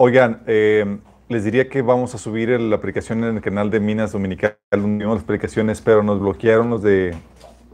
Oigan, 0.00 0.44
eh, 0.46 1.00
les 1.28 1.42
diría 1.42 1.68
que 1.68 1.82
vamos 1.82 2.14
a 2.14 2.18
subir 2.18 2.50
la 2.50 2.76
aplicación 2.76 3.24
en 3.24 3.34
el 3.34 3.42
canal 3.42 3.68
de 3.68 3.80
Minas 3.80 4.12
Dominical, 4.12 4.56
las 4.70 5.22
aplicaciones, 5.22 5.80
pero 5.80 6.04
nos 6.04 6.20
bloquearon 6.20 6.70
los 6.70 6.84
de, 6.84 7.16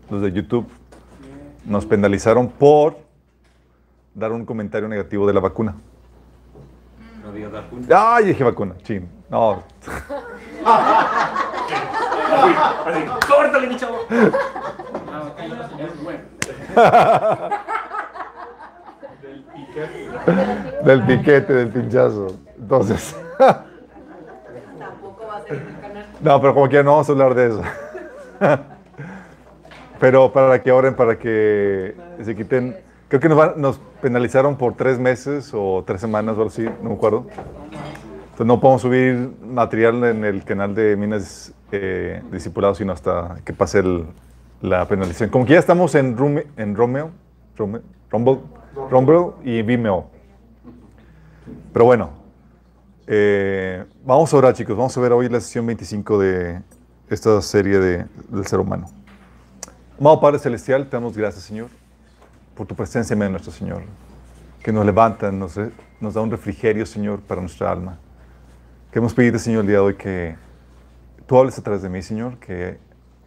los 0.08 0.22
de 0.22 0.32
YouTube. 0.32 0.66
Nos 1.66 1.84
penalizaron 1.84 2.48
por 2.48 2.96
dar 4.14 4.32
un 4.32 4.46
comentario 4.46 4.88
negativo 4.88 5.26
de 5.26 5.34
la 5.34 5.40
vacuna. 5.40 5.74
No 7.22 7.30
digas 7.30 7.52
vacuna. 7.52 7.86
Ay, 7.90 8.24
dije 8.24 8.42
vacuna, 8.42 8.74
chin. 8.82 9.06
No. 9.28 9.62
Córtale, 13.28 13.66
mi 13.66 13.76
chavo. 13.76 13.98
Ah, 15.16 15.30
ok, 15.30 15.38
es 15.78 16.02
bueno. 16.02 16.22
Del 20.84 21.02
piquete, 21.04 21.52
del 21.52 21.68
pinchazo. 21.68 22.36
Entonces. 22.58 23.16
Tampoco 24.78 25.26
va 25.26 25.36
a 25.38 25.42
ser 25.42 25.62
canal. 25.80 26.06
No, 26.20 26.40
pero 26.40 26.54
como 26.54 26.68
quiera, 26.68 26.84
no 26.84 26.92
vamos 26.92 27.08
a 27.08 27.12
hablar 27.12 27.34
de 27.34 27.46
eso. 27.48 27.62
Pero 30.00 30.32
para 30.32 30.62
que 30.62 30.72
oren, 30.72 30.94
para 30.94 31.18
que 31.18 31.94
se 32.22 32.34
quiten. 32.34 32.76
Creo 33.08 33.20
que 33.20 33.28
nos, 33.28 33.38
van- 33.38 33.54
nos 33.60 33.78
penalizaron 34.00 34.56
por 34.56 34.74
tres 34.74 34.98
meses 34.98 35.50
o 35.54 35.82
tres 35.86 36.00
semanas 36.00 36.32
o 36.36 36.38
algo 36.40 36.48
así, 36.48 36.62
no 36.82 36.90
me 36.90 36.94
acuerdo. 36.96 37.26
Entonces 38.24 38.46
no 38.46 38.58
podemos 38.60 38.82
subir 38.82 39.30
material 39.46 40.02
en 40.04 40.24
el 40.24 40.42
canal 40.44 40.74
de 40.74 40.96
Minas 40.96 41.52
eh, 41.70 42.20
Discipulados 42.32 42.78
sino 42.78 42.92
hasta 42.92 43.36
que 43.44 43.52
pase 43.52 43.78
el- 43.80 44.06
la 44.62 44.86
penalización. 44.88 45.30
Como 45.30 45.46
que 45.46 45.52
ya 45.52 45.58
estamos 45.60 45.94
en, 45.94 46.16
Rume- 46.16 46.46
en 46.56 46.74
Romeo, 46.74 47.10
Rume- 47.56 47.82
Rumble, 48.10 48.38
Rumble 48.90 49.32
y 49.44 49.62
Vimeo. 49.62 50.06
Pero 51.72 51.84
bueno, 51.84 52.10
eh, 53.06 53.84
vamos 54.04 54.32
a 54.32 54.36
orar, 54.36 54.54
chicos. 54.54 54.76
Vamos 54.76 54.96
a 54.96 55.00
ver 55.00 55.12
hoy 55.12 55.28
la 55.28 55.40
sesión 55.40 55.66
25 55.66 56.18
de 56.18 56.60
esta 57.08 57.40
serie 57.42 57.78
de- 57.78 58.06
del 58.28 58.46
ser 58.46 58.60
humano. 58.60 58.88
Amado 59.98 60.20
Padre 60.20 60.38
Celestial, 60.38 60.84
te 60.88 60.96
damos 60.96 61.16
gracias, 61.16 61.44
Señor, 61.44 61.68
por 62.56 62.66
tu 62.66 62.74
presencia 62.74 63.14
en 63.14 63.30
nuestro 63.30 63.52
Señor, 63.52 63.82
que 64.62 64.72
nos 64.72 64.84
levanta, 64.84 65.30
nos, 65.30 65.58
nos 66.00 66.14
da 66.14 66.20
un 66.20 66.30
refrigerio, 66.30 66.84
Señor, 66.86 67.20
para 67.20 67.40
nuestra 67.40 67.70
alma. 67.70 67.98
Queremos 68.90 69.14
pedirte, 69.14 69.38
Señor, 69.38 69.60
el 69.62 69.66
día 69.68 69.76
de 69.76 69.82
hoy 69.82 69.94
que 69.94 70.36
tú 71.26 71.38
hables 71.38 71.58
a 71.58 71.62
través 71.62 71.82
de 71.82 71.88
mí, 71.88 72.02
Señor, 72.02 72.38
que 72.38 72.78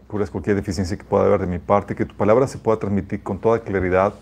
cubras 0.08 0.30
cualquier 0.30 0.56
deficiencia 0.56 0.98
que 0.98 1.03
pueda 1.03 1.25
haber 1.25 1.42
de 1.42 1.48
mi 1.48 1.59
parte, 1.59 1.95
que 1.95 2.06
tu 2.06 2.16
palabra 2.16 2.48
se 2.48 2.58
pueda 2.58 2.80
transmitir 2.80 3.22
con 3.23 3.40
toda 3.40 3.59
claridad, 3.59 4.14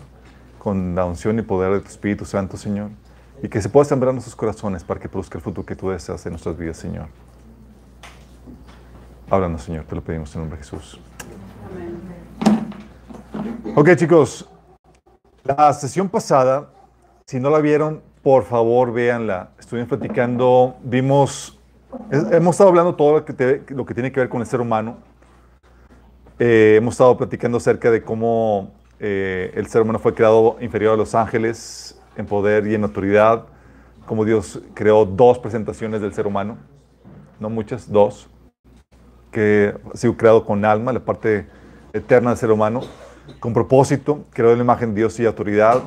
con 0.66 0.96
la 0.96 1.04
unción 1.04 1.38
y 1.38 1.42
poder 1.42 1.74
de 1.74 1.80
tu 1.80 1.86
Espíritu 1.86 2.24
Santo, 2.24 2.56
Señor, 2.56 2.90
y 3.40 3.46
que 3.48 3.62
se 3.62 3.68
pueda 3.68 3.84
sembrar 3.84 4.08
en 4.10 4.16
nuestros 4.16 4.34
corazones 4.34 4.82
para 4.82 4.98
que 4.98 5.08
produzca 5.08 5.38
el 5.38 5.42
fruto 5.42 5.64
que 5.64 5.76
tú 5.76 5.90
deseas 5.90 6.26
en 6.26 6.32
nuestras 6.32 6.58
vidas, 6.58 6.76
Señor. 6.76 7.06
Háblanos, 9.30 9.62
Señor, 9.62 9.84
te 9.84 9.94
lo 9.94 10.02
pedimos 10.02 10.34
en 10.34 10.40
nombre 10.40 10.58
de 10.58 10.64
Jesús. 10.64 11.00
Ok, 13.76 13.94
chicos, 13.94 14.50
la 15.44 15.72
sesión 15.72 16.08
pasada, 16.08 16.68
si 17.28 17.38
no 17.38 17.48
la 17.48 17.60
vieron, 17.60 18.02
por 18.24 18.42
favor, 18.42 18.92
véanla. 18.92 19.50
Estuvimos 19.60 19.88
platicando, 19.88 20.78
vimos, 20.82 21.60
hemos 22.10 22.56
estado 22.56 22.70
hablando 22.70 22.96
todo 22.96 23.18
lo 23.18 23.24
que, 23.24 23.32
te- 23.32 23.62
lo 23.68 23.86
que 23.86 23.94
tiene 23.94 24.10
que 24.10 24.18
ver 24.18 24.28
con 24.28 24.40
el 24.40 24.48
ser 24.48 24.60
humano. 24.60 24.96
Eh, 26.40 26.74
hemos 26.78 26.94
estado 26.94 27.16
platicando 27.16 27.58
acerca 27.58 27.88
de 27.92 28.02
cómo 28.02 28.72
eh, 28.98 29.52
el 29.54 29.66
ser 29.66 29.82
humano 29.82 29.98
fue 29.98 30.14
creado 30.14 30.56
inferior 30.60 30.94
a 30.94 30.96
los 30.96 31.14
ángeles 31.14 32.00
en 32.16 32.26
poder 32.26 32.66
y 32.66 32.74
en 32.74 32.82
autoridad, 32.82 33.44
cómo 34.06 34.24
Dios 34.24 34.62
creó 34.74 35.04
dos 35.04 35.38
presentaciones 35.38 36.00
del 36.00 36.14
ser 36.14 36.26
humano, 36.26 36.56
no 37.38 37.50
muchas, 37.50 37.90
dos, 37.90 38.28
que 39.30 39.74
ha 39.92 39.96
sido 39.96 40.16
creado 40.16 40.44
con 40.44 40.64
alma, 40.64 40.92
la 40.92 41.04
parte 41.04 41.46
eterna 41.92 42.30
del 42.30 42.38
ser 42.38 42.50
humano, 42.50 42.80
con 43.40 43.52
propósito, 43.52 44.24
creó 44.32 44.54
la 44.54 44.62
imagen 44.62 44.94
de 44.94 45.00
Dios 45.00 45.18
y 45.20 45.26
autoridad. 45.26 45.82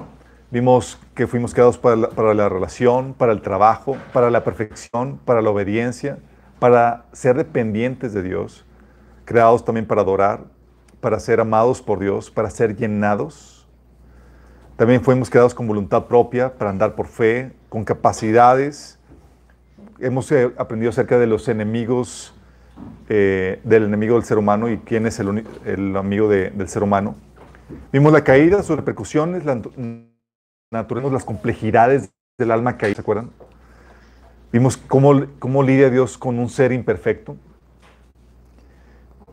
Vimos 0.51 0.99
que 1.15 1.25
fuimos 1.27 1.53
creados 1.53 1.77
para 1.77 2.33
la 2.33 2.49
relación, 2.49 3.13
para 3.13 3.31
el 3.31 3.41
trabajo, 3.41 3.97
para 4.13 4.29
la 4.29 4.43
perfección, 4.43 5.19
para 5.23 5.41
la 5.41 5.49
obediencia, 5.49 6.19
para 6.59 7.05
ser 7.13 7.37
dependientes 7.37 8.13
de 8.13 8.23
Dios, 8.23 8.65
creados 9.25 9.63
también 9.63 9.85
para 9.85 10.01
adorar, 10.01 10.45
para 11.01 11.19
ser 11.19 11.39
amados 11.39 11.81
por 11.81 11.99
Dios, 11.99 12.29
para 12.29 12.49
ser 12.49 12.75
llenados. 12.75 13.67
También 14.75 15.01
fuimos 15.01 15.29
creados 15.29 15.53
con 15.53 15.67
voluntad 15.67 16.05
propia, 16.05 16.53
para 16.57 16.69
andar 16.69 16.95
por 16.95 17.07
fe, 17.07 17.51
con 17.69 17.83
capacidades. 17.83 18.97
Hemos 19.99 20.31
eh, 20.31 20.53
aprendido 20.57 20.89
acerca 20.89 21.19
de 21.19 21.27
los 21.27 21.47
enemigos, 21.49 22.33
eh, 23.09 23.59
del 23.63 23.83
enemigo 23.83 24.15
del 24.15 24.23
ser 24.23 24.37
humano 24.37 24.69
y 24.69 24.77
quién 24.77 25.05
es 25.05 25.19
el, 25.19 25.45
el 25.65 25.97
amigo 25.97 26.29
de- 26.29 26.49
del 26.51 26.69
ser 26.69 26.83
humano. 26.83 27.15
Vimos 27.91 28.13
la 28.13 28.23
caída, 28.23 28.63
sus 28.63 28.77
repercusiones, 28.77 29.43
la 29.45 29.55
natu- 29.57 30.05
naturaleza, 30.71 31.13
las 31.13 31.25
complejidades 31.25 32.11
del 32.37 32.51
alma 32.51 32.77
caída, 32.77 32.95
¿se 32.95 33.01
acuerdan? 33.01 33.31
Vimos 34.51 34.77
cómo, 34.77 35.25
cómo 35.39 35.61
lidia 35.61 35.89
Dios 35.89 36.17
con 36.17 36.39
un 36.39 36.49
ser 36.49 36.71
imperfecto. 36.71 37.35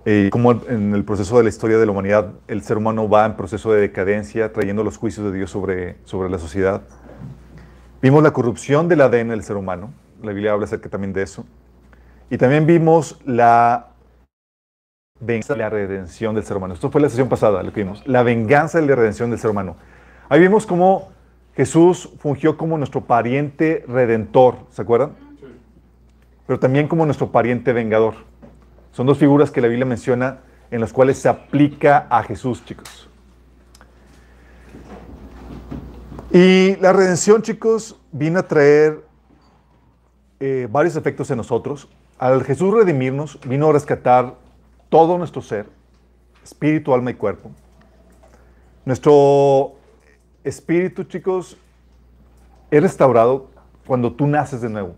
Y 0.09 0.31
cómo 0.31 0.53
en 0.69 0.95
el 0.95 1.05
proceso 1.05 1.37
de 1.37 1.43
la 1.43 1.49
historia 1.49 1.79
de 1.79 1.85
la 1.85 1.91
humanidad 1.91 2.33
el 2.47 2.63
ser 2.63 2.77
humano 2.77 3.09
va 3.09 3.27
en 3.27 3.35
proceso 3.35 3.73
de 3.73 3.81
decadencia, 3.81 4.53
trayendo 4.53 4.85
los 4.85 4.99
juicios 4.99 5.27
de 5.27 5.37
Dios 5.37 5.51
sobre, 5.51 5.97
sobre 6.05 6.31
la 6.31 6.39
sociedad. 6.39 6.83
Vimos 8.01 8.23
la 8.23 8.33
corrupción 8.33 8.87
del 8.87 9.01
ADN 9.01 9.31
del 9.31 9.43
ser 9.43 9.57
humano. 9.57 9.93
La 10.23 10.31
Biblia 10.31 10.53
habla 10.53 10.67
acerca 10.67 10.89
también 10.89 11.13
de 11.13 11.23
eso. 11.23 11.45
Y 12.31 12.39
también 12.39 12.67
vimos 12.67 13.19
la 13.25 13.89
venganza 15.19 15.57
la 15.57 15.71
redención 15.71 16.37
del 16.37 16.45
ser 16.45 16.57
humano. 16.57 16.75
Esto 16.75 16.89
fue 16.89 17.01
la 17.01 17.09
sesión 17.09 17.29
pasada, 17.29 17.65
lo 17.65 17.73
que 17.73 17.83
vimos. 17.83 18.07
La 18.07 18.23
venganza 18.23 18.81
y 18.81 18.87
la 18.87 18.95
redención 18.95 19.31
del 19.31 19.41
ser 19.41 19.51
humano. 19.51 19.75
Ahí 20.29 20.39
vimos 20.39 20.67
cómo 20.67 21.09
Jesús 21.57 22.13
fungió 22.21 22.57
como 22.57 22.79
nuestro 22.79 23.01
pariente 23.01 23.85
redentor, 23.89 24.55
¿se 24.71 24.83
acuerdan? 24.83 25.17
Pero 26.47 26.61
también 26.61 26.87
como 26.87 27.05
nuestro 27.07 27.33
pariente 27.33 27.73
vengador. 27.73 28.15
Son 28.97 29.05
dos 29.05 29.19
figuras 29.19 29.51
que 29.51 29.61
la 29.61 29.69
Biblia 29.69 29.85
menciona 29.85 30.39
en 30.71 30.81
las 30.81 30.91
cuales 30.91 31.19
se 31.19 31.29
aplica 31.29 32.07
a 32.09 32.23
Jesús, 32.23 32.65
chicos. 32.65 33.11
Y 36.33 36.77
la 36.77 36.95
redención, 36.95 37.43
chicos, 37.43 38.01
viene 38.11 38.39
a 38.39 38.49
traer 38.49 39.05
eh, 40.41 40.67
varios 40.71 40.97
efectos 40.97 41.31
en 41.31 41.37
nosotros. 41.37 41.91
Al 42.19 42.43
Jesús 42.43 42.73
redimirnos, 42.73 43.39
vino 43.47 43.69
a 43.69 43.75
rescatar 43.75 44.35
todo 44.89 45.19
nuestro 45.19 45.43
ser, 45.43 45.69
espíritu, 46.43 46.95
alma 46.95 47.11
y 47.11 47.15
cuerpo. 47.17 47.51
Nuestro 48.87 49.75
espíritu, 50.43 51.05
chicos, 51.05 51.59
es 52.71 52.83
restaurado 52.83 53.51
cuando 53.87 54.15
tú 54.15 54.27
naces 54.27 54.63
de 54.63 54.71
nuevo. 54.71 54.97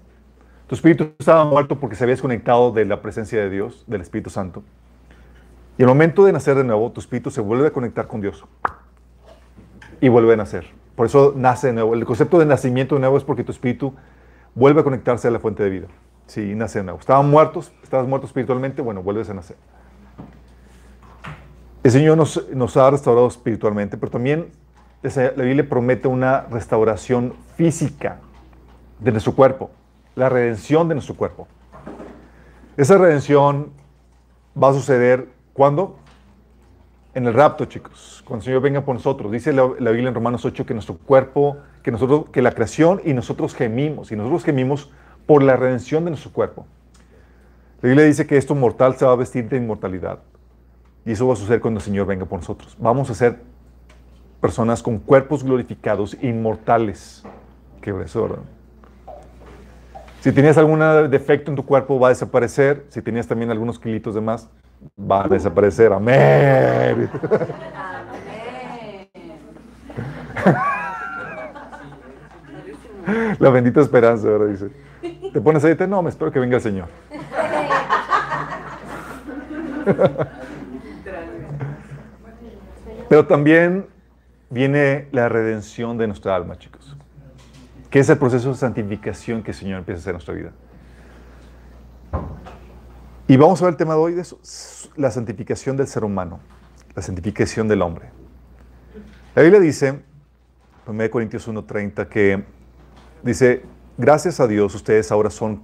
Tu 0.69 0.75
espíritu 0.75 1.13
estaba 1.19 1.45
muerto 1.45 1.81
porque 1.81 1.97
se 1.97 2.05
había 2.05 2.13
desconectado 2.13 2.73
de 2.73 2.85
la 2.85 3.01
presencia 3.01 3.41
de 3.41 3.49
Dios, 3.49 3.85
del 3.87 4.03
Espíritu 4.03 4.29
Santo. 4.29 4.63
Y 5.79 5.83
al 5.83 5.89
momento 5.89 6.25
de 6.27 6.33
nacer 6.33 6.57
de 6.57 6.65
nuevo, 6.65 6.93
tu 6.93 7.01
espíritu 7.01 7.31
se 7.31 7.41
vuelve 7.41 7.69
a 7.69 7.71
conectar 7.71 8.07
con 8.07 8.21
Dios 8.21 8.45
y 10.01 10.09
vuelve 10.09 10.35
a 10.35 10.37
nacer. 10.37 10.67
Por 10.95 11.07
eso 11.07 11.33
nace 11.35 11.69
de 11.69 11.73
nuevo. 11.73 11.95
El 11.95 12.05
concepto 12.05 12.39
de 12.39 12.45
nacimiento 12.45 12.97
de 12.97 13.01
nuevo 13.01 13.17
es 13.17 13.25
porque 13.25 13.45
tu 13.45 13.53
espíritu 13.53 13.95
vuelve 14.55 14.83
a 14.83 14.85
conectarse 14.85 15.29
a 15.29 15.31
la 15.31 15.39
fuente 15.39 15.63
de 15.63 15.71
vida. 15.71 15.87
Sí, 16.27 16.55
nace 16.55 16.81
de 16.81 16.85
nuevo. 16.85 16.99
Estaban 16.99 17.31
muertos, 17.31 17.73
estabas 17.83 18.07
muerto 18.07 18.27
espiritualmente, 18.27 18.83
bueno, 18.83 19.03
vuelves 19.03 19.31
a 19.31 19.35
nacer. 19.35 19.57
El 21.83 21.91
Señor 21.91 22.19
nos, 22.19 22.47
nos 22.51 22.77
ha 22.77 22.91
restaurado 22.91 23.27
espiritualmente, 23.27 23.97
pero 23.97 24.11
también 24.11 24.51
la 25.03 25.43
Biblia 25.45 25.67
promete 25.67 26.09
una 26.09 26.43
restauración 26.51 27.33
física 27.57 28.19
de 28.99 29.13
nuestro 29.13 29.33
cuerpo, 29.35 29.71
la 30.19 30.29
redención 30.29 30.89
de 30.89 30.97
nuestro 30.97 31.15
cuerpo. 31.15 31.47
Esa 32.77 32.99
redención 32.99 33.71
va 34.61 34.71
a 34.71 34.73
suceder 34.73 35.29
cuando? 35.53 35.97
En 37.15 37.27
el 37.27 37.35
rapto, 37.35 37.67
chicos, 37.67 38.23
cuando 38.27 38.43
el 38.43 38.45
Señor 38.47 38.63
venga 38.63 38.85
por 38.85 38.97
nosotros. 38.97 39.31
Dice 39.31 39.53
la, 39.53 39.65
Biblia 39.67 40.09
en 40.09 40.15
Romanos 40.15 40.45
8 40.45 40.67
que 40.67 40.75
nuestro 40.75 40.99
cuerpo, 40.99 41.59
que 41.85 41.93
nosotros, 41.93 42.27
que 42.33 42.43
la 42.43 42.53
creación 42.53 43.01
y 43.05 43.15
nosotros 43.15 43.55
gemimos, 43.55 44.11
y 44.11 44.17
nosotros 44.17 44.45
gemimos 44.45 44.91
por 45.25 45.43
la 45.45 45.57
redención 45.57 46.05
de 46.05 46.11
nuestro 46.11 46.33
cuerpo. 46.33 46.67
La 47.81 47.89
Biblia 47.89 48.05
dice 48.05 48.27
que 48.27 48.37
esto 48.37 48.57
mortal 48.57 48.97
se 48.97 49.05
va 49.05 49.13
a 49.13 49.17
vestir 49.17 49.49
de 49.49 49.57
inmortalidad. 49.57 50.19
Y 51.07 51.13
eso 51.13 51.29
va 51.29 51.35
a 51.35 51.37
suceder 51.37 51.61
cuando 51.61 51.79
el 51.79 51.85
Señor 51.85 52.07
venga 52.07 52.25
por 52.25 52.41
nosotros. 52.41 52.77
Vamos 52.81 53.09
a 53.09 53.15
ser 53.15 53.41
personas 54.41 54.83
con 54.83 54.99
cuerpos 54.99 55.45
glorificados, 55.45 56.17
inmortales. 56.21 57.23
Qué 57.81 57.95
eso, 58.05 58.23
¿verdad? 58.23 58.58
Si 60.21 60.33
tenías 60.33 60.59
algún 60.59 60.81
defecto 61.11 61.51
en 61.51 61.57
tu 61.57 61.65
cuerpo, 61.65 62.01
va 62.01 62.09
a 62.09 62.11
desaparecer. 62.11 62.85
Si 62.89 63.01
tenías 63.01 63.27
también 63.27 63.51
algunos 63.51 63.79
kilitos 63.79 64.15
de 64.15 64.21
más, 64.21 64.51
va 64.99 65.25
a 65.25 65.29
desaparecer. 65.29 65.91
Amén. 65.93 67.09
Amén. 67.25 67.49
La 73.39 73.51
bendita 73.51 73.81
esperanza, 73.81 74.29
¿verdad? 74.29 74.49
Dice. 74.49 74.71
¿Te 75.33 75.41
pones 75.41 75.65
ahí? 75.65 75.75
No, 75.89 76.03
me 76.03 76.11
espero 76.11 76.31
que 76.31 76.41
venga 76.41 76.57
el 76.57 76.63
Señor. 76.63 76.89
Pero 83.09 83.27
también 83.27 83.87
viene 84.51 85.09
la 85.13 85.31
redención 85.31 85.97
de 85.97 86.07
nuestra 86.07 86.37
alma, 86.37 86.59
chicos. 86.59 86.95
Que 87.91 88.01
es 88.01 88.09
el 88.09 88.19
proceso 88.19 88.51
de 88.51 88.55
santificación 88.57 89.43
que 89.43 89.53
el 89.53 89.57
Señor 89.57 89.79
empieza 89.79 89.99
a 89.99 90.01
hacer 90.01 90.11
en 90.11 90.15
nuestra 90.15 90.35
vida. 90.35 90.53
Y 93.27 93.37
vamos 93.37 93.61
a 93.61 93.67
ver 93.67 93.73
el 93.73 93.77
tema 93.77 93.95
de 93.95 94.01
hoy 94.01 94.15
de 94.15 94.25
la 94.97 95.11
santificación 95.11 95.77
del 95.77 95.87
ser 95.87 96.05
humano, 96.05 96.41
la 96.95 97.03
santificación 97.03 97.69
del 97.69 97.83
hombre. 97.83 98.11
La 99.35 99.43
Biblia 99.43 99.61
dice, 99.61 100.01
1 100.87 101.11
Corintios 101.11 101.47
1.30, 101.47 102.09
que 102.09 102.45
dice, 103.23 103.63
gracias 103.99 104.41
a 104.41 104.47
Dios 104.47 104.75
ustedes 104.75 105.13
ahora 105.13 105.29
son 105.29 105.63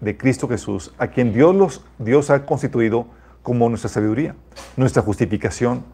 de 0.00 0.16
Cristo 0.16 0.48
Jesús, 0.48 0.94
a 0.98 1.08
quien 1.08 1.32
Dios, 1.32 1.54
los, 1.54 1.84
Dios 1.98 2.30
ha 2.30 2.46
constituido 2.46 3.06
como 3.42 3.68
nuestra 3.68 3.90
sabiduría, 3.90 4.34
nuestra 4.76 5.02
justificación, 5.02 5.84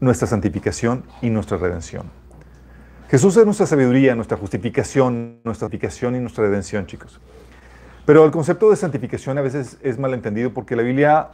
nuestra 0.00 0.26
santificación 0.26 1.04
y 1.22 1.30
nuestra 1.30 1.56
redención. 1.56 2.10
Jesús 3.08 3.38
es 3.38 3.44
nuestra 3.46 3.64
sabiduría, 3.64 4.14
nuestra 4.14 4.36
justificación, 4.36 5.40
nuestra 5.42 5.64
santificación 5.64 6.14
y 6.14 6.20
nuestra 6.20 6.44
redención, 6.44 6.84
chicos. 6.84 7.18
Pero 8.04 8.22
el 8.26 8.30
concepto 8.30 8.68
de 8.68 8.76
santificación 8.76 9.38
a 9.38 9.40
veces 9.40 9.78
es 9.82 9.98
malentendido 9.98 10.52
porque 10.52 10.76
la 10.76 10.82
Biblia 10.82 11.28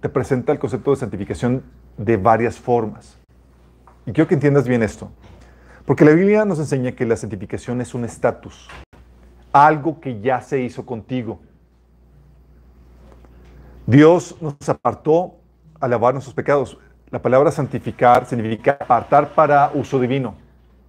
te 0.00 0.08
presenta 0.08 0.52
el 0.52 0.60
concepto 0.60 0.92
de 0.92 0.98
santificación 0.98 1.64
de 1.96 2.16
varias 2.16 2.56
formas. 2.56 3.18
Y 4.06 4.12
quiero 4.12 4.28
que 4.28 4.34
entiendas 4.34 4.68
bien 4.68 4.84
esto. 4.84 5.10
Porque 5.86 6.04
la 6.04 6.12
Biblia 6.12 6.44
nos 6.44 6.60
enseña 6.60 6.92
que 6.92 7.04
la 7.04 7.16
santificación 7.16 7.80
es 7.80 7.94
un 7.94 8.04
estatus, 8.04 8.68
algo 9.52 10.00
que 10.00 10.20
ya 10.20 10.40
se 10.40 10.60
hizo 10.60 10.86
contigo. 10.86 11.40
Dios 13.88 14.36
nos 14.40 14.68
apartó 14.68 15.34
a 15.80 15.88
lavar 15.88 16.14
nuestros 16.14 16.34
pecados. 16.34 16.78
La 17.10 17.20
palabra 17.20 17.50
santificar 17.50 18.24
significa 18.24 18.78
apartar 18.80 19.34
para 19.34 19.72
uso 19.74 19.98
divino. 19.98 20.41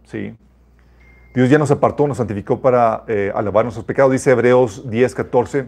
¿Sí? 0.05 0.35
Dios 1.33 1.49
ya 1.49 1.57
nos 1.57 1.71
apartó, 1.71 2.07
nos 2.07 2.17
santificó 2.17 2.61
para 2.61 3.03
eh, 3.07 3.31
alabar 3.33 3.65
nuestros 3.65 3.85
pecados, 3.85 4.11
dice 4.11 4.31
Hebreos 4.31 4.87
10, 4.89 5.15
14. 5.15 5.67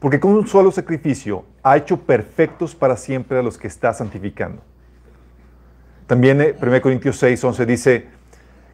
Porque 0.00 0.18
con 0.18 0.32
un 0.32 0.46
solo 0.46 0.72
sacrificio 0.72 1.44
ha 1.62 1.76
hecho 1.76 1.98
perfectos 1.98 2.74
para 2.74 2.96
siempre 2.96 3.38
a 3.38 3.42
los 3.42 3.58
que 3.58 3.68
está 3.68 3.92
santificando. 3.92 4.62
También 6.06 6.38
1 6.60 6.74
eh, 6.74 6.80
Corintios 6.80 7.18
6, 7.18 7.44
11 7.44 7.66
dice 7.66 8.08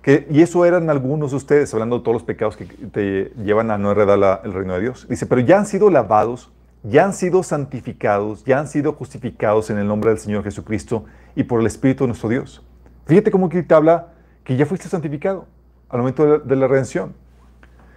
que, 0.01 0.27
y 0.31 0.41
eso 0.41 0.65
eran 0.65 0.89
algunos 0.89 1.33
de 1.33 1.37
ustedes, 1.37 1.75
hablando 1.75 1.99
de 1.99 2.05
todos 2.05 2.15
los 2.15 2.23
pecados 2.23 2.57
que 2.57 2.65
te 2.65 3.33
llevan 3.43 3.71
a 3.71 3.77
no 3.77 3.91
heredar 3.91 4.41
el 4.45 4.55
reino 4.55 4.75
de 4.75 4.81
Dios. 4.81 5.07
Dice, 5.09 5.27
pero 5.27 5.43
ya 5.43 5.59
han 5.59 5.67
sido 5.67 5.91
lavados, 5.91 6.51
ya 6.85 7.05
han 7.05 7.13
sido 7.13 7.43
santificados, 7.43 8.45
ya 8.45 8.59
han 8.61 8.69
sido 8.69 8.95
justificados 8.95 9.69
en 9.69 9.77
el 9.77 9.87
nombre 9.87 10.11
del 10.11 10.19
Señor 10.19 10.45
Jesucristo 10.45 11.05
y 11.35 11.43
por 11.43 11.61
el 11.61 11.67
Espíritu 11.67 12.05
de 12.05 12.09
nuestro 12.09 12.31
Dios. 12.31 12.65
Fíjate 13.05 13.31
cómo 13.31 13.47
aquí 13.47 13.63
te 13.63 13.75
habla 13.75 14.15
que 14.47 14.57
ya 14.57 14.65
fuiste 14.65 14.89
santificado 14.89 15.47
al 15.89 15.99
momento 15.99 16.39
de 16.39 16.57
la, 16.57 16.69
redención. 16.69 17.15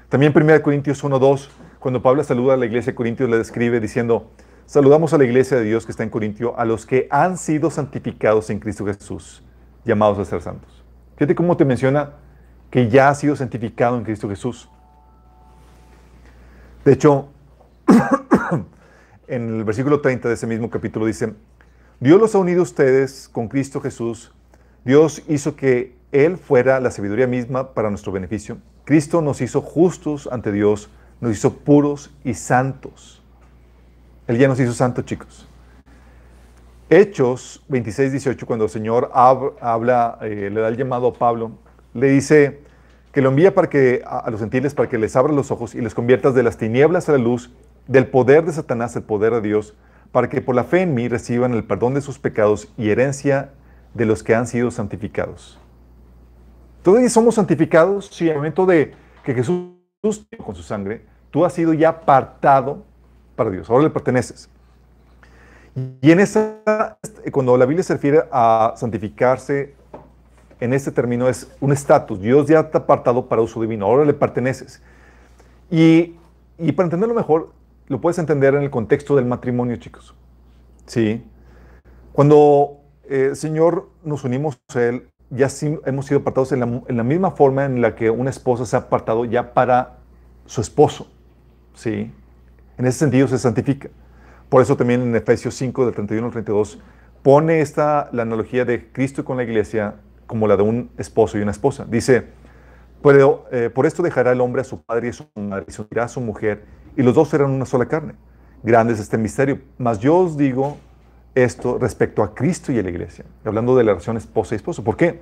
También 0.09 0.33
1 0.35 0.63
Corintios 0.63 1.03
1, 1.03 1.19
2, 1.19 1.51
cuando 1.77 2.01
Pablo 2.01 2.23
saluda 2.23 2.55
a 2.55 2.57
la 2.57 2.65
iglesia 2.65 2.91
de 2.91 2.95
Corintios, 2.95 3.29
le 3.29 3.37
describe 3.37 3.79
diciendo, 3.79 4.31
Saludamos 4.65 5.13
a 5.13 5.19
la 5.19 5.25
iglesia 5.25 5.57
de 5.57 5.63
Dios 5.63 5.85
que 5.85 5.91
está 5.91 6.03
en 6.03 6.09
Corintio, 6.09 6.57
a 6.57 6.65
los 6.65 6.87
que 6.87 7.07
han 7.11 7.37
sido 7.37 7.69
santificados 7.69 8.49
en 8.49 8.59
Cristo 8.59 8.83
Jesús, 8.85 9.43
llamados 9.85 10.17
a 10.17 10.25
ser 10.25 10.41
santos. 10.41 10.83
Fíjate 11.17 11.35
cómo 11.35 11.55
te 11.55 11.65
menciona 11.65 12.13
que 12.71 12.89
ya 12.89 13.09
ha 13.09 13.15
sido 13.15 13.35
santificado 13.35 13.97
en 13.97 14.03
Cristo 14.03 14.27
Jesús. 14.27 14.69
De 16.83 16.93
hecho, 16.93 17.29
en 19.27 19.49
el 19.49 19.63
versículo 19.63 20.01
30 20.01 20.27
de 20.27 20.33
ese 20.33 20.47
mismo 20.47 20.69
capítulo 20.71 21.05
dice, 21.05 21.33
Dios 21.99 22.19
los 22.19 22.33
ha 22.33 22.39
unido 22.39 22.63
ustedes 22.63 23.29
con 23.31 23.47
Cristo 23.47 23.81
Jesús. 23.81 24.31
Dios 24.83 25.21
hizo 25.27 25.55
que 25.55 25.98
Él 26.11 26.37
fuera 26.37 26.79
la 26.79 26.91
sabiduría 26.91 27.27
misma 27.27 27.73
para 27.73 27.89
nuestro 27.89 28.11
beneficio. 28.11 28.57
Cristo 28.85 29.21
nos 29.21 29.41
hizo 29.41 29.61
justos 29.61 30.27
ante 30.31 30.51
Dios, 30.51 30.89
nos 31.21 31.33
hizo 31.33 31.53
puros 31.57 32.11
y 32.23 32.33
santos. 32.33 33.21
Él 34.27 34.37
ya 34.37 34.47
nos 34.47 34.59
hizo 34.59 34.73
santos, 34.73 35.05
chicos. 35.05 35.47
Hechos 36.89 37.63
26, 37.67 38.11
18, 38.11 38.47
cuando 38.47 38.65
el 38.65 38.71
Señor 38.71 39.11
habla, 39.13 40.17
eh, 40.21 40.49
le 40.51 40.59
da 40.59 40.69
el 40.69 40.77
llamado 40.77 41.09
a 41.09 41.13
Pablo, 41.13 41.51
le 41.93 42.09
dice 42.09 42.61
que 43.11 43.21
lo 43.21 43.29
envía 43.29 43.53
para 43.53 43.69
que, 43.69 44.01
a, 44.05 44.27
los 44.31 44.39
gentiles 44.39 44.73
para 44.73 44.89
que 44.89 44.97
les 44.97 45.15
abra 45.15 45.31
los 45.31 45.51
ojos 45.51 45.75
y 45.75 45.81
les 45.81 45.93
conviertas 45.93 46.33
de 46.33 46.41
las 46.41 46.57
tinieblas 46.57 47.07
a 47.07 47.11
la 47.11 47.19
luz, 47.19 47.51
del 47.85 48.07
poder 48.07 48.43
de 48.45 48.53
Satanás 48.53 48.95
al 48.95 49.03
poder 49.03 49.33
de 49.33 49.41
Dios, 49.41 49.75
para 50.11 50.29
que 50.29 50.41
por 50.41 50.55
la 50.55 50.63
fe 50.63 50.81
en 50.81 50.95
mí 50.95 51.07
reciban 51.07 51.53
el 51.53 51.63
perdón 51.63 51.93
de 51.93 52.01
sus 52.01 52.17
pecados 52.17 52.73
y 52.75 52.89
herencia 52.89 53.51
de 53.93 54.07
los 54.07 54.23
que 54.23 54.33
han 54.33 54.47
sido 54.47 54.71
santificados. 54.71 55.58
Todavía 56.81 57.09
somos 57.09 57.35
santificados, 57.35 58.07
sí, 58.07 58.29
al 58.29 58.37
momento 58.37 58.65
de 58.65 58.93
que 59.23 59.33
Jesús 59.33 59.71
con 60.43 60.55
su 60.55 60.63
sangre, 60.63 61.05
tú 61.29 61.43
has 61.43 61.53
sido 61.53 61.73
ya 61.73 61.89
apartado 61.89 62.83
para 63.35 63.49
Dios, 63.49 63.69
ahora 63.69 63.83
le 63.83 63.89
perteneces. 63.89 64.49
Y 66.01 66.11
en 66.11 66.19
esa, 66.19 66.97
cuando 67.31 67.57
la 67.57 67.65
Biblia 67.65 67.83
se 67.83 67.93
refiere 67.93 68.23
a 68.31 68.73
santificarse, 68.75 69.75
en 70.59 70.73
este 70.73 70.91
término 70.91 71.29
es 71.29 71.51
un 71.61 71.71
estatus. 71.71 72.19
Dios 72.19 72.47
ya 72.47 72.69
te 72.69 72.77
ha 72.77 72.81
apartado 72.81 73.27
para 73.27 73.41
uso 73.41 73.61
divino, 73.61 73.85
ahora 73.85 74.05
le 74.05 74.13
perteneces. 74.13 74.81
Y, 75.71 76.15
y, 76.57 76.71
para 76.73 76.87
entenderlo 76.87 77.15
mejor, 77.15 77.53
lo 77.87 78.01
puedes 78.01 78.19
entender 78.19 78.55
en 78.55 78.63
el 78.63 78.69
contexto 78.69 79.15
del 79.15 79.25
matrimonio, 79.25 79.77
chicos. 79.77 80.15
¿Sí? 80.85 81.23
Cuando 82.11 82.81
eh, 83.07 83.27
el 83.29 83.35
Señor 83.35 83.89
nos 84.03 84.23
unimos 84.23 84.59
a 84.75 84.81
Él, 84.81 85.07
ya 85.29 85.47
hemos 85.85 86.05
sido 86.05 86.21
apartados 86.21 86.51
en 86.51 86.59
la, 86.59 86.81
en 86.87 86.97
la 86.97 87.03
misma 87.03 87.31
forma 87.31 87.65
en 87.65 87.81
la 87.81 87.95
que 87.95 88.09
una 88.09 88.29
esposa 88.29 88.65
se 88.65 88.75
ha 88.75 88.79
apartado 88.79 89.25
ya 89.25 89.53
para 89.53 89.97
su 90.45 90.61
esposo. 90.61 91.07
¿Sí? 91.73 92.11
En 92.77 92.85
ese 92.85 92.99
sentido 92.99 93.27
se 93.27 93.37
santifica. 93.37 93.89
Por 94.49 94.61
eso 94.61 94.75
también 94.75 95.01
en 95.01 95.15
Efesios 95.15 95.53
5, 95.55 95.85
del 95.85 95.93
31 95.93 96.25
al 96.25 96.31
32, 96.31 96.79
pone 97.21 97.61
esta, 97.61 98.09
la 98.11 98.23
analogía 98.23 98.65
de 98.65 98.91
Cristo 98.91 99.23
con 99.23 99.37
la 99.37 99.43
iglesia 99.43 99.95
como 100.25 100.47
la 100.47 100.57
de 100.57 100.63
un 100.63 100.89
esposo 100.97 101.37
y 101.37 101.41
una 101.41 101.51
esposa. 101.51 101.85
Dice, 101.87 102.25
pero, 103.03 103.45
eh, 103.51 103.69
por 103.69 103.85
esto 103.85 104.03
dejará 104.03 104.31
el 104.31 104.41
hombre 104.41 104.61
a 104.61 104.65
su 104.65 104.81
padre 104.81 105.07
y 105.07 105.09
a 105.11 105.13
su 105.13 105.27
madre 105.35 105.65
y 105.67 105.71
se 105.71 105.81
unirá 105.81 106.05
a 106.05 106.07
su 106.07 106.19
mujer 106.19 106.63
y 106.97 107.03
los 107.03 107.15
dos 107.15 107.29
serán 107.29 107.51
una 107.51 107.65
sola 107.65 107.85
carne. 107.85 108.13
Grande 108.63 108.93
es 108.93 108.99
este 108.99 109.17
misterio. 109.17 109.59
Mas 109.77 109.99
yo 109.99 110.17
os 110.17 110.35
digo 110.37 110.77
esto 111.35 111.77
respecto 111.77 112.23
a 112.23 112.33
Cristo 112.33 112.71
y 112.71 112.79
a 112.79 112.83
la 112.83 112.89
iglesia, 112.89 113.25
hablando 113.45 113.75
de 113.75 113.83
la 113.83 113.91
relación 113.91 114.17
esposa 114.17 114.55
y 114.55 114.57
esposo. 114.57 114.83
¿Por 114.83 114.97
qué? 114.97 115.21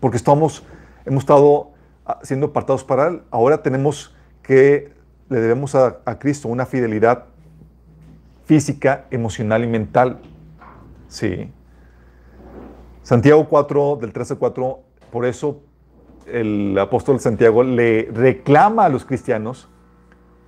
Porque 0.00 0.16
estamos, 0.16 0.64
hemos 1.04 1.22
estado 1.22 1.70
ah, 2.06 2.18
siendo 2.22 2.46
apartados 2.46 2.84
para 2.84 3.08
Él. 3.08 3.22
Ahora 3.30 3.62
tenemos 3.62 4.14
que 4.42 4.92
le 5.30 5.40
debemos 5.40 5.74
a, 5.76 6.00
Cristo 6.18 6.48
una 6.48 6.66
fidelidad 6.66 7.26
física, 8.44 9.06
emocional 9.10 9.62
y 9.62 9.68
mental. 9.68 10.18
Sí. 11.08 11.50
Santiago 13.02 13.48
4, 13.48 13.98
del 14.00 14.12
13 14.12 14.34
al 14.34 14.38
4, 14.40 14.80
por 15.12 15.24
eso 15.24 15.62
el 16.26 16.76
apóstol 16.78 17.20
Santiago 17.20 17.62
le 17.62 18.08
reclama 18.12 18.84
a 18.84 18.88
los 18.88 19.04
cristianos 19.04 19.68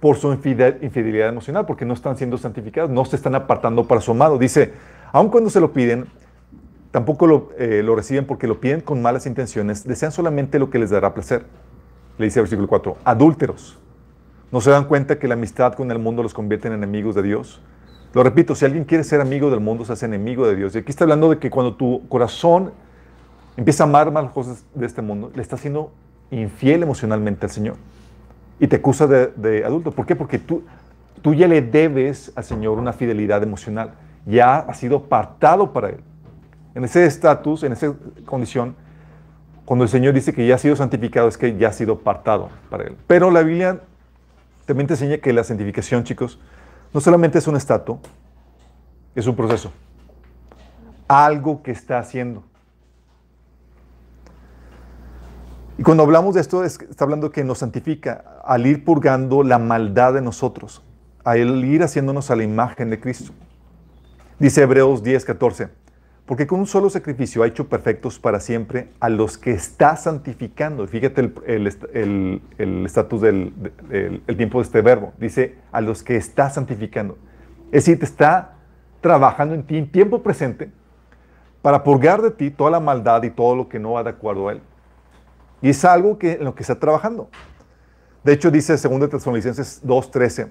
por 0.03 0.17
su 0.17 0.33
infidelidad 0.33 1.29
emocional, 1.29 1.65
porque 1.65 1.85
no 1.85 1.95
están 1.95 2.17
siendo 2.17 2.37
santificados, 2.37 2.91
no 2.91 3.05
se 3.05 3.15
están 3.15 3.37
apartando 3.37 3.87
para 3.87 4.01
su 4.01 4.11
amado. 4.11 4.37
Dice, 4.37 4.73
aun 5.13 5.29
cuando 5.29 5.49
se 5.49 5.61
lo 5.61 5.73
piden, 5.73 6.07
tampoco 6.91 7.29
lo, 7.29 7.51
eh, 7.57 7.83
lo, 7.85 7.95
reciben 7.95 8.27
porque 8.27 8.49
lo 8.49 8.61
piden 8.61 8.81
con 8.81 9.01
malas 9.01 9.27
intenciones, 9.27 9.85
desean 9.85 10.11
solamente 10.11 10.59
lo 10.59 10.71
que 10.71 10.81
les 10.81 10.91
dará 10.91 11.15
placer. 11.15 11.45
Le 12.19 12.25
dice 12.25 12.41
el 12.41 12.47
versículo 12.47 12.67
4, 12.67 12.97
adúlteros 13.05 13.79
¿No 14.51 14.61
se 14.61 14.71
dan 14.71 14.87
cuenta 14.87 15.21
que 15.21 15.29
la 15.29 15.35
amistad 15.35 15.75
con 15.75 15.91
el 15.93 16.01
mundo 16.01 16.25
los 16.25 16.35
convierte 16.35 16.67
en 16.67 16.75
enemigos 16.75 17.15
de 17.15 17.23
Dios? 17.23 17.63
Lo 18.13 18.25
repito, 18.25 18.57
si 18.57 18.65
alguien 18.65 18.85
quiere 18.85 19.05
ser 19.05 19.21
amigo 19.21 19.51
del 19.51 19.61
mundo, 19.61 19.85
se 19.85 19.93
hace 19.93 20.07
enemigo 20.07 20.49
de 20.49 20.57
Dios. 20.57 20.75
Y 20.75 20.79
aquí 20.79 20.91
está 20.91 21.05
hablando 21.05 21.31
de 21.31 21.39
que 21.39 21.49
cuando 21.49 21.77
tu 21.77 22.07
corazón 22.09 22.73
empieza 23.57 23.85
a 23.85 23.87
amar 23.87 24.11
más 24.11 24.31
cosas 24.33 24.65
de 24.75 24.85
este 24.85 25.01
mundo, 25.01 25.31
le 25.35 25.41
está 25.41 25.57
siendo 25.57 25.93
infiel 26.33 26.83
emocionalmente 26.83 27.47
al 27.47 27.53
Señor. 27.53 27.77
Y 28.63 28.69
te 28.69 28.77
acusa 28.77 29.09
de, 29.09 29.65
adulto. 29.67 29.91
¿Por 29.91 30.07
qué? 30.07 30.15
Porque 30.15 30.39
tú, 30.39 30.63
tú 31.21 31.35
ya 31.35 31.49
le 31.49 31.61
debes 31.61 32.31
al 32.37 32.45
Señor 32.45 32.79
una 32.79 32.93
fidelidad 32.93 33.43
emocional. 33.43 33.95
Ya 34.25 34.59
ha 34.59 34.73
sido 34.73 34.99
apartado 34.99 35.73
para 35.73 35.89
Él. 35.89 35.99
En 36.73 36.85
ese 36.85 37.05
estatus, 37.05 37.65
en 37.65 37.73
esa 37.73 37.93
condición, 38.25 38.77
cuando 39.65 39.83
el 39.83 39.89
Señor 39.89 40.15
dice 40.15 40.33
que 40.33 40.47
ya 40.47 40.55
ha 40.55 40.59
sido 40.59 40.77
santificado, 40.77 41.27
es 41.27 41.37
que 41.37 41.57
ya 41.57 41.71
ha 41.71 41.73
sido 41.73 41.95
apartado 41.95 42.51
para 42.71 42.85
Él. 42.85 42.97
Pero 43.09 43.33
la 43.33 43.43
Biblia 43.43 43.81
también 44.65 44.87
te 44.87 44.95
enseña 44.95 45.19
que 45.19 45.33
la 45.33 45.43
santificación, 45.43 46.05
chicos, 46.05 46.39
no 46.95 47.01
solamente 47.01 47.39
es 47.39 47.49
un 47.49 47.57
estatus, 47.57 47.99
es 49.17 49.27
un 49.27 49.35
proceso. 49.35 49.73
Algo 51.09 51.65
que 51.65 51.73
está 51.73 51.99
haciendo. 51.99 52.45
Y 55.83 55.85
cuando 55.85 56.05
hablamos 56.05 56.37
de 56.37 56.41
esto, 56.41 56.63
está 56.63 57.03
hablando 57.03 57.33
que 57.33 57.43
nos 57.43 57.59
santifica 57.59 58.41
al 58.45 58.69
ir 58.69 58.85
purgando 58.85 59.43
la 59.43 59.59
maldad 59.59 60.15
de 60.15 60.23
nosotros, 60.23 60.81
al 61.25 61.65
ir 61.65 61.83
haciéndonos 61.83 62.31
a 62.31 62.37
la 62.37 62.45
imagen 62.45 62.89
de 62.89 63.01
Cristo. 63.01 63.33
Dice 64.39 64.63
Hebreos 64.63 65.03
10, 65.03 65.25
14, 65.25 65.71
porque 66.25 66.47
con 66.47 66.61
un 66.61 66.69
solo 66.69 66.89
sacrificio 66.89 67.43
ha 67.43 67.49
hecho 67.49 67.69
perfectos 67.69 68.21
para 68.21 68.39
siempre 68.39 68.91
a 69.01 69.09
los 69.09 69.37
que 69.37 69.51
está 69.51 69.97
santificando. 69.97 70.87
Fíjate 70.87 71.33
el 71.47 72.87
estatus 72.87 73.21
del 73.21 73.53
el 74.29 74.37
tiempo 74.37 74.59
de 74.61 74.63
este 74.63 74.83
verbo. 74.83 75.13
Dice 75.19 75.57
a 75.73 75.81
los 75.81 76.05
que 76.05 76.15
está 76.15 76.49
santificando. 76.49 77.19
Es 77.73 77.87
decir, 77.87 77.99
te 77.99 78.05
está 78.05 78.53
trabajando 79.01 79.57
en 79.57 79.65
ti 79.65 79.79
en 79.79 79.91
tiempo 79.91 80.23
presente 80.23 80.71
para 81.61 81.83
purgar 81.83 82.23
de 82.23 82.31
ti 82.31 82.53
toda 82.53 82.71
la 82.71 82.79
maldad 82.79 83.25
y 83.25 83.31
todo 83.31 83.57
lo 83.57 83.69
que 83.69 83.81
no 83.81 83.95
va 83.95 84.05
de 84.05 84.11
acuerdo 84.11 84.49
a 84.49 84.53
Él. 84.53 84.63
Y 85.63 85.71
es 85.71 85.85
algo 85.85 86.19
que, 86.19 86.33
en 86.33 86.45
lo 86.45 86.55
que 86.55 86.63
está 86.63 86.79
trabajando. 86.79 87.31
De 88.25 88.33
hecho, 88.33 88.51
dice 88.51 88.77
2 88.77 89.11
Tesalonicenses 89.11 89.83
2.13, 89.85 90.49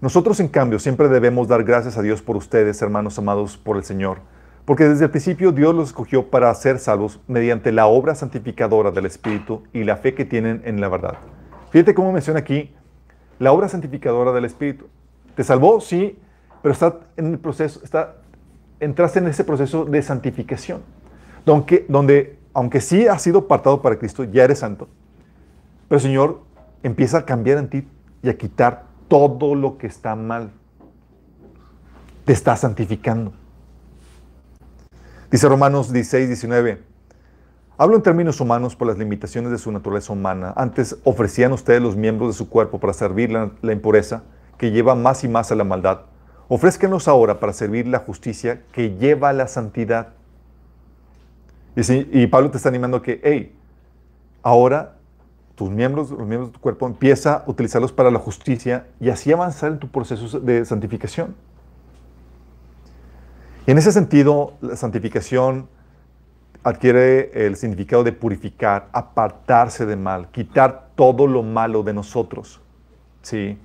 nosotros 0.00 0.40
en 0.40 0.48
cambio 0.48 0.78
siempre 0.78 1.08
debemos 1.08 1.48
dar 1.48 1.64
gracias 1.64 1.96
a 1.96 2.02
Dios 2.02 2.22
por 2.22 2.36
ustedes, 2.36 2.80
hermanos 2.82 3.18
amados 3.18 3.56
por 3.56 3.76
el 3.76 3.84
Señor, 3.84 4.18
porque 4.64 4.84
desde 4.88 5.04
el 5.04 5.10
principio 5.10 5.52
Dios 5.52 5.74
los 5.74 5.88
escogió 5.88 6.28
para 6.30 6.52
ser 6.54 6.78
salvos 6.78 7.20
mediante 7.28 7.72
la 7.72 7.86
obra 7.86 8.14
santificadora 8.14 8.90
del 8.90 9.06
Espíritu 9.06 9.62
y 9.72 9.84
la 9.84 9.96
fe 9.96 10.14
que 10.14 10.24
tienen 10.24 10.62
en 10.64 10.80
la 10.80 10.88
verdad. 10.88 11.18
Fíjate 11.70 11.94
cómo 11.94 12.12
menciona 12.12 12.40
aquí 12.40 12.74
la 13.38 13.52
obra 13.52 13.68
santificadora 13.68 14.32
del 14.32 14.44
Espíritu. 14.44 14.86
Te 15.34 15.44
salvó, 15.44 15.80
sí, 15.80 16.18
pero 16.62 16.72
está 16.72 17.00
en 17.16 17.32
el 17.32 17.38
proceso, 17.38 17.80
está, 17.82 18.16
entraste 18.80 19.18
en 19.18 19.28
ese 19.28 19.44
proceso 19.44 19.84
de 19.84 20.02
santificación, 20.02 20.82
donde, 21.44 21.86
donde 21.88 22.35
aunque 22.56 22.80
sí 22.80 23.06
has 23.06 23.20
sido 23.20 23.40
apartado 23.40 23.82
para 23.82 23.98
Cristo, 23.98 24.24
ya 24.24 24.42
eres 24.44 24.60
santo, 24.60 24.88
pero 25.88 25.98
el 25.98 26.02
Señor 26.02 26.40
empieza 26.82 27.18
a 27.18 27.26
cambiar 27.26 27.58
en 27.58 27.68
ti 27.68 27.86
y 28.22 28.30
a 28.30 28.38
quitar 28.38 28.84
todo 29.08 29.54
lo 29.54 29.76
que 29.76 29.86
está 29.86 30.16
mal. 30.16 30.50
Te 32.24 32.32
está 32.32 32.56
santificando. 32.56 33.34
Dice 35.30 35.46
Romanos 35.50 35.92
16, 35.92 36.28
19. 36.28 36.82
Hablo 37.76 37.96
en 37.96 38.02
términos 38.02 38.40
humanos 38.40 38.74
por 38.74 38.88
las 38.88 38.96
limitaciones 38.96 39.50
de 39.50 39.58
su 39.58 39.70
naturaleza 39.70 40.14
humana. 40.14 40.54
Antes 40.56 40.96
ofrecían 41.04 41.52
ustedes 41.52 41.82
los 41.82 41.94
miembros 41.94 42.30
de 42.30 42.38
su 42.38 42.48
cuerpo 42.48 42.80
para 42.80 42.94
servir 42.94 43.30
la, 43.30 43.50
la 43.60 43.72
impureza 43.72 44.22
que 44.56 44.70
lleva 44.70 44.94
más 44.94 45.24
y 45.24 45.28
más 45.28 45.52
a 45.52 45.56
la 45.56 45.64
maldad. 45.64 46.06
Ofrézcanos 46.48 47.06
ahora 47.06 47.38
para 47.38 47.52
servir 47.52 47.86
la 47.86 47.98
justicia 47.98 48.62
que 48.72 48.96
lleva 48.96 49.28
a 49.28 49.34
la 49.34 49.46
santidad. 49.46 50.14
Y, 51.76 52.26
Pablo 52.28 52.50
te 52.50 52.56
está 52.56 52.70
animando 52.70 53.02
que, 53.02 53.20
hey, 53.22 53.54
ahora 54.42 54.94
tus 55.54 55.70
miembros, 55.70 56.10
los 56.10 56.26
miembros 56.26 56.48
de 56.48 56.54
tu 56.54 56.60
cuerpo, 56.60 56.86
empieza 56.86 57.34
a 57.34 57.44
utilizarlos 57.46 57.92
para 57.92 58.10
la 58.10 58.18
justicia 58.18 58.86
y 58.98 59.10
así 59.10 59.30
avanzar 59.32 59.72
en 59.72 59.78
tu 59.78 59.88
proceso 59.88 60.40
de 60.40 60.64
santificación. 60.64 61.34
Y 63.66 63.72
en 63.72 63.78
ese 63.78 63.92
sentido, 63.92 64.54
la 64.60 64.76
santificación 64.76 65.68
adquiere 66.62 67.46
el 67.46 67.56
significado 67.56 68.04
de 68.04 68.12
purificar, 68.12 68.88
apartarse 68.92 69.86
de 69.86 69.96
mal, 69.96 70.30
quitar 70.30 70.88
todo 70.94 71.26
lo 71.26 71.42
malo 71.42 71.82
de 71.82 71.92
nosotros. 71.92 72.60
¿sí? 73.22 73.58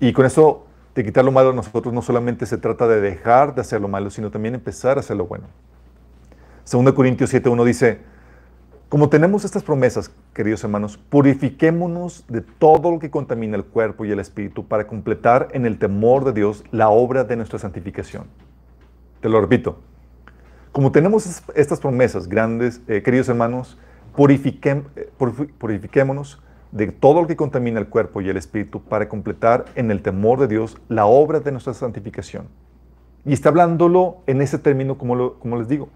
Y 0.00 0.12
con 0.12 0.26
eso 0.26 0.66
de 0.94 1.04
quitar 1.04 1.24
lo 1.24 1.32
malo 1.32 1.50
de 1.50 1.56
nosotros 1.56 1.92
no 1.92 2.02
solamente 2.02 2.46
se 2.46 2.58
trata 2.58 2.86
de 2.86 3.00
dejar 3.00 3.54
de 3.54 3.62
hacer 3.62 3.80
lo 3.80 3.88
malo, 3.88 4.10
sino 4.10 4.30
también 4.30 4.54
empezar 4.54 4.98
a 4.98 5.00
hacer 5.00 5.16
lo 5.16 5.26
bueno. 5.26 5.46
2 6.70 6.92
Corintios 6.92 7.32
7.1 7.32 7.64
dice, 7.64 7.98
como 8.88 9.08
tenemos 9.08 9.44
estas 9.44 9.62
promesas, 9.62 10.10
queridos 10.32 10.64
hermanos, 10.64 10.96
purifiquémonos 10.96 12.24
de 12.28 12.40
todo 12.40 12.90
lo 12.90 12.98
que 12.98 13.10
contamina 13.10 13.56
el 13.56 13.64
cuerpo 13.64 14.04
y 14.04 14.12
el 14.12 14.18
espíritu 14.18 14.66
para 14.66 14.86
completar 14.86 15.48
en 15.52 15.66
el 15.66 15.78
temor 15.78 16.24
de 16.24 16.32
Dios 16.32 16.64
la 16.70 16.88
obra 16.88 17.24
de 17.24 17.36
nuestra 17.36 17.58
santificación. 17.58 18.24
Te 19.20 19.28
lo 19.28 19.40
repito. 19.40 19.80
Como 20.72 20.90
tenemos 20.90 21.42
estas 21.54 21.80
promesas 21.80 22.28
grandes, 22.28 22.80
eh, 22.88 23.02
queridos 23.02 23.28
hermanos, 23.28 23.78
eh, 24.16 25.48
purifiquémonos 25.58 26.42
de 26.72 26.86
todo 26.88 27.20
lo 27.20 27.26
que 27.26 27.36
contamina 27.36 27.80
el 27.80 27.88
cuerpo 27.88 28.20
y 28.20 28.28
el 28.28 28.36
espíritu 28.36 28.82
para 28.82 29.08
completar 29.08 29.66
en 29.74 29.90
el 29.90 30.02
temor 30.02 30.40
de 30.40 30.48
Dios 30.48 30.78
la 30.88 31.04
obra 31.04 31.40
de 31.40 31.52
nuestra 31.52 31.74
santificación. 31.74 32.48
Y 33.26 33.32
está 33.32 33.50
hablándolo 33.50 34.18
en 34.26 34.40
ese 34.40 34.58
término, 34.58 34.96
como, 34.98 35.34
como 35.34 35.58
les 35.58 35.68
digo, 35.68 35.88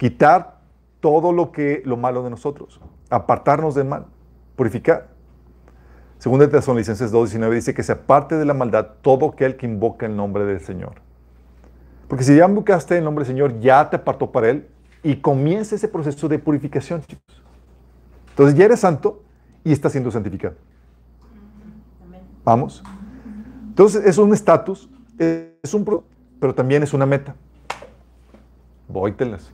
quitar 0.00 0.60
todo 1.00 1.30
lo 1.30 1.52
que 1.52 1.82
lo 1.84 1.98
malo 1.98 2.22
de 2.22 2.30
nosotros, 2.30 2.80
apartarnos 3.10 3.74
del 3.74 3.84
mal, 3.84 4.06
purificar. 4.56 5.08
Según 6.16 6.40
el 6.40 6.48
Tesalonicenses 6.48 7.12
2.19 7.12 7.50
dice 7.52 7.74
que 7.74 7.82
se 7.82 7.92
aparte 7.92 8.36
de 8.36 8.46
la 8.46 8.54
maldad 8.54 8.92
todo 9.02 9.28
aquel 9.28 9.56
que 9.56 9.66
invoca 9.66 10.06
el 10.06 10.16
nombre 10.16 10.46
del 10.46 10.60
Señor. 10.60 10.94
Porque 12.08 12.24
si 12.24 12.34
ya 12.34 12.48
invocaste 12.48 12.96
el 12.96 13.04
nombre 13.04 13.26
del 13.26 13.34
Señor, 13.34 13.60
ya 13.60 13.90
te 13.90 13.96
apartó 13.96 14.32
para 14.32 14.48
Él 14.48 14.68
y 15.02 15.16
comienza 15.16 15.74
ese 15.74 15.86
proceso 15.86 16.28
de 16.28 16.38
purificación, 16.38 17.02
chicos. 17.02 17.42
Entonces 18.30 18.56
ya 18.56 18.64
eres 18.64 18.80
santo, 18.80 19.22
y 19.64 19.72
está 19.72 19.90
siendo 19.90 20.10
santificado. 20.10 20.54
Vamos. 22.42 22.82
Entonces 23.68 24.02
es 24.06 24.16
un 24.16 24.32
estatus, 24.32 24.88
es 25.18 25.74
un 25.74 26.02
pero 26.40 26.54
también 26.54 26.82
es 26.82 26.94
una 26.94 27.04
meta. 27.04 27.34
Vóytelas. 28.88 29.52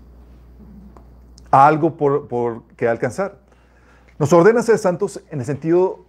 Algo 1.65 1.97
por, 1.97 2.29
por, 2.29 2.65
que 2.77 2.87
alcanzar. 2.87 3.39
Nos 4.19 4.31
ordena 4.33 4.63
ser 4.63 4.77
santos 4.77 5.23
en 5.31 5.41
el 5.41 5.47
sentido, 5.47 6.05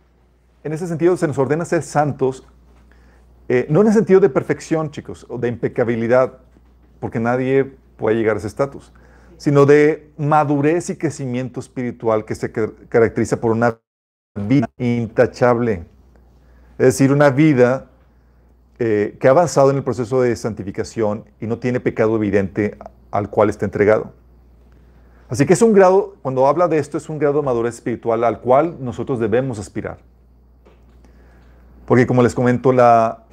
en 0.64 0.74
ese 0.74 0.88
sentido 0.88 1.16
se 1.16 1.26
nos 1.26 1.38
ordena 1.38 1.64
ser 1.64 1.84
santos, 1.84 2.46
eh, 3.48 3.66
no 3.70 3.80
en 3.80 3.88
el 3.88 3.94
sentido 3.94 4.20
de 4.20 4.30
perfección, 4.30 4.92
chicos, 4.92 5.26
o 5.30 5.38
de 5.38 5.48
impecabilidad, 5.48 6.40
porque 7.00 7.22
nadie 7.22 7.64
puede 7.96 8.18
llegar 8.18 8.36
a 8.36 8.40
ese 8.40 8.48
estatus, 8.48 8.92
sino 9.38 9.66
de 9.66 10.12
madurez 10.18 10.90
y 10.90 10.98
crecimiento 10.98 11.62
espiritual 11.62 12.26
que 12.26 12.36
se 12.36 12.52
caracteriza 12.52 13.40
por 13.40 13.52
una 13.52 13.80
vida 14.36 14.68
intachable. 14.78 15.86
Es 16.78 16.88
decir, 16.88 17.14
una 17.14 17.30
vida 17.30 17.88
eh, 18.80 19.16
que 19.18 19.28
ha 19.30 19.32
avanzado 19.32 19.72
en 19.72 19.78
el 19.78 19.84
proceso 19.84 20.22
de 20.22 20.36
santificación 20.36 21.24
y 21.40 21.48
no 21.48 21.58
tiene 21.58 21.80
pecado 21.80 22.18
evidente 22.18 22.78
al 23.12 23.30
cual 23.30 23.50
está 23.50 23.64
entregado. 23.64 24.12
Así 25.30 25.46
que 25.46 25.54
es 25.54 25.62
un 25.62 25.74
grado, 25.74 26.16
cuando 26.22 26.48
habla 26.48 26.68
de 26.68 26.78
esto, 26.78 26.98
es 26.98 27.10
un 27.10 27.20
grado 27.20 27.40
de 27.40 27.46
madurez 27.46 27.76
espiritual 27.76 28.24
al 28.24 28.40
cual 28.40 28.78
nosotros 28.80 29.20
debemos 29.20 29.60
aspirar. 29.60 29.98
Porque 31.86 32.08
como 32.08 32.24
les 32.24 32.34
comento, 32.34 32.72
la, 32.72 33.26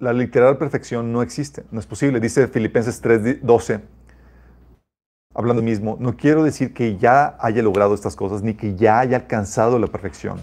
la 0.00 0.12
literal 0.12 0.58
perfección 0.58 1.12
no 1.12 1.22
existe, 1.22 1.64
no 1.70 1.80
es 1.80 1.86
posible. 1.86 2.20
Dice 2.20 2.48
Filipenses 2.48 3.02
3:12, 3.02 3.80
hablando 5.34 5.62
mismo, 5.62 5.96
no 6.00 6.16
quiero 6.16 6.42
decir 6.42 6.74
que 6.74 6.96
ya 6.96 7.36
haya 7.38 7.62
logrado 7.62 7.94
estas 7.94 8.16
cosas 8.16 8.42
ni 8.42 8.54
que 8.54 8.74
ya 8.74 8.98
haya 9.00 9.16
alcanzado 9.18 9.78
la 9.78 9.86
perfección, 9.86 10.38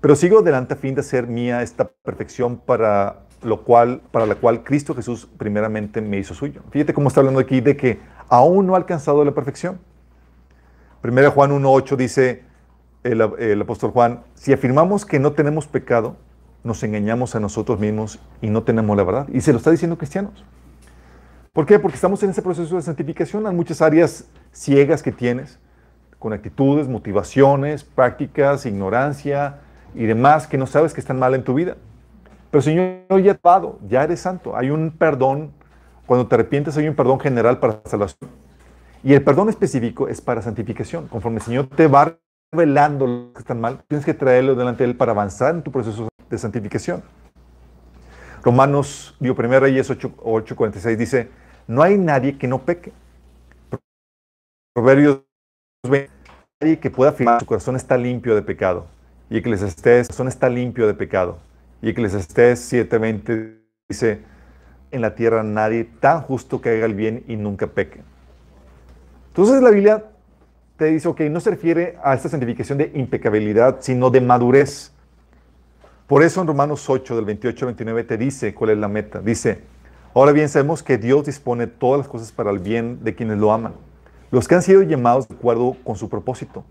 pero 0.00 0.14
sigo 0.14 0.38
adelante 0.38 0.74
a 0.74 0.76
fin 0.76 0.94
de 0.94 1.00
hacer 1.00 1.26
mía 1.26 1.62
esta 1.62 1.90
perfección 2.02 2.58
para 2.58 3.26
lo 3.42 3.64
cual 3.64 4.02
para 4.10 4.26
la 4.26 4.34
cual 4.34 4.64
Cristo 4.64 4.94
Jesús 4.94 5.26
primeramente 5.38 6.00
me 6.00 6.18
hizo 6.18 6.34
suyo. 6.34 6.62
Fíjate 6.70 6.92
cómo 6.92 7.08
está 7.08 7.20
hablando 7.20 7.40
aquí 7.40 7.60
de 7.60 7.76
que 7.76 7.98
aún 8.28 8.66
no 8.66 8.74
ha 8.74 8.78
alcanzado 8.78 9.24
la 9.24 9.32
perfección. 9.32 9.78
Primero 11.00 11.30
Juan 11.30 11.50
1.8 11.50 11.96
dice 11.96 12.42
el, 13.02 13.62
apóstol 13.62 13.90
Juan, 13.90 14.20
si 14.34 14.52
afirmamos 14.52 15.06
que 15.06 15.18
no 15.18 15.32
tenemos 15.32 15.66
pecado, 15.66 16.16
nos 16.62 16.82
engañamos 16.82 17.34
a 17.34 17.40
nosotros 17.40 17.80
mismos 17.80 18.18
y 18.42 18.50
no 18.50 18.64
tenemos 18.64 18.96
la 18.96 19.04
verdad. 19.04 19.28
Y 19.32 19.40
se 19.40 19.52
lo 19.52 19.58
está 19.58 19.70
diciendo 19.70 19.96
cristianos. 19.96 20.44
¿Por 21.54 21.64
qué? 21.64 21.78
Porque 21.78 21.94
estamos 21.94 22.22
en 22.22 22.30
ese 22.30 22.42
proceso 22.42 22.76
de 22.76 22.82
santificación. 22.82 23.46
Hay 23.46 23.54
muchas 23.54 23.80
áreas 23.80 24.26
ciegas 24.52 25.02
que 25.02 25.10
tienes, 25.10 25.58
con 26.18 26.34
actitudes, 26.34 26.86
motivaciones, 26.86 27.82
prácticas, 27.82 28.66
ignorancia 28.66 29.60
y 29.94 30.04
demás 30.04 30.46
que 30.46 30.58
no 30.58 30.66
sabes 30.66 30.92
que 30.92 31.00
están 31.00 31.18
mal 31.18 31.34
en 31.34 31.44
tu 31.44 31.54
vida. 31.54 31.76
Pero 32.50 32.60
Señor 32.60 33.22
ya 33.22 33.34
te 33.34 33.40
ya 33.88 34.04
eres 34.04 34.20
santo. 34.20 34.54
Hay 34.54 34.68
un 34.68 34.90
perdón, 34.90 35.52
cuando 36.04 36.26
te 36.26 36.34
arrepientes 36.34 36.76
hay 36.76 36.88
un 36.88 36.94
perdón 36.94 37.18
general 37.20 37.58
para 37.58 37.80
salvación. 37.86 38.28
Y 39.02 39.14
el 39.14 39.22
perdón 39.22 39.48
específico 39.48 40.08
es 40.08 40.20
para 40.20 40.42
santificación. 40.42 41.08
Conforme 41.08 41.38
el 41.38 41.42
Señor 41.42 41.66
te 41.68 41.86
va 41.86 42.18
revelando 42.52 43.06
lo 43.06 43.32
que 43.32 43.38
están 43.38 43.60
mal, 43.60 43.82
tienes 43.88 44.04
que 44.04 44.12
traerlo 44.12 44.54
delante 44.54 44.84
de 44.84 44.90
Él 44.90 44.96
para 44.96 45.12
avanzar 45.12 45.54
en 45.54 45.62
tu 45.62 45.72
proceso 45.72 46.08
de 46.28 46.38
santificación. 46.38 47.02
Romanos, 48.42 49.16
digo, 49.20 49.34
1 49.34 49.60
Reyes 49.60 49.90
8:46 49.90 50.96
dice, 50.96 51.28
no 51.66 51.82
hay 51.82 51.96
nadie 51.96 52.36
que 52.36 52.48
no 52.48 52.62
peque. 52.62 52.92
Proverbios 54.74 55.22
nadie 56.60 56.78
que 56.78 56.90
pueda 56.90 57.10
afirmar 57.10 57.40
su 57.40 57.46
corazón 57.46 57.76
está 57.76 57.96
limpio 57.96 58.34
de 58.34 58.42
pecado. 58.42 58.86
Y 59.30 59.40
que 59.42 59.50
les 59.50 59.62
estés, 59.62 60.06
su 60.06 60.12
corazón 60.12 60.28
está 60.28 60.48
limpio 60.48 60.86
de 60.86 60.94
pecado. 60.94 61.38
Y 61.80 61.94
que 61.94 62.02
les 62.02 62.14
estés 62.14 62.72
7:20 62.72 63.60
dice, 63.88 64.22
en 64.90 65.00
la 65.00 65.14
tierra 65.14 65.42
nadie 65.42 65.84
tan 65.84 66.20
justo 66.22 66.60
que 66.60 66.70
haga 66.70 66.86
el 66.86 66.94
bien 66.94 67.24
y 67.28 67.36
nunca 67.36 67.66
peque. 67.66 68.02
Entonces 69.30 69.62
la 69.62 69.70
Biblia 69.70 70.04
te 70.76 70.86
dice, 70.86 71.06
ok, 71.06 71.20
no 71.30 71.40
se 71.40 71.50
refiere 71.50 71.98
a 72.02 72.14
esta 72.14 72.28
santificación 72.28 72.78
de 72.78 72.90
impecabilidad, 72.94 73.78
sino 73.80 74.10
de 74.10 74.20
madurez. 74.20 74.92
Por 76.08 76.24
eso 76.24 76.40
en 76.40 76.48
Romanos 76.48 76.90
8, 76.90 77.14
del 77.14 77.24
28 77.24 77.64
al 77.64 77.74
29, 77.74 78.04
te 78.04 78.16
dice 78.16 78.52
cuál 78.54 78.70
es 78.70 78.78
la 78.78 78.88
meta. 78.88 79.20
Dice, 79.20 79.60
ahora 80.14 80.32
bien 80.32 80.48
sabemos 80.48 80.82
que 80.82 80.98
Dios 80.98 81.26
dispone 81.26 81.68
todas 81.68 81.98
las 81.98 82.08
cosas 82.08 82.32
para 82.32 82.50
el 82.50 82.58
bien 82.58 83.04
de 83.04 83.14
quienes 83.14 83.38
lo 83.38 83.52
aman, 83.52 83.74
los 84.32 84.48
que 84.48 84.56
han 84.56 84.62
sido 84.62 84.82
llamados 84.82 85.28
de 85.28 85.34
acuerdo 85.36 85.76
con 85.84 85.94
su 85.94 86.08
propósito. 86.08 86.64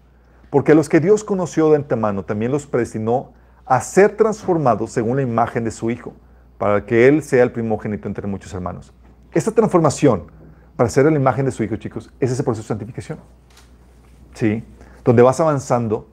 Porque 0.50 0.76
los 0.76 0.90
que 0.90 1.00
Dios 1.00 1.24
conoció 1.24 1.70
de 1.70 1.78
antemano 1.78 2.26
también 2.26 2.52
los 2.52 2.68
predestinó 2.68 3.32
a 3.66 3.80
ser 3.80 4.18
transformados 4.18 4.92
según 4.92 5.16
la 5.16 5.22
imagen 5.22 5.64
de 5.64 5.72
su 5.72 5.92
Hijo, 5.92 6.14
para 6.58 6.86
que 6.86 7.08
Él 7.08 7.24
sea 7.24 7.44
el 7.44 7.52
primogénito 7.52 8.08
entre 8.08 8.28
muchos 8.28 8.54
hermanos. 8.54 8.92
Esta 9.32 9.52
transformación, 9.52 10.24
para 10.80 10.90
ser 10.90 11.04
la 11.12 11.12
imagen 11.12 11.44
de 11.44 11.52
su 11.52 11.62
Hijo, 11.62 11.76
chicos, 11.76 12.10
es 12.22 12.32
ese 12.32 12.42
proceso 12.42 12.64
de 12.64 12.68
santificación. 12.70 13.20
¿Sí? 14.34 14.64
Donde 15.04 15.22
vas 15.22 15.38
avanzando 15.42 16.08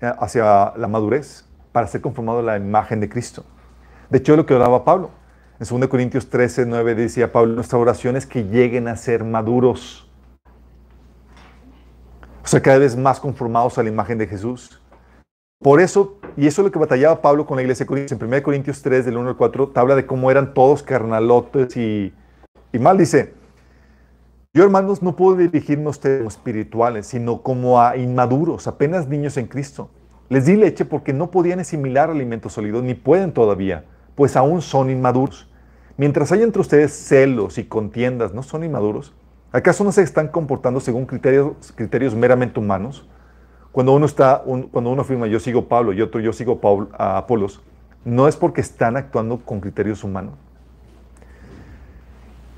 eh, 0.00 0.10
hacia 0.18 0.72
la 0.78 0.88
madurez 0.88 1.44
para 1.72 1.86
ser 1.86 2.00
conformado 2.00 2.38
a 2.38 2.42
la 2.42 2.56
imagen 2.56 3.00
de 3.00 3.10
Cristo. 3.10 3.44
De 4.08 4.16
hecho, 4.16 4.34
lo 4.34 4.46
que 4.46 4.54
oraba 4.54 4.82
Pablo. 4.86 5.10
En 5.60 5.78
2 5.78 5.88
Corintios 5.88 6.30
13, 6.30 6.64
9 6.64 6.94
decía 6.94 7.30
Pablo, 7.32 7.52
nuestra 7.52 7.78
oración 7.78 8.16
es 8.16 8.24
que 8.24 8.44
lleguen 8.44 8.88
a 8.88 8.96
ser 8.96 9.24
maduros. 9.24 10.10
O 12.42 12.46
sea, 12.46 12.62
cada 12.62 12.78
vez 12.78 12.96
más 12.96 13.20
conformados 13.20 13.76
a 13.76 13.82
la 13.82 13.90
imagen 13.90 14.16
de 14.16 14.26
Jesús. 14.26 14.80
Por 15.62 15.82
eso, 15.82 16.16
y 16.34 16.46
eso 16.46 16.62
es 16.62 16.64
lo 16.64 16.72
que 16.72 16.78
batallaba 16.78 17.20
Pablo 17.20 17.44
con 17.44 17.56
la 17.56 17.62
iglesia 17.62 17.84
de. 17.84 18.06
En 18.10 18.24
1 18.24 18.42
Corintios 18.42 18.80
3, 18.80 19.04
del 19.04 19.18
1 19.18 19.28
al 19.28 19.36
4, 19.36 19.68
te 19.68 19.80
habla 19.80 19.96
de 19.96 20.06
cómo 20.06 20.30
eran 20.30 20.54
todos 20.54 20.82
carnalotes 20.82 21.76
y, 21.76 22.14
y 22.72 22.78
mal. 22.78 22.96
Dice, 22.96 23.41
yo 24.54 24.64
hermanos 24.64 25.02
no 25.02 25.16
puedo 25.16 25.36
dirigirme 25.36 25.86
a 25.86 25.90
ustedes 25.90 26.18
como 26.18 26.28
espirituales, 26.28 27.06
sino 27.06 27.40
como 27.40 27.80
a 27.80 27.96
inmaduros, 27.96 28.66
apenas 28.66 29.08
niños 29.08 29.38
en 29.38 29.46
Cristo. 29.46 29.88
Les 30.28 30.44
di 30.44 30.56
leche 30.56 30.84
porque 30.84 31.14
no 31.14 31.30
podían 31.30 31.60
asimilar 31.60 32.10
alimentos 32.10 32.52
sólidos, 32.52 32.82
ni 32.82 32.92
pueden 32.92 33.32
todavía, 33.32 33.86
pues 34.14 34.36
aún 34.36 34.60
son 34.60 34.90
inmaduros. 34.90 35.50
Mientras 35.96 36.32
hay 36.32 36.42
entre 36.42 36.60
ustedes 36.60 36.92
celos 36.92 37.56
y 37.56 37.64
contiendas, 37.64 38.34
¿no 38.34 38.42
son 38.42 38.62
inmaduros? 38.62 39.14
¿Acaso 39.52 39.84
no 39.84 39.92
se 39.92 40.02
están 40.02 40.28
comportando 40.28 40.80
según 40.80 41.06
criterios, 41.06 41.72
criterios 41.74 42.14
meramente 42.14 42.60
humanos? 42.60 43.08
Cuando 43.72 43.94
uno, 43.94 44.04
está, 44.04 44.42
cuando 44.70 44.90
uno 44.90 45.00
afirma 45.00 45.28
yo 45.28 45.40
sigo 45.40 45.66
Pablo 45.66 45.94
y 45.94 46.02
otro 46.02 46.20
yo 46.20 46.34
sigo 46.34 46.60
a 46.98 47.16
Apolos, 47.16 47.62
no 48.04 48.28
es 48.28 48.36
porque 48.36 48.60
están 48.60 48.98
actuando 48.98 49.38
con 49.38 49.60
criterios 49.60 50.04
humanos. 50.04 50.34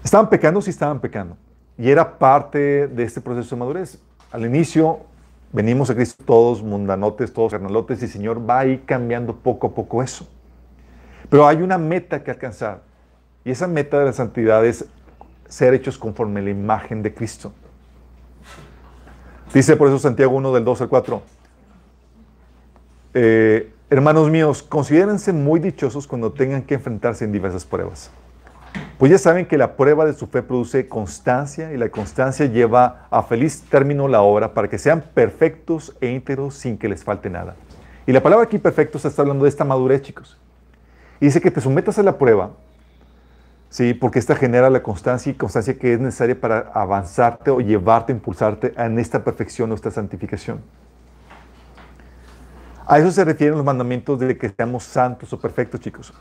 Estaban 0.03 0.29
pecando, 0.29 0.61
sí 0.61 0.71
estaban 0.71 0.99
pecando. 0.99 1.37
Y 1.77 1.91
era 1.91 2.19
parte 2.19 2.89
de 2.89 3.03
este 3.03 3.21
proceso 3.21 3.57
de 3.57 3.61
madurez. 3.61 3.99
Al 4.31 4.45
inicio 4.47 5.01
venimos 5.53 5.91
a 5.91 5.95
Cristo 5.95 6.23
todos 6.25 6.63
mundanotes, 6.63 7.33
todos 7.33 7.53
carnalotes, 7.53 8.01
y 8.01 8.05
el 8.05 8.11
Señor 8.11 8.49
va 8.49 8.61
a 8.61 8.67
ir 8.67 8.85
cambiando 8.85 9.37
poco 9.37 9.69
a 9.69 9.75
poco 9.75 10.03
eso. 10.03 10.27
Pero 11.29 11.47
hay 11.47 11.63
una 11.63 11.79
meta 11.79 12.23
que 12.23 12.31
alcanzar. 12.31 12.83
Y 13.45 13.51
esa 13.51 13.67
meta 13.67 13.99
de 13.99 14.07
la 14.07 14.13
santidad 14.13 14.65
es 14.65 14.87
ser 15.49 15.75
hechos 15.75 15.99
conforme 15.99 16.43
la 16.43 16.51
imagen 16.51 17.03
de 17.03 17.13
Cristo. 17.13 17.53
Dice 19.53 19.77
por 19.77 19.89
eso 19.89 19.99
Santiago 19.99 20.35
1 20.37 20.53
del 20.53 20.65
2 20.65 20.81
al 20.81 20.89
4. 20.89 21.23
Eh, 23.15 23.73
hermanos 23.91 24.31
míos, 24.31 24.63
considérense 24.63 25.33
muy 25.33 25.61
dichosos 25.61 26.07
cuando 26.07 26.33
tengan 26.33 26.63
que 26.63 26.75
enfrentarse 26.75 27.25
en 27.25 27.33
diversas 27.33 27.65
pruebas. 27.65 28.11
Pues 28.99 29.11
ya 29.11 29.19
saben 29.19 29.47
que 29.47 29.59
la 29.59 29.77
prueba 29.77 30.05
de 30.05 30.13
su 30.13 30.29
fe 30.29 30.43
produce 30.43 30.89
constancia 30.89 31.73
y 31.73 31.77
la 31.77 31.89
constancia 31.89 32.47
lleva 32.47 33.09
a 33.11 33.23
feliz 33.25 33.63
término 33.69 34.07
la 34.07 34.23
obra 34.23 34.55
para 34.55 34.69
que 34.69 34.79
sean 34.79 35.03
perfectos 35.15 35.97
e 36.01 36.09
íntegros 36.09 36.55
sin 36.55 36.79
que 36.79 36.89
les 36.89 37.03
falte 37.03 37.29
nada. 37.29 37.57
Y 38.07 38.13
la 38.13 38.23
palabra 38.23 38.45
aquí 38.45 38.59
perfecto 38.59 38.99
se 38.99 39.09
está 39.09 39.23
hablando 39.23 39.45
de 39.45 39.49
esta 39.49 39.65
madurez, 39.65 40.03
chicos. 40.03 40.39
Y 41.21 41.27
dice 41.27 41.41
que 41.41 41.51
te 41.51 41.61
sometas 41.61 41.99
a 41.99 42.03
la 42.05 42.19
prueba 42.19 42.51
¿sí? 43.69 43.95
porque 43.95 44.21
esta 44.21 44.37
genera 44.37 44.71
la 44.71 44.83
constancia 44.83 45.31
y 45.31 45.35
constancia 45.35 45.77
que 45.77 45.95
es 45.95 45.99
necesaria 45.99 46.41
para 46.41 46.71
avanzarte 46.73 47.51
o 47.51 47.61
llevarte, 47.61 48.13
impulsarte 48.13 48.73
en 48.77 49.01
esta 49.01 49.25
perfección 49.25 49.73
o 49.73 49.75
esta 49.75 49.91
santificación. 49.91 50.61
A 52.87 52.99
eso 52.99 53.11
se 53.11 53.25
refieren 53.25 53.57
los 53.57 53.65
mandamientos 53.65 54.21
de 54.21 54.39
que 54.39 54.49
seamos 54.49 54.85
santos 54.85 55.33
o 55.33 55.41
perfectos, 55.41 55.81
chicos. 55.81 56.13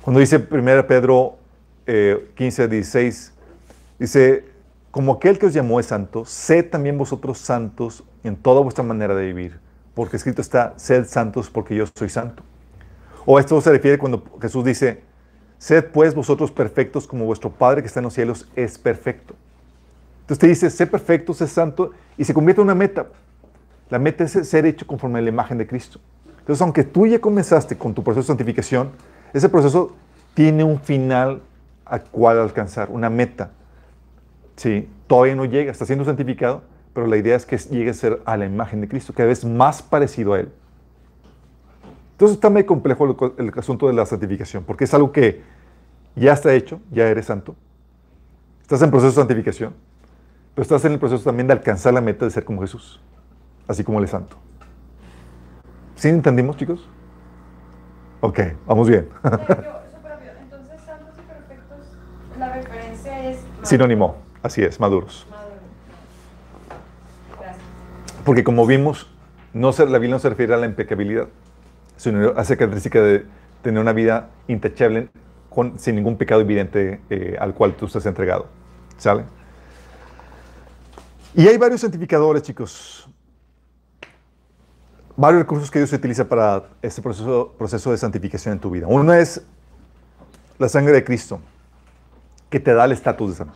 Cuando 0.00 0.18
dice 0.18 0.44
1 0.50 0.86
Pedro 0.88 1.41
15, 1.86 2.64
eh, 2.64 2.68
16, 2.68 3.32
dice, 3.98 4.44
como 4.90 5.14
aquel 5.14 5.38
que 5.38 5.46
os 5.46 5.54
llamó 5.54 5.80
es 5.80 5.86
santo, 5.86 6.24
sed 6.24 6.70
también 6.70 6.98
vosotros 6.98 7.38
santos 7.38 8.04
en 8.24 8.36
toda 8.36 8.60
vuestra 8.60 8.84
manera 8.84 9.14
de 9.14 9.26
vivir, 9.26 9.58
porque 9.94 10.16
escrito 10.16 10.42
está, 10.42 10.74
sed 10.76 11.06
santos 11.06 11.50
porque 11.50 11.74
yo 11.74 11.84
soy 11.94 12.08
santo. 12.08 12.42
O 13.24 13.38
esto 13.38 13.60
se 13.60 13.70
refiere 13.70 13.98
cuando 13.98 14.22
Jesús 14.40 14.64
dice, 14.64 15.02
Sed 15.62 15.90
pues 15.92 16.12
vosotros 16.12 16.50
perfectos 16.50 17.06
como 17.06 17.24
vuestro 17.24 17.48
Padre 17.48 17.82
que 17.82 17.86
está 17.86 18.00
en 18.00 18.04
los 18.06 18.14
cielos 18.14 18.48
es 18.56 18.78
perfecto. 18.78 19.36
Entonces 20.22 20.38
te 20.40 20.48
dice, 20.48 20.70
sé 20.70 20.88
perfecto, 20.88 21.32
sé 21.34 21.46
santo, 21.46 21.92
y 22.18 22.24
se 22.24 22.34
convierte 22.34 22.60
en 22.60 22.64
una 22.64 22.74
meta. 22.74 23.06
La 23.88 24.00
meta 24.00 24.24
es 24.24 24.32
ser 24.32 24.66
hecho 24.66 24.88
conforme 24.88 25.20
a 25.20 25.22
la 25.22 25.28
imagen 25.28 25.58
de 25.58 25.68
Cristo. 25.68 26.00
Entonces, 26.40 26.60
aunque 26.62 26.82
tú 26.82 27.06
ya 27.06 27.20
comenzaste 27.20 27.78
con 27.78 27.94
tu 27.94 28.02
proceso 28.02 28.22
de 28.22 28.26
santificación, 28.26 28.90
ese 29.32 29.48
proceso 29.48 29.94
tiene 30.34 30.64
un 30.64 30.80
final 30.80 31.42
a 31.92 31.98
cual 32.00 32.40
alcanzar, 32.40 32.88
una 32.90 33.10
meta. 33.10 33.50
Sí, 34.56 34.88
todavía 35.06 35.34
no 35.34 35.44
llega, 35.44 35.70
está 35.70 35.84
siendo 35.84 36.06
santificado, 36.06 36.62
pero 36.94 37.06
la 37.06 37.18
idea 37.18 37.36
es 37.36 37.44
que 37.44 37.58
llegue 37.58 37.90
a 37.90 37.94
ser 37.94 38.22
a 38.24 38.36
la 38.38 38.46
imagen 38.46 38.80
de 38.80 38.88
Cristo, 38.88 39.12
cada 39.12 39.28
vez 39.28 39.44
más 39.44 39.82
parecido 39.82 40.32
a 40.32 40.40
Él. 40.40 40.48
Entonces 42.12 42.36
está 42.36 42.48
muy 42.48 42.64
complejo 42.64 43.34
el, 43.36 43.52
asunto 43.56 43.88
de 43.88 43.92
la 43.92 44.06
santificación, 44.06 44.64
porque 44.64 44.84
es 44.84 44.94
algo 44.94 45.12
que 45.12 45.42
ya 46.16 46.32
está 46.32 46.54
hecho, 46.54 46.80
ya 46.90 47.08
eres 47.08 47.26
santo. 47.26 47.56
Estás 48.62 48.80
en 48.80 48.90
proceso 48.90 49.10
de 49.10 49.16
santificación, 49.16 49.74
pero 50.54 50.62
estás 50.62 50.84
en 50.86 50.92
el 50.92 50.98
proceso 50.98 51.24
también 51.24 51.46
de 51.46 51.52
alcanzar 51.52 51.92
la 51.92 52.00
meta 52.00 52.24
de 52.24 52.30
ser 52.30 52.44
como 52.44 52.62
Jesús, 52.62 53.02
así 53.68 53.84
como 53.84 54.00
es 54.02 54.08
santo. 54.08 54.36
¿Sí 55.96 56.08
entendimos, 56.08 56.56
chicos? 56.56 56.88
Ok, 58.20 58.40
vamos 58.66 58.88
bien. 58.88 59.08
Entonces, 59.24 60.80
santos 60.86 61.14
y 61.18 61.28
perfectos, 61.28 61.98
la 62.38 62.54
referencia 62.54 63.28
es... 63.28 63.51
Sinónimo, 63.62 64.16
así 64.42 64.62
es, 64.62 64.78
maduros. 64.80 65.26
Porque 68.24 68.44
como 68.44 68.66
vimos, 68.66 69.08
no 69.52 69.70
la 69.70 69.98
Biblia 69.98 70.10
no 70.10 70.18
se 70.18 70.28
refiere 70.28 70.54
a 70.54 70.56
la 70.56 70.66
impecabilidad 70.66 71.28
sino 72.02 72.32
hace 72.36 72.56
característica 72.56 73.00
de 73.00 73.24
tener 73.62 73.80
una 73.80 73.92
vida 73.92 74.30
intachable 74.48 75.08
sin 75.76 75.94
ningún 75.94 76.16
pecado 76.16 76.40
evidente 76.40 77.00
eh, 77.08 77.36
al 77.38 77.54
cual 77.54 77.76
tú 77.76 77.86
estás 77.86 78.04
entregado. 78.06 78.48
¿Sale? 78.96 79.24
Y 81.34 81.46
hay 81.46 81.56
varios 81.58 81.80
santificadores, 81.80 82.42
chicos. 82.42 83.08
Varios 85.16 85.42
recursos 85.42 85.70
que 85.70 85.78
Dios 85.78 85.92
utiliza 85.92 86.28
para 86.28 86.64
este 86.80 87.00
proceso, 87.00 87.54
proceso 87.56 87.92
de 87.92 87.98
santificación 87.98 88.54
en 88.54 88.60
tu 88.60 88.70
vida. 88.70 88.86
Uno 88.88 89.12
es 89.12 89.42
la 90.58 90.68
sangre 90.68 90.94
de 90.94 91.04
Cristo, 91.04 91.40
que 92.52 92.60
te 92.60 92.74
da 92.74 92.84
el 92.84 92.92
estatus 92.92 93.30
de 93.30 93.36
santo. 93.36 93.54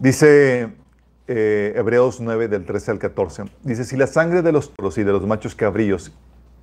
Dice 0.00 0.72
eh, 1.28 1.72
Hebreos 1.76 2.20
9, 2.20 2.48
del 2.48 2.66
13 2.66 2.90
al 2.90 2.98
14. 2.98 3.44
Dice, 3.62 3.84
si 3.84 3.96
la 3.96 4.08
sangre 4.08 4.42
de 4.42 4.50
los 4.50 4.74
toros 4.74 4.98
y 4.98 5.04
de 5.04 5.12
los 5.12 5.24
machos 5.24 5.54
cabríos 5.54 6.12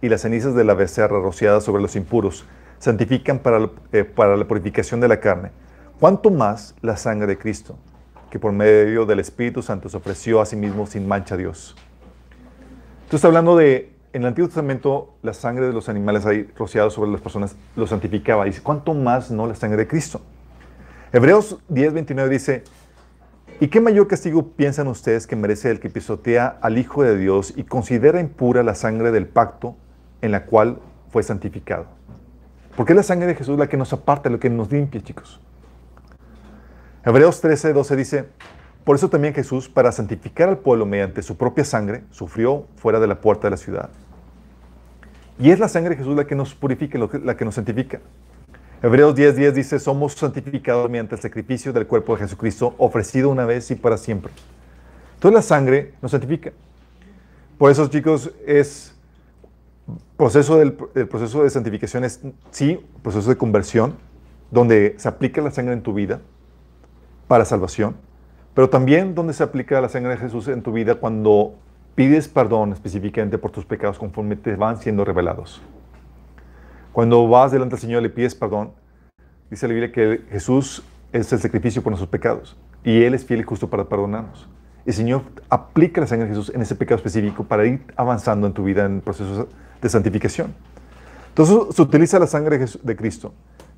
y 0.01 0.10
las 0.10 0.21
cenizas 0.21 0.54
de 0.54 0.65
la 0.65 0.73
becerra 0.73 1.21
rociadas 1.21 1.63
sobre 1.63 1.82
los 1.82 1.95
impuros 1.95 2.45
santifican 2.77 3.39
para, 3.39 3.69
eh, 3.93 4.04
para 4.04 4.36
la 4.36 4.45
purificación 4.45 4.99
de 4.99 5.08
la 5.08 5.21
carne. 5.21 5.51
¿Cuánto 5.97 6.30
más 6.30 6.75
la 6.82 6.97
sangre 6.97 7.25
de 7.25 7.38
Cristo, 7.38 7.77
que 8.30 8.38
por 8.38 8.51
medio 8.51 9.06
del 9.06 9.19
Espíritu 9.19 9.62
Santo 9.62 9.88
se 9.88 9.95
ofreció 9.95 10.41
a 10.41 10.45
sí 10.45 10.58
mismo 10.58 10.86
sin 10.88 11.08
mancha 11.08 11.36
a 11.36 11.38
Dios? 11.38 11.77
Entonces, 13.06 13.23
hablando 13.23 13.56
de, 13.56 13.93
en 14.12 14.23
el 14.23 14.27
Antiguo 14.27 14.49
Testamento, 14.49 15.13
la 15.21 15.34
sangre 15.34 15.67
de 15.67 15.73
los 15.73 15.88
animales 15.88 16.25
ahí 16.25 16.49
rociados 16.58 16.95
sobre 16.95 17.12
las 17.12 17.21
personas 17.21 17.56
lo 17.77 17.88
santificaba. 17.88 18.43
Dice, 18.43 18.62
¿cuánto 18.62 18.93
más 18.93 19.32
no 19.32 19.47
la 19.47 19.56
sangre 19.56 19.77
de 19.77 19.88
Cristo? 19.88 20.21
Hebreos 21.13 21.58
10, 21.67 21.93
29 21.93 22.30
dice, 22.30 22.63
¿Y 23.60 23.67
qué 23.67 23.82
mayor 23.82 24.08
castigo 24.08 24.54
piensan 24.54 24.88
ustedes 24.88 25.28
que 25.28 25.36
merece 25.36 25.69
el 25.69 25.80
que 25.80 25.89
pisotea 25.89 26.58
al 26.62 26.78
Hijo 26.78 27.04
de 27.04 27.17
Dios 27.17 27.54
y 27.56 27.63
considera 27.63 28.21
impura 28.21 28.63
la 28.63 28.76
sangre 28.76 29.12
del 29.12 29.28
pacto 29.28 29.76
en 30.21 30.32
la 30.32 30.45
cual 30.45 30.80
fue 31.12 31.24
santificado. 31.24 31.86
Porque 32.78 32.93
es 32.93 32.97
la 32.97 33.04
sangre 33.04 33.28
de 33.28 33.36
Jesús 33.36 33.60
la 33.60 33.67
que 33.67 33.78
nos 33.78 33.91
aparta, 33.91 34.30
lo 34.30 34.39
que 34.39 34.50
nos 34.50 34.71
limpia, 34.71 35.02
chicos. 35.02 35.41
Hebreos 37.04 37.41
13, 37.41 37.74
12 37.74 37.95
dice, 37.95 38.26
por 38.86 38.95
eso 38.95 39.10
también 39.10 39.34
Jesús, 39.34 39.67
para 39.67 39.91
santificar 39.91 40.47
al 40.47 40.60
pueblo 40.60 40.86
mediante 40.86 41.21
su 41.21 41.36
propia 41.36 41.65
sangre, 41.65 42.04
sufrió 42.12 42.67
fuera 42.78 43.00
de 43.00 43.08
la 43.08 43.19
puerta 43.19 43.47
de 43.47 43.52
la 43.52 43.58
ciudad. 43.58 43.89
Y 45.38 45.52
es 45.52 45.60
la 45.60 45.67
sangre 45.67 45.91
de 45.91 45.97
Jesús 45.97 46.15
la 46.15 46.26
que 46.26 46.36
nos 46.36 46.56
purifica, 46.56 46.97
la 46.97 47.36
que 47.36 47.45
nos 47.45 47.56
santifica. 47.56 48.00
Hebreos 48.84 49.13
10, 49.13 49.36
10 49.36 49.54
dice, 49.54 49.80
somos 49.80 50.13
santificados 50.13 50.89
mediante 50.89 51.13
el 51.13 51.22
sacrificio 51.22 51.72
del 51.72 51.86
cuerpo 51.86 52.15
de 52.15 52.24
Jesucristo, 52.24 52.74
ofrecido 52.80 53.30
una 53.30 53.46
vez 53.46 53.70
y 53.70 53.76
para 53.76 53.96
siempre. 53.96 54.32
Entonces 55.13 55.36
la 55.36 55.41
sangre 55.44 55.94
nos 56.02 56.10
santifica. 56.10 56.52
Por 57.60 57.70
eso, 57.70 57.88
chicos, 57.88 58.32
es 58.44 58.96
proceso 60.17 60.58
del 60.58 60.76
el 60.96 61.08
proceso 61.08 61.44
de 61.44 61.52
santificación 61.52 62.04
es 62.04 62.22
sí, 62.50 62.84
proceso 63.04 63.30
de 63.30 63.38
conversión, 63.38 63.98
donde 64.50 64.96
se 64.98 65.08
aplica 65.08 65.41
la 65.41 65.52
sangre 65.52 65.74
en 65.74 65.84
tu 65.84 65.94
vida 65.94 66.20
para 67.28 67.46
salvación, 67.46 67.96
pero 68.56 68.67
también 68.67 69.13
donde 69.13 69.34
se 69.34 69.44
aplica 69.44 69.80
la 69.80 69.89
sangre 69.89 70.13
de 70.13 70.17
Jesús 70.17 70.48
en 70.48 70.63
tu 70.63 70.72
vida 70.72 70.96
cuando 70.96 71.54
pides 71.94 72.28
perdón 72.28 72.74
específicamente 72.74 73.38
por 73.38 73.52
tus 73.52 73.63
pecados 73.63 74.00
conforme 74.00 74.38
te 74.38 74.56
van 74.56 74.78
siendo 74.78 75.06
revelados. 75.06 75.62
Cuando 76.91 77.27
vas 77.27 77.51
delante 77.51 77.75
del 77.75 77.82
Señor 77.82 78.01
le 78.01 78.10
pides 78.10 78.36
perdón, 78.36 78.71
dice 79.49 79.67
la 79.67 79.73
Biblia 79.73 79.91
que 79.91 80.25
Jesús 80.30 80.84
es 81.13 81.32
el 81.32 81.39
sacrificio 81.39 81.82
por 81.82 81.91
nuestros 81.91 82.10
pecados 82.10 82.58
y 82.84 83.04
Él 83.04 83.13
es 83.13 83.25
fiel 83.25 83.39
y 83.39 83.43
justo 83.43 83.69
para 83.69 83.86
perdonarnos. 83.86 84.49
El 84.86 84.93
Señor 84.93 85.23
aplica 85.49 86.01
la 86.01 86.08
sangre 86.08 86.25
de 86.25 86.32
Jesús 86.32 86.51
en 86.54 86.62
ese 86.62 86.75
pecado 86.75 86.97
específico 86.97 87.43
para 87.43 87.65
ir 87.65 87.82
avanzando 87.95 88.47
en 88.47 88.54
tu 88.54 88.63
vida 88.63 88.86
en 88.86 88.95
el 88.95 89.01
proceso 89.01 89.47
de 89.82 89.89
santificación. 89.89 90.54
Entonces 91.30 91.75
se 91.75 91.82
utiliza 91.82 92.19
la 92.19 92.27
sangre 92.27 92.58
de 92.58 92.95
Cristo. 92.95 93.34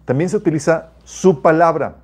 También 0.05 0.29
se 0.29 0.37
utiliza 0.37 0.91
su 1.03 1.41
palabra. 1.41 1.97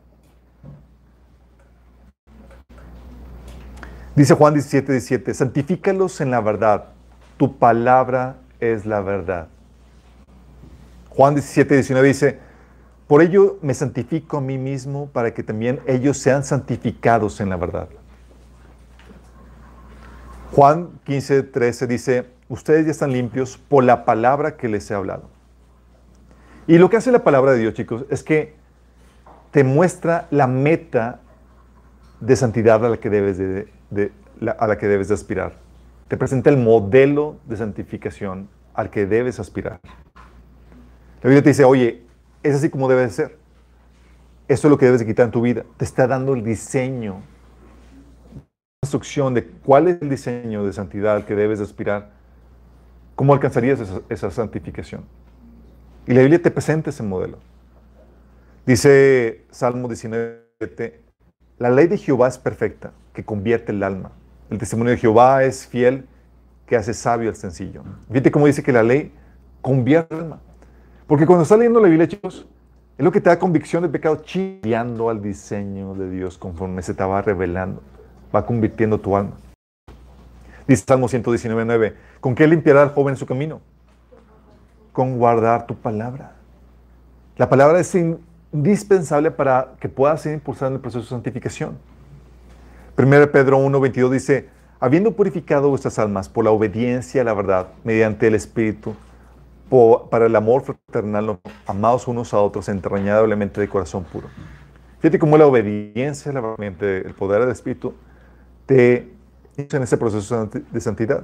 Dice 4.15 4.33
Juan 4.35 4.53
17, 4.53 4.91
17, 4.91 5.33
santifícalos 5.33 6.21
en 6.21 6.29
la 6.29 6.41
verdad. 6.41 6.89
Tu 7.37 7.57
palabra 7.57 8.35
es 8.59 8.85
la 8.85 9.01
verdad. 9.01 9.47
Juan 11.09 11.35
17, 11.35 11.73
19 11.75 12.07
dice, 12.07 12.39
por 13.07 13.21
ello 13.21 13.57
me 13.61 13.73
santifico 13.73 14.37
a 14.37 14.41
mí 14.41 14.57
mismo 14.57 15.07
para 15.07 15.33
que 15.33 15.43
también 15.43 15.79
ellos 15.87 16.17
sean 16.17 16.43
santificados 16.43 17.41
en 17.41 17.49
la 17.49 17.57
verdad. 17.57 17.89
Juan 20.51 20.89
15, 21.05 21.43
13 21.43 21.87
dice, 21.87 22.25
ustedes 22.49 22.85
ya 22.85 22.91
están 22.91 23.11
limpios 23.11 23.57
por 23.57 23.83
la 23.83 24.05
palabra 24.05 24.57
que 24.57 24.67
les 24.67 24.89
he 24.89 24.93
hablado. 24.93 25.23
Y 26.67 26.77
lo 26.77 26.89
que 26.89 26.97
hace 26.97 27.11
la 27.11 27.23
palabra 27.23 27.53
de 27.53 27.59
Dios, 27.59 27.73
chicos, 27.73 28.05
es 28.09 28.23
que 28.23 28.55
te 29.51 29.63
muestra 29.63 30.27
la 30.29 30.45
meta 30.45 31.19
de 32.19 32.35
santidad 32.35 32.85
a 32.85 32.89
la 32.89 32.97
que 32.97 33.09
debes 33.09 33.37
de, 33.37 34.11
a 34.57 34.67
la 34.67 34.77
que 34.77 34.87
debes 34.87 35.07
de 35.07 35.13
aspirar. 35.15 35.53
Te 36.07 36.17
presenta 36.17 36.49
el 36.49 36.57
modelo 36.57 37.37
de 37.45 37.57
santificación 37.57 38.49
al 38.73 38.89
que 38.89 39.05
debes 39.05 39.39
aspirar. 39.39 39.79
La 41.21 41.29
Biblia 41.29 41.43
te 41.43 41.49
dice, 41.49 41.65
oye, 41.65 42.03
es 42.43 42.55
así 42.55 42.69
como 42.69 42.87
debe 42.87 43.01
de 43.01 43.09
ser. 43.09 43.37
Esto 44.47 44.67
es 44.67 44.71
lo 44.71 44.77
que 44.77 44.85
debes 44.85 45.01
de 45.01 45.05
quitar 45.05 45.25
en 45.25 45.31
tu 45.31 45.41
vida. 45.41 45.65
Te 45.77 45.85
está 45.85 46.07
dando 46.07 46.33
el 46.33 46.43
diseño, 46.43 47.21
la 48.35 48.85
instrucción 48.85 49.33
de 49.33 49.45
cuál 49.45 49.89
es 49.89 50.01
el 50.01 50.09
diseño 50.09 50.65
de 50.65 50.73
santidad 50.73 51.25
que 51.25 51.35
debes 51.35 51.59
de 51.59 51.65
aspirar. 51.65 52.11
¿Cómo 53.15 53.33
alcanzarías 53.33 53.79
esa, 54.07 54.31
santificación? 54.31 55.03
Y 56.07 56.13
la 56.13 56.21
Biblia 56.21 56.41
te 56.41 56.51
presenta 56.51 56.89
ese 56.89 57.03
modelo. 57.03 57.37
Dice 58.65 59.45
Salmo 59.51 59.87
19, 59.87 60.45
la 61.57 61.69
ley 61.69 61.87
de 61.87 61.97
Jehová 61.97 62.29
es 62.29 62.37
perfecta, 62.37 62.93
que 63.13 63.25
convierte 63.25 63.73
el 63.73 63.83
alma. 63.83 64.11
El 64.49 64.57
testimonio 64.57 64.91
de 64.91 64.97
Jehová 64.97 65.43
es 65.43 65.67
fiel, 65.67 66.07
que 66.65 66.77
hace 66.77 66.93
sabio 66.93 67.29
al 67.29 67.35
sencillo. 67.35 67.83
Fíjate 68.07 68.31
cómo 68.31 68.47
dice 68.47 68.63
que 68.63 68.71
la 68.71 68.83
ley 68.83 69.11
convierte 69.61 70.15
el 70.15 70.21
alma. 70.21 70.39
Porque 71.09 71.25
cuando 71.25 71.41
estás 71.41 71.57
leyendo 71.57 71.79
la 71.79 71.87
Biblia, 71.87 72.07
chicos, 72.07 72.45
es 72.95 73.03
lo 73.03 73.11
que 73.11 73.19
te 73.19 73.31
da 73.31 73.39
convicción 73.39 73.81
de 73.81 73.89
pecado, 73.89 74.17
chiviando 74.17 75.09
al 75.09 75.23
diseño 75.23 75.95
de 75.95 76.07
Dios 76.07 76.37
conforme 76.37 76.83
se 76.83 76.93
te 76.93 77.03
va 77.03 77.23
revelando, 77.23 77.81
va 78.33 78.45
convirtiendo 78.45 78.99
tu 78.99 79.17
alma. 79.17 79.31
Dice 80.67 80.83
Salmo 80.87 81.07
119.9, 81.07 81.95
¿con 82.19 82.35
qué 82.35 82.47
limpiará 82.47 82.83
el 82.83 82.89
joven 82.89 83.15
su 83.15 83.25
camino? 83.25 83.59
Con 84.93 85.17
guardar 85.17 85.65
tu 85.65 85.73
palabra. 85.73 86.33
La 87.37 87.49
palabra 87.49 87.79
es 87.79 87.97
indispensable 88.53 89.31
para 89.31 89.71
que 89.79 89.89
puedas 89.89 90.21
ser 90.21 90.35
impulsado 90.35 90.67
en 90.67 90.75
el 90.75 90.79
proceso 90.79 91.05
de 91.05 91.09
santificación. 91.09 91.75
1 92.99 93.31
Pedro 93.31 93.57
1.22 93.57 94.11
dice, 94.11 94.49
habiendo 94.79 95.15
purificado 95.15 95.69
vuestras 95.69 95.97
almas 95.97 96.29
por 96.29 96.45
la 96.45 96.51
obediencia 96.51 97.23
a 97.23 97.25
la 97.25 97.33
verdad 97.33 97.69
mediante 97.83 98.27
el 98.27 98.35
Espíritu, 98.35 98.93
para 100.09 100.25
el 100.25 100.35
amor 100.35 100.63
fraternal, 100.63 101.39
amados 101.65 102.07
unos 102.07 102.33
a 102.33 102.39
otros, 102.39 102.69
entrañablemente 102.69 103.61
de 103.61 103.69
corazón 103.69 104.03
puro. 104.03 104.27
Fíjate 104.99 105.19
cómo 105.19 105.37
la 105.37 105.45
obediencia, 105.45 106.31
el 106.31 107.13
poder 107.13 107.41
del 107.41 107.51
Espíritu, 107.51 107.93
te 108.65 109.13
hizo 109.57 109.77
en 109.77 109.83
ese 109.83 109.97
proceso 109.97 110.49
de 110.71 110.81
santidad. 110.81 111.23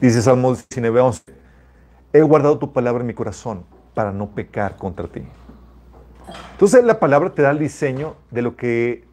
Dice 0.00 0.22
Salmo 0.22 0.54
19, 0.54 1.00
11, 1.00 1.22
he 2.12 2.22
guardado 2.22 2.58
tu 2.58 2.72
palabra 2.72 3.00
en 3.02 3.06
mi 3.06 3.14
corazón 3.14 3.64
para 3.94 4.12
no 4.12 4.30
pecar 4.30 4.76
contra 4.76 5.06
ti. 5.06 5.22
Entonces 6.52 6.84
la 6.84 6.98
palabra 6.98 7.30
te 7.30 7.42
da 7.42 7.50
el 7.50 7.58
diseño 7.58 8.16
de 8.30 8.42
lo 8.42 8.56
que, 8.56 9.04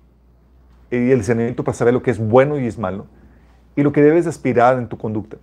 y 0.89 1.11
el 1.11 1.19
discernimiento 1.19 1.63
para 1.63 1.75
saber 1.75 1.93
lo 1.93 2.01
que 2.01 2.11
es 2.11 2.19
bueno 2.19 2.59
y 2.59 2.67
es 2.67 2.77
malo, 2.77 3.07
y 3.75 3.83
lo 3.83 3.91
que 3.91 4.01
debes 4.01 4.27
aspirar 4.27 4.77
en 4.77 4.87
tu 4.87 4.97
conducta. 4.97 5.37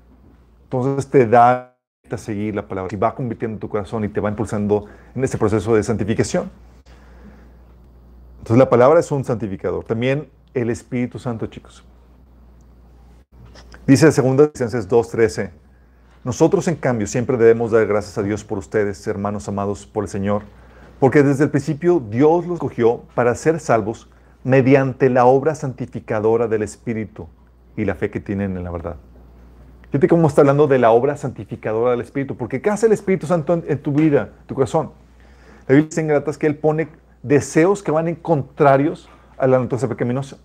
Entonces 0.64 1.08
te 1.10 1.26
da 1.26 1.69
a 2.16 2.18
seguir 2.18 2.54
la 2.54 2.66
palabra 2.66 2.94
y 2.94 2.96
va 2.96 3.14
convirtiendo 3.14 3.56
en 3.56 3.60
tu 3.60 3.68
corazón 3.68 4.04
y 4.04 4.08
te 4.08 4.20
va 4.20 4.28
impulsando 4.28 4.86
en 5.14 5.24
este 5.24 5.38
proceso 5.38 5.74
de 5.74 5.82
santificación. 5.82 6.50
Entonces 8.38 8.58
la 8.58 8.70
palabra 8.70 9.00
es 9.00 9.10
un 9.12 9.24
santificador. 9.24 9.84
También 9.84 10.28
el 10.54 10.70
Espíritu 10.70 11.18
Santo, 11.18 11.46
chicos. 11.46 11.84
Dice 13.86 14.06
2 14.06 14.20
Corintios 14.20 14.88
2.13, 14.88 15.50
nosotros 16.22 16.68
en 16.68 16.76
cambio 16.76 17.06
siempre 17.06 17.36
debemos 17.36 17.70
dar 17.70 17.86
gracias 17.86 18.18
a 18.18 18.22
Dios 18.22 18.44
por 18.44 18.58
ustedes, 18.58 19.06
hermanos 19.06 19.48
amados 19.48 19.86
por 19.86 20.04
el 20.04 20.10
Señor, 20.10 20.42
porque 20.98 21.22
desde 21.22 21.44
el 21.44 21.50
principio 21.50 21.98
Dios 21.98 22.46
los 22.46 22.58
cogió 22.58 23.02
para 23.14 23.34
ser 23.34 23.58
salvos 23.58 24.08
mediante 24.44 25.10
la 25.10 25.24
obra 25.24 25.54
santificadora 25.54 26.46
del 26.46 26.62
Espíritu 26.62 27.28
y 27.76 27.84
la 27.84 27.94
fe 27.94 28.10
que 28.10 28.20
tienen 28.20 28.56
en 28.56 28.64
la 28.64 28.70
verdad. 28.70 28.96
Fíjate 29.90 30.06
cómo 30.06 30.28
está 30.28 30.42
hablando 30.42 30.68
de 30.68 30.78
la 30.78 30.92
obra 30.92 31.16
santificadora 31.16 31.90
del 31.90 32.00
Espíritu, 32.00 32.36
porque 32.36 32.62
¿qué 32.62 32.70
hace 32.70 32.86
el 32.86 32.92
Espíritu 32.92 33.26
Santo 33.26 33.60
en, 33.66 33.78
tu 33.82 33.90
vida, 33.90 34.30
tu 34.46 34.54
corazón? 34.54 34.92
La 35.66 35.74
Biblia 35.74 35.88
dice 35.88 36.00
en 36.00 36.06
Gratas 36.06 36.38
que 36.38 36.46
Él 36.46 36.54
pone 36.54 36.88
deseos 37.24 37.82
que 37.82 37.90
van 37.90 38.06
en 38.06 38.14
contrarios 38.14 39.08
a 39.36 39.48
la 39.48 39.58
naturaleza 39.58 39.88
pecaminosa. 39.88 40.38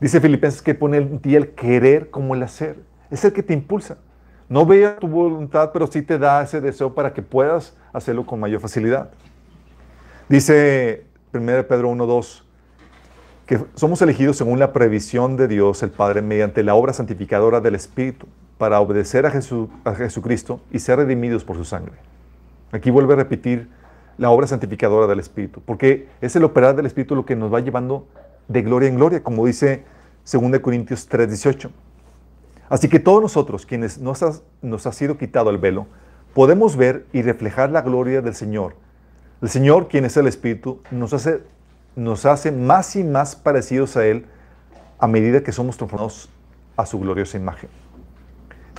Dice 0.00 0.20
Filipenses 0.20 0.60
que 0.60 0.74
pone 0.74 0.98
en 0.98 1.18
ti 1.18 1.34
el 1.34 1.52
querer 1.52 2.10
como 2.10 2.34
el 2.34 2.42
hacer. 2.42 2.76
Es 3.10 3.24
el 3.24 3.32
que 3.32 3.42
te 3.42 3.54
impulsa. 3.54 3.96
No 4.50 4.66
vea 4.66 4.96
tu 4.98 5.08
voluntad, 5.08 5.70
pero 5.72 5.86
sí 5.86 6.02
te 6.02 6.18
da 6.18 6.42
ese 6.42 6.60
deseo 6.60 6.94
para 6.94 7.14
que 7.14 7.22
puedas 7.22 7.74
hacerlo 7.94 8.26
con 8.26 8.38
mayor 8.38 8.60
facilidad. 8.60 9.08
Dice 10.28 11.06
1 11.32 11.46
Pedro 11.66 11.90
1.2 11.90 12.42
que 13.46 13.60
somos 13.76 14.02
elegidos 14.02 14.36
según 14.36 14.58
la 14.58 14.74
previsión 14.74 15.38
de 15.38 15.48
Dios 15.48 15.82
el 15.82 15.90
Padre 15.90 16.20
mediante 16.20 16.62
la 16.62 16.74
obra 16.74 16.92
santificadora 16.92 17.62
del 17.62 17.74
Espíritu 17.74 18.26
para 18.58 18.80
obedecer 18.80 19.24
a, 19.24 19.32
a 19.84 19.94
Jesucristo 19.94 20.60
y 20.70 20.80
ser 20.80 20.98
redimidos 20.98 21.44
por 21.44 21.56
su 21.56 21.64
sangre. 21.64 21.94
Aquí 22.72 22.90
vuelve 22.90 23.14
a 23.14 23.16
repetir 23.16 23.68
la 24.18 24.30
obra 24.30 24.46
santificadora 24.46 25.06
del 25.06 25.20
Espíritu, 25.20 25.62
porque 25.64 26.08
es 26.20 26.34
el 26.36 26.44
operar 26.44 26.74
del 26.74 26.86
Espíritu 26.86 27.14
lo 27.14 27.24
que 27.24 27.36
nos 27.36 27.54
va 27.54 27.60
llevando 27.60 28.06
de 28.48 28.62
gloria 28.62 28.88
en 28.88 28.96
gloria, 28.96 29.22
como 29.22 29.46
dice 29.46 29.84
2 30.30 30.58
Corintios 30.58 31.08
3:18. 31.08 31.70
Así 32.68 32.88
que 32.88 32.98
todos 32.98 33.22
nosotros, 33.22 33.64
quienes 33.64 33.98
nos 33.98 34.22
ha, 34.22 34.92
sido 34.92 35.16
quitado 35.16 35.50
el 35.50 35.58
velo, 35.58 35.86
podemos 36.34 36.76
ver 36.76 37.06
y 37.12 37.22
reflejar 37.22 37.70
la 37.70 37.80
gloria 37.80 38.20
del 38.20 38.34
Señor. 38.34 38.74
El 39.40 39.48
Señor, 39.48 39.88
quien 39.88 40.04
es 40.04 40.16
el 40.16 40.26
Espíritu, 40.26 40.82
nos 40.90 42.26
hace 42.26 42.52
más 42.52 42.96
y 42.96 43.04
más 43.04 43.36
parecidos 43.36 43.96
a 43.96 44.04
Él 44.04 44.26
a 44.98 45.06
medida 45.06 45.42
que 45.42 45.52
somos 45.52 45.76
transformados 45.76 46.28
a 46.76 46.84
su 46.84 46.98
gloriosa 46.98 47.38
imagen. 47.38 47.70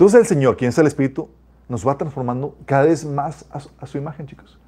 Entonces 0.00 0.20
el 0.20 0.26
Señor, 0.26 0.56
quien 0.56 0.70
es 0.70 0.78
el 0.78 0.86
Espíritu, 0.86 1.28
nos 1.68 1.86
va 1.86 1.98
transformando 1.98 2.56
cada 2.64 2.84
vez 2.84 3.04
más 3.04 3.44
a 3.50 3.86
su, 3.86 3.98
imagen, 3.98 4.26
chicos. 4.26 4.58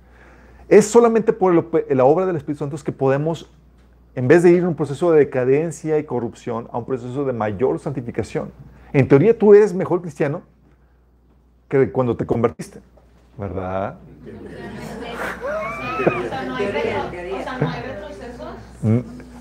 Es 0.68 0.87
solamente 0.87 1.33
por 1.33 1.55
la 1.88 2.05
obra 2.05 2.27
del 2.27 2.37
Espíritu 2.37 2.59
Santo 2.59 2.77
que 2.85 2.92
podemos, 2.92 3.51
en 4.14 4.29
vez 4.29 4.42
de 4.42 4.51
ir 4.51 4.62
a 4.62 4.68
un 4.68 4.75
proceso 4.75 5.11
de 5.11 5.21
decadencia 5.21 5.99
y 5.99 6.05
corrupción, 6.05 6.68
a 6.71 6.77
un 6.77 6.85
proceso 6.85 7.25
de 7.25 7.33
mayor 7.33 7.79
santificación. 7.79 8.53
En 8.92 9.09
teoría 9.09 9.38
tú 9.38 9.55
eres 9.55 9.73
mejor 9.73 10.03
cristiano 10.03 10.42
que 11.66 11.90
cuando 11.90 12.14
te 12.14 12.27
convertiste, 12.27 12.81
¿verdad? 13.38 13.97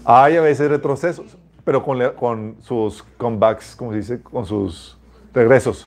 Hay 0.05 0.37
a 0.37 0.41
veces 0.41 0.69
retrocesos, 0.69 1.37
pero 1.65 1.83
con, 1.83 1.99
con 2.17 2.55
sus 2.61 3.03
comebacks, 3.17 3.75
como 3.75 3.91
se 3.91 3.97
dice, 3.97 4.21
con 4.21 4.45
sus 4.45 5.00
regresos. 5.33 5.85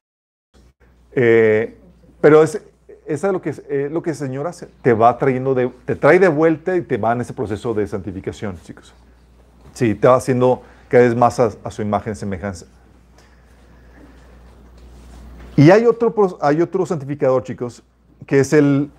Eh, 1.13 1.77
pero 2.21 2.43
es, 2.43 2.63
eso 3.07 3.27
es 3.27 3.33
lo 3.33 3.43
que, 3.43 3.55
eh, 3.69 3.89
lo 3.91 4.03
que 4.03 4.11
el 4.11 4.17
Señor 4.17 4.47
hace. 4.47 4.69
Te 4.83 4.93
va 4.93 5.17
trayendo, 5.19 5.55
te 5.85 5.97
trae 5.97 6.19
de 6.19 6.29
vuelta 6.29 6.77
y 6.77 6.83
te 6.83 6.97
va 6.97 7.13
en 7.13 7.21
ese 7.21 7.33
proceso 7.33 7.75
de 7.75 7.87
santificación, 7.87 8.59
chicos. 8.63 8.95
Sí, 9.73 9.95
te 9.95 10.09
va 10.09 10.17
haciendo 10.17 10.63
cada 10.89 11.05
vez 11.05 11.15
más 11.15 11.39
a, 11.41 11.51
a 11.63 11.71
su 11.71 11.83
imagen 11.83 12.17
semejanza. 12.17 12.67
Y 15.57 15.71
hay 15.71 15.87
otro, 15.87 16.39
hay 16.41 16.61
otro 16.61 16.85
santificador, 16.85 17.45
chicos, 17.45 17.83
que 18.27 18.41
es 18.41 18.53
el, 18.53 18.91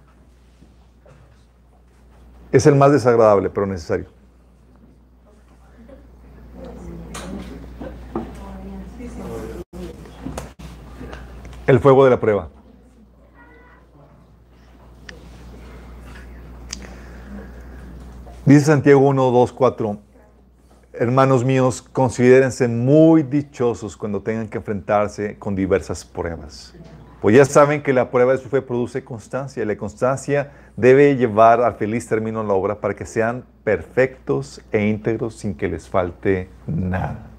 es 2.51 2.65
el 2.65 2.75
más 2.75 2.91
desagradable, 2.91 3.49
pero 3.49 3.65
necesario. 3.65 4.14
El 11.67 11.80
fuego 11.80 12.04
de 12.04 12.12
la 12.12 12.19
prueba. 12.19 12.49
Dice 18.45 18.65
Santiago 18.65 18.99
1, 18.99 19.32
2, 19.32 19.54
4. 19.54 19.97
Hermanos 20.93 21.43
míos, 21.43 21.82
considérense 21.82 22.67
muy 22.67 23.23
dichosos 23.23 23.97
cuando 23.97 24.21
tengan 24.21 24.47
que 24.47 24.60
enfrentarse 24.60 25.39
con 25.39 25.56
diversas 25.56 26.06
pruebas. 26.06 26.75
Pues 27.19 27.36
ya 27.36 27.43
saben 27.45 27.82
que 27.82 27.91
la 27.91 28.12
prueba 28.12 28.34
de 28.34 28.38
su 28.38 28.49
fe 28.49 28.62
produce 28.62 29.04
constancia 29.04 29.63
y 29.63 29.65
la 29.65 29.75
constancia 29.75 30.51
debe 30.78 31.15
llevar 31.15 31.62
al 31.62 31.73
feliz 31.73 32.08
término 32.08 32.43
la 32.43 32.54
obra 32.54 32.80
para 32.80 32.93
que 32.93 33.08
sean 33.08 33.43
perfectos 33.63 34.62
e 34.71 34.86
íntegros 34.86 35.34
sin 35.34 35.56
que 35.56 35.67
les 35.67 35.89
falte 35.89 36.47
nada. 36.67 37.35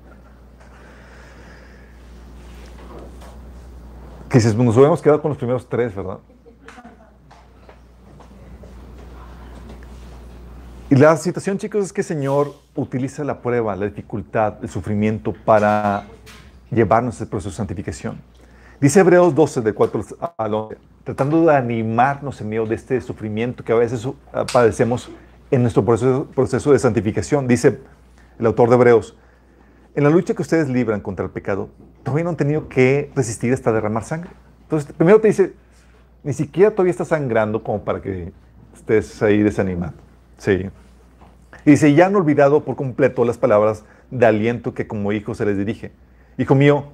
Que 4.28 4.38
dices, 4.38 4.54
nos 4.56 4.74
hubiéramos 4.76 5.00
quedado 5.00 5.22
con 5.22 5.28
los 5.30 5.38
primeros 5.38 5.68
tres, 5.68 5.94
¿verdad? 5.94 6.18
Y 10.88 10.94
la 10.96 11.16
situación, 11.16 11.58
chicos, 11.58 11.86
es 11.86 11.92
que 11.92 12.00
el 12.02 12.06
Señor 12.06 12.54
utiliza 12.74 13.24
la 13.24 13.40
prueba, 13.40 13.74
la 13.74 13.86
dificultad, 13.86 14.54
el 14.62 14.68
sufrimiento 14.68 15.32
para 15.32 16.06
llevarnos 16.70 17.20
el 17.20 17.28
proceso 17.28 17.50
de 17.50 17.56
santificación. 17.56 18.20
Dice 18.80 19.00
Hebreos 19.00 19.34
12, 19.34 19.62
de 19.62 19.72
4 19.72 20.04
al 20.36 20.54
11, 20.54 20.78
tratando 21.02 21.44
de 21.44 21.56
animarnos 21.56 22.40
en 22.40 22.48
medio 22.48 22.66
de 22.66 22.74
este 22.74 23.00
sufrimiento 23.00 23.64
que 23.64 23.72
a 23.72 23.76
veces 23.76 24.06
padecemos 24.52 25.10
en 25.50 25.62
nuestro 25.62 25.84
proceso, 25.84 26.26
proceso 26.34 26.72
de 26.72 26.78
santificación. 26.78 27.48
Dice 27.48 27.80
el 28.38 28.46
autor 28.46 28.68
de 28.68 28.74
Hebreos, 28.76 29.16
en 29.96 30.04
la 30.04 30.10
lucha 30.10 30.34
que 30.34 30.42
ustedes 30.42 30.68
libran 30.68 31.00
contra 31.00 31.24
el 31.24 31.30
pecado, 31.30 31.70
todavía 32.02 32.24
no 32.24 32.30
han 32.30 32.36
tenido 32.36 32.68
que 32.68 33.10
resistir 33.16 33.52
hasta 33.54 33.72
derramar 33.72 34.04
sangre. 34.04 34.30
Entonces, 34.64 34.92
primero 34.92 35.20
te 35.22 35.28
dice, 35.28 35.54
ni 36.22 36.34
siquiera 36.34 36.70
todavía 36.70 36.90
está 36.90 37.06
sangrando 37.06 37.62
como 37.62 37.82
para 37.82 38.02
que 38.02 38.30
estés 38.74 39.22
ahí 39.22 39.42
desanimado. 39.42 39.94
Sí. 40.36 40.68
Y 41.64 41.70
dice, 41.70 41.94
ya 41.94 42.06
han 42.06 42.14
olvidado 42.14 42.62
por 42.62 42.76
completo 42.76 43.24
las 43.24 43.38
palabras 43.38 43.84
de 44.10 44.26
aliento 44.26 44.74
que 44.74 44.86
como 44.86 45.12
hijo 45.12 45.34
se 45.34 45.46
les 45.46 45.56
dirige. 45.56 45.92
Hijo 46.36 46.54
mío, 46.54 46.88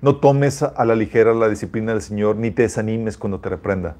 no 0.00 0.16
tomes 0.16 0.62
a 0.62 0.84
la 0.84 0.94
ligera 0.94 1.34
la 1.34 1.48
disciplina 1.48 1.92
del 1.92 2.02
Señor, 2.02 2.36
ni 2.36 2.52
te 2.52 2.62
desanimes 2.62 3.18
cuando 3.18 3.40
te 3.40 3.48
reprenda. 3.48 3.96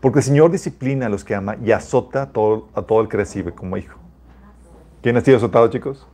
Porque 0.00 0.20
el 0.20 0.24
Señor 0.24 0.50
disciplina 0.50 1.06
a 1.06 1.08
los 1.10 1.24
que 1.24 1.34
ama 1.34 1.56
y 1.62 1.72
azota 1.72 2.22
a 2.22 2.26
todo, 2.30 2.68
a 2.72 2.82
todo 2.82 3.02
el 3.02 3.08
que 3.08 3.18
recibe 3.18 3.52
como 3.52 3.76
hijo. 3.76 3.98
¿Quién 5.02 5.18
ha 5.18 5.20
sido 5.20 5.36
azotado, 5.36 5.68
chicos? 5.68 6.06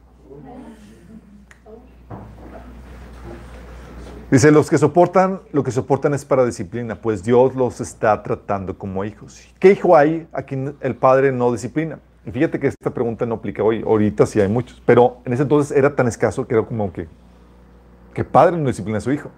Dice, 4.35 4.51
los 4.51 4.69
que 4.69 4.79
soportan, 4.79 5.43
lo 5.53 5.63
que 5.63 5.71
soportan 5.71 6.13
es 6.13 6.25
para 6.25 6.45
disciplina, 6.45 6.97
pues 6.97 7.23
Dios 7.23 7.55
los 7.55 7.81
está 7.81 8.21
tratando 8.25 8.77
como 8.77 9.05
hijos. 9.05 9.41
¿Qué 9.61 9.71
hijo 9.71 9.97
hay 9.97 10.27
a 10.33 10.43
quien 10.43 10.75
el 10.81 10.97
padre 10.97 11.31
no 11.31 11.53
disciplina? 11.53 12.01
Y 12.27 12.33
fíjate 12.33 12.59
que 12.59 12.67
esta 12.67 12.93
pregunta 12.93 13.27
no 13.27 13.37
aplica 13.37 13.63
hoy, 13.63 13.85
ahorita 13.87 14.27
sí 14.27 14.41
hay 14.41 14.49
muchos, 14.49 14.83
pero 14.85 15.19
en 15.25 15.35
ese 15.35 15.43
entonces 15.43 15.77
era 15.77 15.95
tan 15.95 16.09
escaso 16.09 16.49
que 16.49 16.55
era 16.55 16.65
como 16.65 16.93
que, 16.93 17.07
que 18.13 18.25
padre 18.25 18.57
no 18.57 18.67
disciplina 18.67 18.99
a 18.99 19.03
su 19.03 19.13
hijo. 19.13 19.31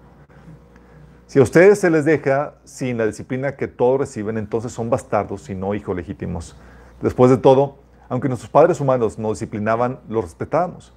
Si 1.27 1.37
a 1.37 1.43
ustedes 1.43 1.79
se 1.79 1.91
les 1.91 2.03
deja 2.03 2.55
sin 2.63 2.97
la 2.97 3.05
disciplina 3.05 3.55
que 3.55 3.67
todos 3.67 3.99
reciben, 3.99 4.39
entonces 4.39 4.71
son 4.71 4.89
bastardos 4.89 5.47
y 5.51 5.53
no 5.53 5.75
hijos 5.75 5.95
legítimos. 5.95 6.55
Después 7.03 7.29
de 7.29 7.37
todo, 7.37 7.77
aunque 8.09 8.29
nuestros 8.29 8.49
padres 8.49 8.81
humanos 8.81 9.19
nos 9.19 9.33
disciplinaban, 9.33 9.99
los 10.09 10.23
respetábamos. 10.23 10.91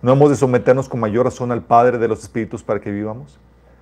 ¿No 0.00 0.12
hemos 0.12 0.30
de 0.30 0.36
someternos 0.36 0.88
con 0.88 1.00
mayor 1.00 1.24
razón 1.24 1.50
al 1.50 1.62
Padre 1.62 1.98
de 1.98 2.06
los 2.06 2.20
Espíritus 2.20 2.62
para 2.62 2.78
que 2.78 2.92
vivamos? 2.92 3.40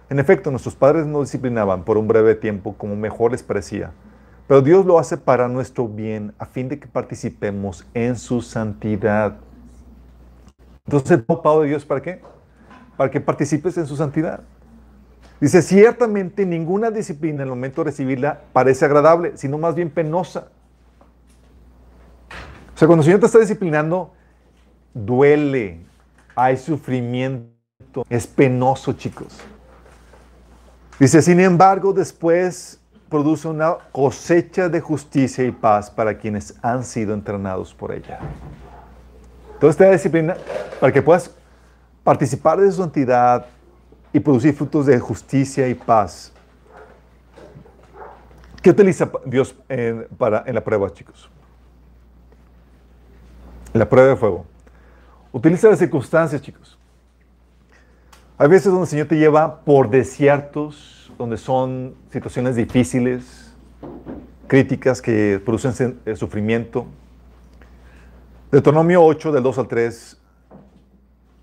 En 0.09 0.19
efecto, 0.19 0.51
nuestros 0.51 0.75
padres 0.75 1.05
nos 1.05 1.27
disciplinaban 1.27 1.85
por 1.85 1.99
un 1.99 2.09
breve 2.09 2.35
tiempo 2.35 2.75
como 2.79 2.97
mejor 2.97 3.33
les 3.33 3.43
parecía, 3.43 3.93
pero 4.47 4.63
Dios 4.63 4.87
lo 4.87 4.99
hace 4.99 5.19
para 5.19 5.47
nuestro 5.49 5.89
bien, 5.89 6.33
a 6.39 6.47
fin 6.47 6.69
de 6.69 6.79
que 6.79 6.87
participemos 6.87 7.87
en 7.93 8.17
su 8.17 8.41
santidad. 8.41 9.37
Entonces, 10.87 11.11
¿el 11.11 11.25
pago 11.25 11.61
de 11.63 11.69
Dios 11.69 11.85
para 11.85 12.01
qué? 12.01 12.23
Para 12.97 13.11
que 13.11 13.21
participes 13.21 13.77
en 13.77 13.87
su 13.87 13.97
santidad. 13.97 14.41
Dice, 15.39 15.61
ciertamente 15.61 16.47
ninguna 16.47 16.91
disciplina 16.91 17.43
en 17.43 17.43
el 17.43 17.49
momento 17.49 17.83
de 17.83 17.91
recibirla 17.91 18.41
parece 18.55 18.87
agradable, 18.87 19.37
sino 19.37 19.59
más 19.59 19.75
bien 19.75 19.91
penosa. 19.91 20.49
O 22.75 22.79
sea, 22.79 22.87
cuando 22.87 23.03
el 23.03 23.05
Señor 23.05 23.21
te 23.21 23.27
está 23.27 23.39
disciplinando, 23.39 24.15
duele, 24.95 25.85
hay 26.37 26.59
sufrimiento, 26.59 28.05
es 28.11 28.27
penoso, 28.27 28.93
chicos. 28.93 29.39
Dice, 31.01 31.23
sin 31.23 31.41
embargo, 31.41 31.93
después 31.93 32.79
produce 33.09 33.49
una 33.49 33.77
cosecha 33.91 34.69
de 34.69 34.81
justicia 34.81 35.45
y 35.45 35.51
paz 35.51 35.91
para 35.91 36.17
quienes 36.19 36.55
han 36.63 36.85
sido 36.85 37.15
entrenados 37.15 37.75
por 37.75 37.93
ella. 37.93 38.19
Entonces 39.55 39.77
te 39.77 39.91
disciplina 39.91 40.37
para 40.79 40.93
que 40.93 41.01
puedas 41.01 41.31
participar 42.05 42.61
de 42.61 42.71
su 42.71 42.79
santidad 42.79 43.47
y 44.13 44.21
producir 44.21 44.55
frutos 44.55 44.87
de 44.87 44.99
justicia 44.99 45.67
y 45.69 45.75
paz. 45.75 46.33
¿Qué 48.61 48.71
utiliza 48.71 49.11
Dios 49.25 49.55
en, 49.69 50.07
para, 50.19 50.45
en 50.47 50.55
la 50.55 50.63
prueba, 50.63 50.93
chicos? 50.93 51.31
En 53.73 53.81
la 53.81 53.89
prueba 53.89 54.09
de 54.09 54.17
fuego. 54.17 54.45
Utiliza 55.37 55.69
las 55.69 55.81
circunstancias, 55.81 56.41
chicos. 56.41 56.79
Hay 58.39 58.49
veces 58.49 58.73
donde 58.73 58.85
el 58.85 58.89
Señor 58.89 59.07
te 59.07 59.19
lleva 59.19 59.61
por 59.67 59.91
desiertos, 59.91 61.13
donde 61.19 61.37
son 61.37 61.95
situaciones 62.11 62.57
difíciles, 62.57 63.55
críticas 64.47 65.03
que 65.03 65.39
producen 65.45 66.01
eh, 66.07 66.17
sufrimiento. 66.17 66.87
Deuteronomio 68.51 69.05
8, 69.05 69.31
del 69.31 69.43
2 69.43 69.59
al 69.59 69.69
3, 69.69 70.23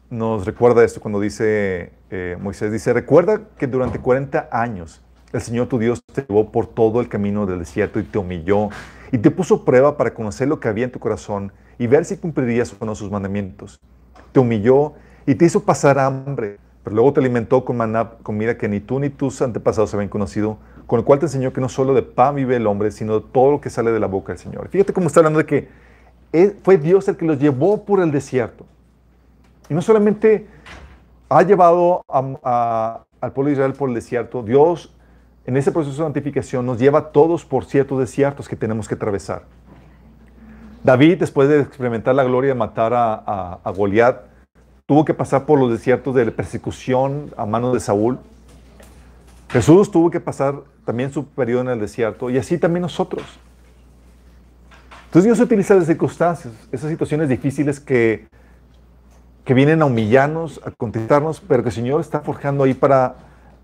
nos 0.10 0.44
recuerda 0.44 0.84
esto 0.84 1.00
cuando 1.00 1.20
dice 1.20 1.94
eh, 2.10 2.36
Moisés, 2.42 2.72
dice, 2.72 2.94
recuerda 2.94 3.42
que 3.60 3.68
durante 3.68 4.00
40 4.00 4.50
años 4.52 5.04
el 5.32 5.42
Señor 5.42 5.68
tu 5.68 5.78
Dios 5.78 6.02
te 6.12 6.26
llevó 6.28 6.52
por 6.52 6.66
todo 6.66 7.00
el 7.00 7.10
camino 7.10 7.46
del 7.46 7.60
desierto 7.60 8.00
y 8.00 8.04
te 8.04 8.18
humilló 8.18 8.70
y 9.12 9.20
te 9.20 9.30
puso 9.30 9.64
prueba 9.64 9.98
para 9.98 10.16
conocer 10.16 10.48
lo 10.48 10.60
que 10.60 10.68
había 10.68 10.86
en 10.86 10.92
tu 10.92 10.98
corazón 10.98 11.54
y 11.80 11.88
ver 11.88 12.06
si 12.06 12.18
cumplirías 12.18 12.76
o 12.80 12.86
no 12.86 12.96
sus 12.96 13.12
mandamientos. 13.12 13.80
Te 14.32 14.40
humilló 14.40 14.94
y 15.26 15.36
te 15.36 15.46
hizo 15.46 15.64
pasar 15.64 16.00
hambre, 16.00 16.58
pero 16.84 16.96
luego 16.96 17.14
te 17.14 17.20
alimentó 17.20 17.64
con 17.64 17.78
maná, 17.78 18.12
comida 18.24 18.58
que 18.58 18.68
ni 18.68 18.80
tú 18.80 19.00
ni 19.00 19.10
tus 19.10 19.42
antepasados 19.42 19.94
habían 19.94 20.10
conocido, 20.10 20.58
con 20.88 21.00
el 21.00 21.06
cual 21.06 21.20
te 21.20 21.26
enseñó 21.26 21.54
que 21.54 21.62
no 21.62 21.70
solo 21.70 21.94
de 21.94 22.02
pan 22.02 22.36
vive 22.36 22.56
el 22.58 22.68
hombre, 22.68 22.92
sino 22.92 23.20
de 23.20 23.26
todo 23.32 23.52
lo 23.52 23.62
que 23.62 23.70
sale 23.70 23.92
de 23.92 24.00
la 24.00 24.08
boca 24.08 24.34
del 24.34 24.40
Señor. 24.40 24.68
Fíjate 24.70 24.92
cómo 24.94 25.08
está 25.08 25.22
hablando 25.22 25.40
de 25.40 25.46
que 25.46 25.70
fue 26.64 26.78
Dios 26.78 27.08
el 27.08 27.16
que 27.16 27.26
los 27.26 27.40
llevó 27.40 27.86
por 27.86 28.02
el 28.02 28.12
desierto. 28.12 28.66
Y 29.70 29.74
no 29.74 29.82
solamente 29.82 30.48
ha 31.30 31.42
llevado 31.44 32.04
a- 32.10 32.38
a- 32.44 33.04
al 33.22 33.32
pueblo 33.32 33.48
de 33.48 33.54
Israel 33.54 33.74
por 33.74 33.88
el 33.90 33.96
desierto, 33.96 34.44
Dios 34.44 34.94
en 35.46 35.58
ese 35.58 35.72
proceso 35.72 35.96
de 35.98 36.04
santificación 36.04 36.66
nos 36.66 36.80
lleva 36.80 37.00
a 37.00 37.12
todos 37.12 37.46
por 37.46 37.66
ciertos 37.66 38.00
desiertos 38.00 38.48
que 38.50 38.56
tenemos 38.56 38.88
que 38.88 38.96
atravesar. 38.96 39.44
David, 40.84 41.20
después 41.20 41.48
de 41.48 41.62
experimentar 41.62 42.14
la 42.14 42.24
gloria 42.24 42.50
de 42.50 42.56
matar 42.56 42.94
a, 42.94 43.60
a, 43.64 43.72
Goliat, 43.72 44.22
tuvo 44.86 45.06
que 45.06 45.14
pasar 45.14 45.46
por 45.46 45.58
los 45.58 45.72
desiertos 45.72 46.14
de 46.14 46.30
persecución 46.32 47.32
a 47.38 47.46
manos 47.46 47.74
de 47.74 47.80
Saúl. 47.80 48.20
Jesús 49.50 49.92
tuvo 49.92 50.12
que 50.12 50.20
pasar 50.20 50.56
también 50.84 51.14
su 51.14 51.26
periodo 51.26 51.62
en 51.62 51.70
el 51.70 51.80
desierto 51.80 52.30
y 52.30 52.38
así 52.38 52.58
también 52.58 52.82
nosotros. 52.82 53.24
Entonces 55.06 55.26
Dios 55.26 55.40
utiliza 55.40 55.76
las 55.76 55.86
circunstancias, 55.86 56.54
esas 56.72 56.90
situaciones 56.90 57.30
difíciles 57.30 57.80
que, 57.80 58.28
que 59.46 59.54
vienen 59.54 59.82
a 59.82 59.86
humillarnos, 59.86 60.60
a 60.66 60.72
contestarnos, 60.72 61.40
pero 61.40 61.64
que 61.64 61.70
el 61.70 61.76
Señor 61.76 62.02
está 62.02 62.20
forjando 62.20 62.66
ahí 62.66 62.74
para 62.74 63.16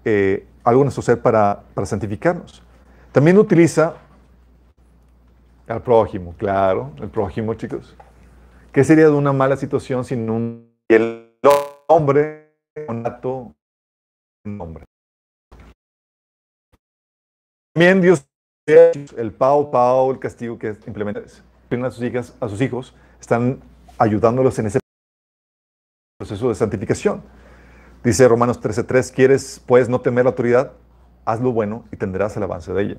eh, 0.05 0.45
algo 0.63 0.81
en 0.81 0.85
nuestro 0.85 1.01
ser 1.01 1.21
para, 1.21 1.63
para 1.73 1.85
santificarnos. 1.85 2.61
También 3.11 3.37
utiliza 3.37 3.95
al 5.69 5.83
prójimo, 5.83 6.35
claro, 6.37 6.91
el 6.99 7.09
prójimo, 7.09 7.53
chicos. 7.53 7.95
¿Qué 8.71 8.83
sería 8.83 9.05
de 9.05 9.11
una 9.11 9.33
mala 9.33 9.55
situación 9.55 10.03
sin 10.03 10.29
un 10.29 10.75
el 10.87 11.37
hombre 11.87 12.55
nato 12.87 13.53
un 14.45 14.61
hombre? 14.61 14.83
También 17.73 18.01
Dios 18.01 18.25
el 18.67 19.31
pao 19.31 19.71
pao, 19.71 20.11
el 20.11 20.19
castigo 20.19 20.59
que 20.59 20.75
implementa 20.85 21.21
a 21.21 21.91
sus 21.91 22.03
hijas, 22.03 22.35
a 22.39 22.47
sus 22.47 22.61
hijos, 22.61 22.95
están 23.19 23.61
ayudándolos 23.97 24.57
en 24.59 24.67
ese 24.67 24.79
proceso 26.19 26.49
de 26.49 26.55
santificación. 26.55 27.23
Dice 28.03 28.27
Romanos 28.27 28.59
13:3, 28.59 29.11
¿quieres 29.11 29.63
pues 29.65 29.89
no 29.89 30.01
temer 30.01 30.25
la 30.25 30.31
autoridad? 30.31 30.73
Haz 31.25 31.41
lo 31.41 31.51
bueno 31.51 31.85
y 31.91 31.97
tendrás 31.97 32.37
el 32.37 32.43
avance 32.43 32.73
de 32.73 32.83
ella. 32.83 32.97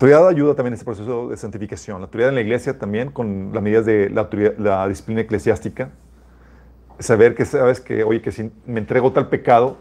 Autoridad 0.00 0.28
ayuda 0.28 0.54
también 0.54 0.72
en 0.72 0.74
este 0.76 0.86
proceso 0.86 1.28
de 1.28 1.36
santificación. 1.36 2.00
La 2.00 2.06
autoridad 2.06 2.30
en 2.30 2.36
la 2.36 2.40
iglesia 2.40 2.78
también, 2.78 3.10
con 3.10 3.50
las 3.52 3.62
medidas 3.62 3.84
de 3.84 4.08
la, 4.08 4.30
la 4.56 4.88
disciplina 4.88 5.20
eclesiástica. 5.20 5.90
Saber 6.98 7.34
que 7.34 7.44
sabes 7.44 7.82
que, 7.82 8.02
oye, 8.02 8.22
que 8.22 8.32
si 8.32 8.50
me 8.64 8.80
entrego 8.80 9.12
tal 9.12 9.28
pecado 9.28 9.76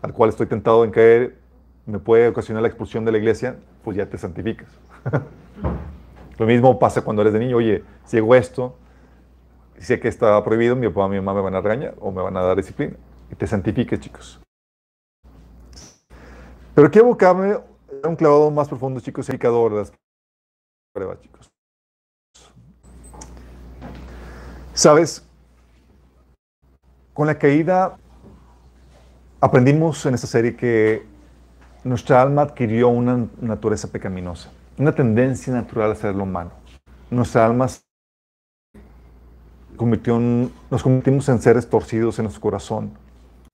al 0.00 0.14
cual 0.14 0.30
estoy 0.30 0.46
tentado 0.46 0.84
en 0.84 0.90
caer, 0.90 1.36
me 1.84 1.98
puede 1.98 2.28
ocasionar 2.28 2.62
la 2.62 2.68
expulsión 2.68 3.04
de 3.04 3.12
la 3.12 3.18
iglesia, 3.18 3.56
pues 3.84 3.94
ya 3.94 4.06
te 4.06 4.16
santificas. 4.16 4.70
Lo 6.38 6.46
mismo 6.46 6.78
pasa 6.78 7.02
cuando 7.02 7.20
eres 7.20 7.34
de 7.34 7.40
niño, 7.40 7.58
oye, 7.58 7.84
si 8.06 8.16
hago 8.16 8.34
esto, 8.34 8.78
sé 9.76 10.00
que 10.00 10.08
está 10.08 10.42
prohibido, 10.42 10.76
mi 10.76 10.88
papá 10.88 11.08
y 11.08 11.10
mi 11.10 11.16
mamá 11.16 11.34
me 11.34 11.42
van 11.42 11.56
a 11.56 11.60
regañar 11.60 11.94
o 12.00 12.10
me 12.10 12.22
van 12.22 12.38
a 12.38 12.40
dar 12.40 12.56
disciplina. 12.56 12.94
Y 13.30 13.34
te 13.34 13.46
santifiques, 13.46 14.00
chicos. 14.00 14.40
Pero 16.74 16.90
quiero 16.90 17.08
abocarme 17.08 17.69
un 18.08 18.16
clavado 18.16 18.50
más 18.50 18.68
profundo, 18.68 19.00
chicos, 19.00 19.26
de 19.26 19.38
las 19.38 19.92
pruebas, 20.92 21.20
chicos. 21.20 21.50
Sabes, 24.74 25.26
con 27.12 27.26
la 27.26 27.38
caída 27.38 27.98
aprendimos 29.40 30.04
en 30.06 30.14
esta 30.14 30.26
serie 30.26 30.56
que 30.56 31.06
nuestra 31.84 32.22
alma 32.22 32.42
adquirió 32.42 32.88
una 32.88 33.26
naturaleza 33.40 33.88
pecaminosa, 33.88 34.50
una 34.78 34.94
tendencia 34.94 35.52
natural 35.52 35.92
a 35.92 35.94
ser 35.94 36.14
lo 36.14 36.26
malo. 36.26 36.52
Nuestra 37.10 37.44
alma 37.44 37.66
convirtió 39.76 40.18
nos 40.18 40.82
convertimos 40.82 41.28
en 41.28 41.40
seres 41.40 41.68
torcidos 41.68 42.18
en 42.18 42.24
nuestro 42.24 42.40
corazón. 42.40 42.92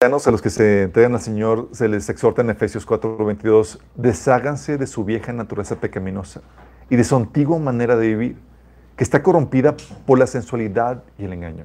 A 0.02 0.08
los 0.08 0.42
que 0.42 0.50
se 0.50 0.82
entregan 0.82 1.14
al 1.14 1.22
Señor 1.22 1.70
se 1.72 1.88
les 1.88 2.10
exhorta 2.10 2.42
en 2.42 2.50
Efesios 2.50 2.86
4:22, 2.86 3.78
desháganse 3.94 4.76
de 4.76 4.86
su 4.86 5.06
vieja 5.06 5.32
naturaleza 5.32 5.76
pecaminosa 5.76 6.42
y 6.90 6.96
de 6.96 7.02
su 7.02 7.16
antigua 7.16 7.58
manera 7.58 7.96
de 7.96 8.08
vivir, 8.08 8.36
que 8.94 9.02
está 9.02 9.22
corrompida 9.22 9.74
por 10.04 10.18
la 10.18 10.26
sensualidad 10.26 11.02
y 11.16 11.24
el 11.24 11.32
engaño. 11.32 11.64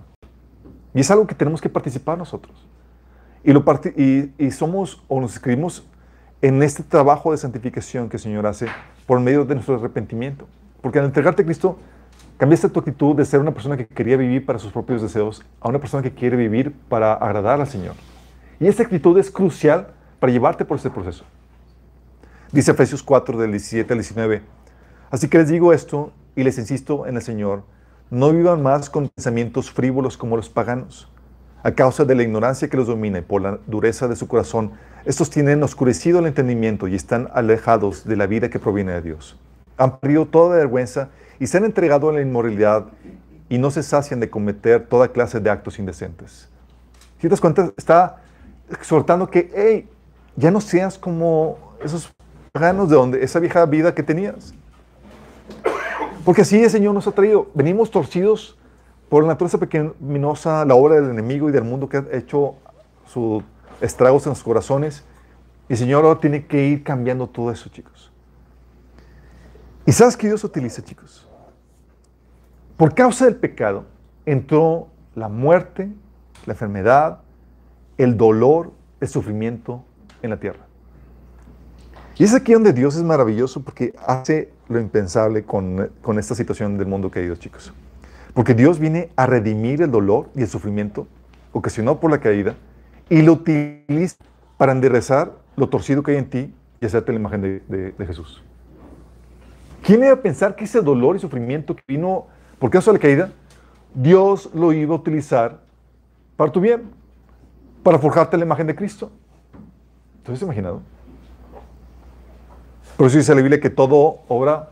Y 0.94 1.02
es 1.02 1.12
algo 1.12 1.28
que 1.28 1.36
tenemos 1.36 1.60
que 1.60 1.68
participar 1.68 2.18
nosotros. 2.18 2.70
Y, 3.44 3.52
lo 3.52 3.66
parti- 3.66 3.94
y, 3.98 4.32
y 4.42 4.52
somos 4.52 5.04
o 5.10 5.20
nos 5.20 5.34
escribimos 5.34 5.86
en 6.42 6.64
este 6.64 6.84
trabajo 6.84 7.32
de 7.32 7.38
santificación 7.38 8.08
que 8.08 8.16
el 8.16 8.24
Señor 8.24 8.48
hace 8.48 8.68
por 9.08 9.20
medio 9.20 9.44
de 9.44 9.56
nuestro 9.56 9.76
arrepentimiento. 9.76 10.48
Porque 10.82 11.00
al 11.00 11.06
entregarte 11.06 11.42
a 11.42 11.46
Cristo, 11.46 11.78
cambiaste 12.38 12.70
tu 12.70 12.80
actitud 12.80 13.14
de 13.14 13.26
ser 13.26 13.42
una 13.42 13.52
persona 13.52 13.76
que 13.76 13.86
quería 13.88 14.16
vivir 14.16 14.46
para 14.46 14.58
sus 14.58 14.72
propios 14.72 15.02
deseos 15.02 15.44
a 15.60 15.68
una 15.68 15.80
persona 15.80 16.02
que 16.02 16.12
quiere 16.12 16.38
vivir 16.38 16.74
para 16.88 17.14
agradar 17.14 17.60
al 17.60 17.68
Señor. 17.68 17.96
Y 18.62 18.68
esa 18.68 18.84
actitud 18.84 19.18
es 19.18 19.32
crucial 19.32 19.88
para 20.20 20.32
llevarte 20.32 20.66
por 20.66 20.78
este 20.78 20.92
proceso. 20.92 21.26
Dice 22.52 22.70
Efesios 22.70 23.02
4 23.02 23.40
del 23.40 23.50
17 23.50 23.92
al 23.92 24.00
19. 24.00 24.44
Así 25.10 25.28
que 25.28 25.40
les 25.40 25.50
digo 25.50 25.74
esto 25.74 26.14
y 26.36 26.44
les 26.44 26.60
insisto 26.60 27.08
en 27.08 27.16
el 27.16 27.24
Señor, 27.24 27.64
no 28.12 28.32
vivan 28.32 28.62
más 28.62 28.92
con 28.92 29.10
pensamientos 29.10 29.72
frívolos 29.72 30.16
como 30.16 30.38
los 30.38 30.48
paganos. 30.48 31.10
A 31.64 31.72
causa 31.72 32.06
de 32.06 32.14
la 32.14 32.22
ignorancia 32.22 32.70
que 32.70 32.78
los 32.78 32.86
domina 32.86 33.18
y 33.18 33.24
por 33.24 33.42
la 33.42 33.58
dureza 33.66 34.08
de 34.08 34.16
su 34.16 34.28
corazón, 34.28 34.74
estos 35.06 35.32
tienen 35.32 35.64
oscurecido 35.64 36.20
el 36.20 36.28
entendimiento 36.28 36.88
y 36.88 36.94
están 36.94 37.30
alejados 37.34 38.06
de 38.06 38.16
la 38.16 38.28
vida 38.28 38.52
que 38.52 38.60
proviene 38.60 38.92
de 38.92 39.02
Dios. 39.02 39.40
Han 39.78 40.00
perdido 40.00 40.28
toda 40.28 40.58
vergüenza 40.58 41.10
y 41.40 41.48
se 41.48 41.58
han 41.58 41.66
entregado 41.66 42.10
a 42.10 42.14
la 42.14 42.22
inmoralidad 42.22 42.86
y 43.50 43.58
no 43.58 43.72
se 43.72 43.82
sacian 43.82 44.20
de 44.20 44.30
cometer 44.30 44.86
toda 44.86 45.08
clase 45.08 45.40
de 45.40 45.50
actos 45.50 45.80
indecentes. 45.80 46.48
Si 47.16 47.22
te 47.24 47.30
das 47.30 47.42
cuenta, 47.42 47.72
está 47.76 48.22
exhortando 48.72 49.30
que, 49.30 49.52
hey, 49.56 49.90
ya 50.36 50.52
no 50.52 50.62
seas 50.62 50.98
como 50.98 51.58
esos 51.84 52.12
paganos 52.52 52.90
de 52.90 52.96
donde 52.96 53.24
esa 53.24 53.40
vieja 53.40 53.66
vida 53.66 53.94
que 53.94 54.04
tenías. 54.04 54.54
Porque 56.24 56.42
así 56.42 56.64
el 56.64 56.70
Señor 56.70 56.94
nos 56.94 57.08
ha 57.08 57.12
traído. 57.12 57.50
Venimos 57.54 57.90
torcidos 57.90 58.58
por 59.10 59.24
la 59.24 59.30
naturaleza 59.30 59.58
pecaminosa, 59.58 60.66
la 60.66 60.76
obra 60.76 60.96
del 60.96 61.10
enemigo 61.10 61.50
y 61.50 61.52
del 61.52 61.64
mundo 61.64 61.90
que 61.90 61.98
ha 61.98 62.06
hecho 62.12 62.56
sus 63.06 63.44
estragos 63.82 64.26
en 64.26 64.32
los 64.32 64.44
corazones. 64.44 65.04
Y 65.68 65.74
el 65.74 65.80
Señor 65.80 66.06
ahora 66.06 66.20
tiene 66.20 66.46
que 66.46 66.68
ir 66.68 66.84
cambiando 66.84 67.28
todo 67.28 67.52
eso, 67.52 67.70
chicos. 67.70 68.12
¿Y 69.86 69.92
sabes 69.92 70.16
qué 70.16 70.28
Dios 70.28 70.44
utiliza, 70.44 70.84
chicos? 70.84 71.28
Por 72.78 72.94
causa 72.94 73.26
del 73.26 73.36
pecado 73.36 73.86
entró 74.26 74.88
la 75.16 75.28
muerte, 75.28 75.92
la 76.46 76.54
enfermedad, 76.54 77.20
el 78.04 78.18
dolor, 78.18 78.72
el 79.00 79.08
sufrimiento 79.08 79.84
en 80.22 80.30
la 80.32 80.40
tierra. 80.40 80.66
Y 82.18 82.24
es 82.24 82.34
aquí 82.34 82.54
donde 82.54 82.74
Dios 82.74 82.96
es 82.96 83.04
maravilloso 83.04 83.64
porque 83.64 83.94
hace 84.06 84.52
lo 84.68 84.80
impensable 84.80 85.44
con, 85.44 85.90
con 86.02 86.20
esta 86.20 86.36
situación 86.36 86.78
del 86.78 86.88
mundo 86.88 87.10
caído, 87.10 87.36
chicos. 87.36 87.74
Porque 88.34 88.54
Dios 88.54 88.80
viene 88.80 89.10
a 89.16 89.26
redimir 89.26 89.82
el 89.82 89.92
dolor 89.92 90.30
y 90.36 90.42
el 90.42 90.48
sufrimiento 90.48 91.08
ocasionado 91.52 92.00
por 92.00 92.12
la 92.12 92.20
caída 92.20 92.56
y 93.10 93.22
lo 93.22 93.34
utiliza 93.34 94.18
para 94.58 94.72
enderezar 94.72 95.34
lo 95.56 95.70
torcido 95.70 96.04
que 96.04 96.12
hay 96.12 96.18
en 96.18 96.30
ti 96.30 96.54
y 96.80 96.86
hacerte 96.86 97.12
la 97.12 97.20
imagen 97.20 97.42
de 97.42 98.06
Jesús. 98.06 98.44
¿Quién 99.84 100.04
iba 100.04 100.14
a 100.14 100.22
pensar 100.22 100.56
que 100.56 100.66
ese 100.66 100.82
dolor 100.82 101.16
y 101.16 101.20
sufrimiento 101.20 101.76
que 101.76 101.84
vino 101.88 102.28
por 102.60 102.70
causa 102.70 102.92
de 102.92 102.98
la 102.98 103.02
caída, 103.02 103.32
Dios 103.94 104.50
lo 104.54 104.72
iba 104.72 104.94
a 104.94 104.98
utilizar 104.98 105.60
para 106.38 106.52
tu 106.52 106.60
bien, 106.60 106.84
para 107.84 108.00
forjarte 108.00 108.38
la 108.38 108.46
imagen 108.46 108.68
de 108.68 108.76
Cristo? 108.76 109.12
¿Te 110.24 110.32
has 110.32 110.42
imaginado? 110.42 110.82
Por 112.98 113.08
eso 113.08 113.18
dice 113.18 113.34
la 113.34 113.42
Biblia 113.42 113.60
que 113.60 113.70
todo 113.70 114.20
obra 114.28 114.70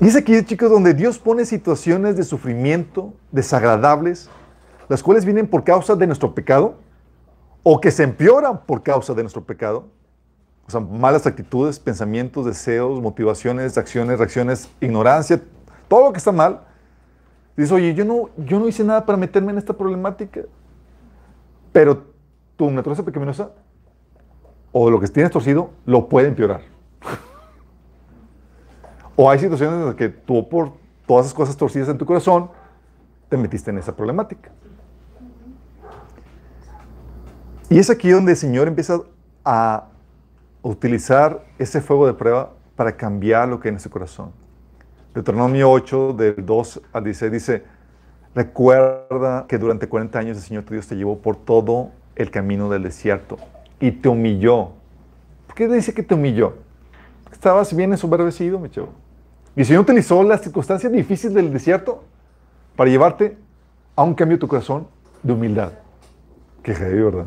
Y 0.00 0.08
es 0.08 0.16
aquí, 0.16 0.42
chicos, 0.44 0.70
donde 0.70 0.94
Dios 0.94 1.18
pone 1.18 1.44
situaciones 1.44 2.16
de 2.16 2.24
sufrimiento 2.24 3.14
desagradables, 3.30 4.28
las 4.88 5.02
cuales 5.02 5.24
vienen 5.24 5.46
por 5.46 5.64
causa 5.64 5.94
de 5.94 6.06
nuestro 6.06 6.34
pecado 6.34 6.76
o 7.62 7.80
que 7.80 7.90
se 7.90 8.02
empeoran 8.02 8.60
por 8.66 8.82
causa 8.82 9.14
de 9.14 9.22
nuestro 9.22 9.44
pecado. 9.44 9.86
O 10.66 10.70
sea, 10.70 10.80
malas 10.80 11.26
actitudes, 11.26 11.78
pensamientos, 11.78 12.46
deseos, 12.46 13.00
motivaciones, 13.00 13.78
acciones, 13.78 14.18
reacciones, 14.18 14.68
ignorancia, 14.80 15.40
todo 15.88 16.04
lo 16.04 16.12
que 16.12 16.18
está 16.18 16.32
mal. 16.32 16.62
Dices, 17.56 17.72
oye, 17.72 17.94
yo 17.94 18.04
no, 18.04 18.30
yo 18.36 18.58
no 18.58 18.66
hice 18.66 18.82
nada 18.82 19.06
para 19.06 19.16
meterme 19.16 19.52
en 19.52 19.58
esta 19.58 19.72
problemática. 19.72 20.40
Pero 21.72 22.04
tu 22.56 22.70
naturaleza 22.70 23.04
pecaminosa 23.04 23.50
o 24.72 24.90
lo 24.90 24.98
que 25.00 25.06
tienes 25.06 25.30
torcido 25.30 25.70
lo 25.86 26.08
puede 26.08 26.28
empeorar. 26.28 26.62
O 29.16 29.30
hay 29.30 29.38
situaciones 29.38 29.78
en 29.78 29.86
las 29.86 29.94
que 29.94 30.08
tú 30.08 30.48
por 30.48 30.72
todas 31.06 31.26
esas 31.26 31.34
cosas 31.36 31.56
torcidas 31.56 31.88
en 31.88 31.96
tu 31.96 32.04
corazón 32.04 32.50
te 33.28 33.36
metiste 33.36 33.70
en 33.70 33.78
esa 33.78 33.94
problemática. 33.94 34.50
Y 37.70 37.78
es 37.78 37.90
aquí 37.90 38.10
donde 38.10 38.32
el 38.32 38.38
Señor 38.38 38.66
empieza 38.66 39.00
a 39.44 39.86
utilizar 40.62 41.44
ese 41.58 41.80
fuego 41.80 42.08
de 42.08 42.14
prueba 42.14 42.52
para 42.74 42.96
cambiar 42.96 43.48
lo 43.48 43.60
que 43.60 43.68
hay 43.68 43.70
en 43.70 43.76
ese 43.76 43.88
corazón. 43.88 44.32
Deuteronomio 45.14 45.70
8, 45.70 46.12
del 46.14 46.44
2 46.44 46.82
al 46.92 47.04
16, 47.04 47.32
dice, 47.32 47.62
recuerda 48.34 49.46
que 49.46 49.58
durante 49.58 49.88
40 49.88 50.18
años 50.18 50.36
el 50.36 50.42
Señor 50.42 50.64
tu 50.64 50.74
Dios 50.74 50.88
te 50.88 50.96
llevó 50.96 51.18
por 51.18 51.36
todo 51.36 51.90
el 52.16 52.32
camino 52.32 52.68
del 52.68 52.82
desierto 52.82 53.38
y 53.78 53.92
te 53.92 54.08
humilló. 54.08 54.72
¿Por 55.46 55.54
qué 55.54 55.68
dice 55.68 55.94
que 55.94 56.02
te 56.02 56.14
humilló? 56.14 56.54
Estabas 57.30 57.74
bien 57.76 57.92
ensoberbecido, 57.92 58.58
mi 58.58 58.70
chavo. 58.70 58.88
Y 59.54 59.60
el 59.60 59.66
Señor 59.66 59.82
utilizó 59.82 60.22
las 60.24 60.40
circunstancias 60.40 60.90
difíciles 60.92 61.32
del 61.32 61.52
desierto 61.52 62.02
para 62.74 62.90
llevarte 62.90 63.36
a 63.94 64.02
un 64.02 64.14
cambio 64.14 64.36
de 64.36 64.40
tu 64.40 64.48
corazón 64.48 64.88
de 65.22 65.32
humildad. 65.32 65.72
Qué 66.64 66.74
heavy, 66.74 67.02
¿verdad? 67.02 67.26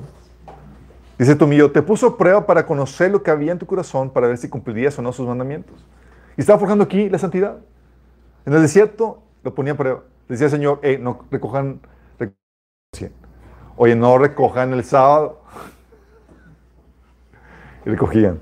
Dice 1.17 1.35
tu 1.35 1.45
humilló, 1.45 1.71
te 1.71 1.81
puso 1.81 2.17
prueba 2.17 2.45
para 2.45 2.65
conocer 2.65 3.11
lo 3.11 3.23
que 3.23 3.31
había 3.31 3.53
en 3.53 3.59
tu 3.59 3.65
corazón, 3.65 4.09
para 4.09 4.27
ver 4.27 4.37
si 4.37 4.49
cumplirías 4.49 4.99
o 4.99 5.01
no 5.01 5.13
sus 5.13 5.25
mandamientos. 5.25 5.75
Y 6.35 6.41
estaba 6.41 6.59
forjando 6.59 6.83
aquí 6.83 7.09
la 7.09 7.17
santidad. 7.17 7.57
En 8.47 8.53
el 8.53 8.61
desierto 8.61 9.21
lo 9.43 9.53
ponía 9.53 9.73
a 9.73 9.75
prueba. 9.75 10.03
Decía 10.29 10.47
Señor, 10.47 10.79
hey, 10.81 10.97
no 11.01 11.25
recojan, 11.29 11.81
recojan. 12.17 13.11
Oye, 13.75 13.93
no 13.93 14.17
recojan 14.17 14.73
el 14.73 14.83
sábado. 14.83 15.41
Y 17.85 17.89
recogían. 17.89 18.39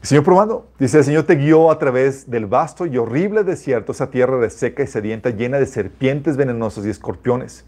El 0.00 0.08
Señor 0.08 0.24
probando, 0.24 0.68
dice, 0.78 0.98
el 0.98 1.04
Señor 1.04 1.24
te 1.24 1.34
guió 1.34 1.70
a 1.72 1.78
través 1.78 2.30
del 2.30 2.46
vasto 2.46 2.86
y 2.86 2.96
horrible 2.96 3.42
desierto, 3.42 3.90
esa 3.90 4.10
tierra 4.10 4.38
reseca 4.38 4.84
y 4.84 4.86
sedienta, 4.86 5.30
llena 5.30 5.58
de 5.58 5.66
serpientes 5.66 6.36
venenosas 6.36 6.84
y 6.86 6.90
escorpiones. 6.90 7.64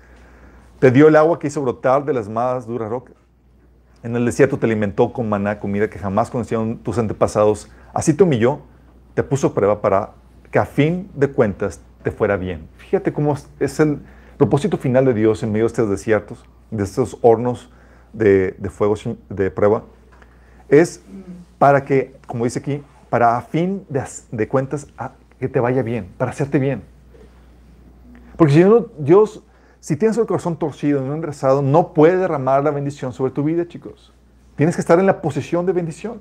Te 0.79 0.93
dio 0.93 1.09
el 1.09 1.17
agua 1.17 1.41
que 1.41 1.49
hizo 1.49 1.63
brotar 1.63 2.05
de 2.05 2.13
las 2.13 2.29
más 2.29 2.67
duras 2.67 2.89
rocas. 2.89 3.17
En 4.05 4.15
el 4.15 4.25
desierto 4.25 4.59
te 4.59 4.67
alimentó 4.67 5.13
con 5.13 5.29
maná, 5.29 5.59
comida 5.59 5.91
que 5.91 5.99
jamás 5.99 6.31
conocieron 6.31 6.79
tus 6.79 6.99
antepasados. 6.99 7.71
Así 7.93 8.15
te 8.15 8.23
humilló, 8.23 8.61
te 9.15 9.25
puso 9.25 9.55
prueba 9.55 9.81
para 9.81 10.13
que 10.55 10.61
a 10.61 10.67
fin 10.67 11.11
de 11.15 11.27
cuentas 11.27 11.81
te 12.05 12.13
fuera 12.13 12.37
bien. 12.37 12.69
Fíjate 12.77 13.13
cómo 13.13 13.37
es 13.59 13.81
el 13.81 13.99
propósito 14.37 14.77
final 14.77 15.05
de 15.05 15.13
Dios 15.13 15.43
en 15.43 15.51
medio 15.51 15.65
de 15.65 15.67
estos 15.67 15.91
desiertos, 15.91 16.45
de 16.71 16.85
estos 16.85 17.19
hornos 17.23 17.73
de, 18.13 18.53
de 18.53 18.71
fuego 18.71 18.95
de 19.31 19.51
prueba. 19.51 19.83
Es 20.69 21.03
para 21.59 21.85
que, 21.85 22.15
como 22.29 22.45
dice 22.45 22.61
aquí, 22.61 22.85
para 23.11 23.37
a 23.37 23.43
fin 23.43 23.85
de, 24.31 24.47
cuentas 24.47 24.87
que 25.41 25.49
te 25.49 25.59
vaya 25.59 25.83
bien, 25.83 26.07
para 26.19 26.31
hacerte 26.31 26.61
bien. 26.61 26.85
Porque 28.37 28.55
si 28.55 28.61
no, 28.63 28.87
Dios, 28.97 29.43
si 29.81 29.97
tienes 29.97 30.17
el 30.19 30.27
corazón 30.27 30.57
torcido, 30.57 31.01
no 31.01 31.17
engrasado, 31.17 31.63
no 31.63 31.93
puede 31.93 32.17
derramar 32.17 32.63
la 32.63 32.71
bendición 32.71 33.13
sobre 33.13 33.33
tu 33.33 33.43
vida, 33.43 33.67
chicos. 33.67 34.15
Tienes 34.55 34.77
que 34.77 34.83
estar 34.83 35.01
en 35.01 35.07
la 35.07 35.21
posición 35.21 35.67
de 35.67 35.73
bendición. 35.73 36.21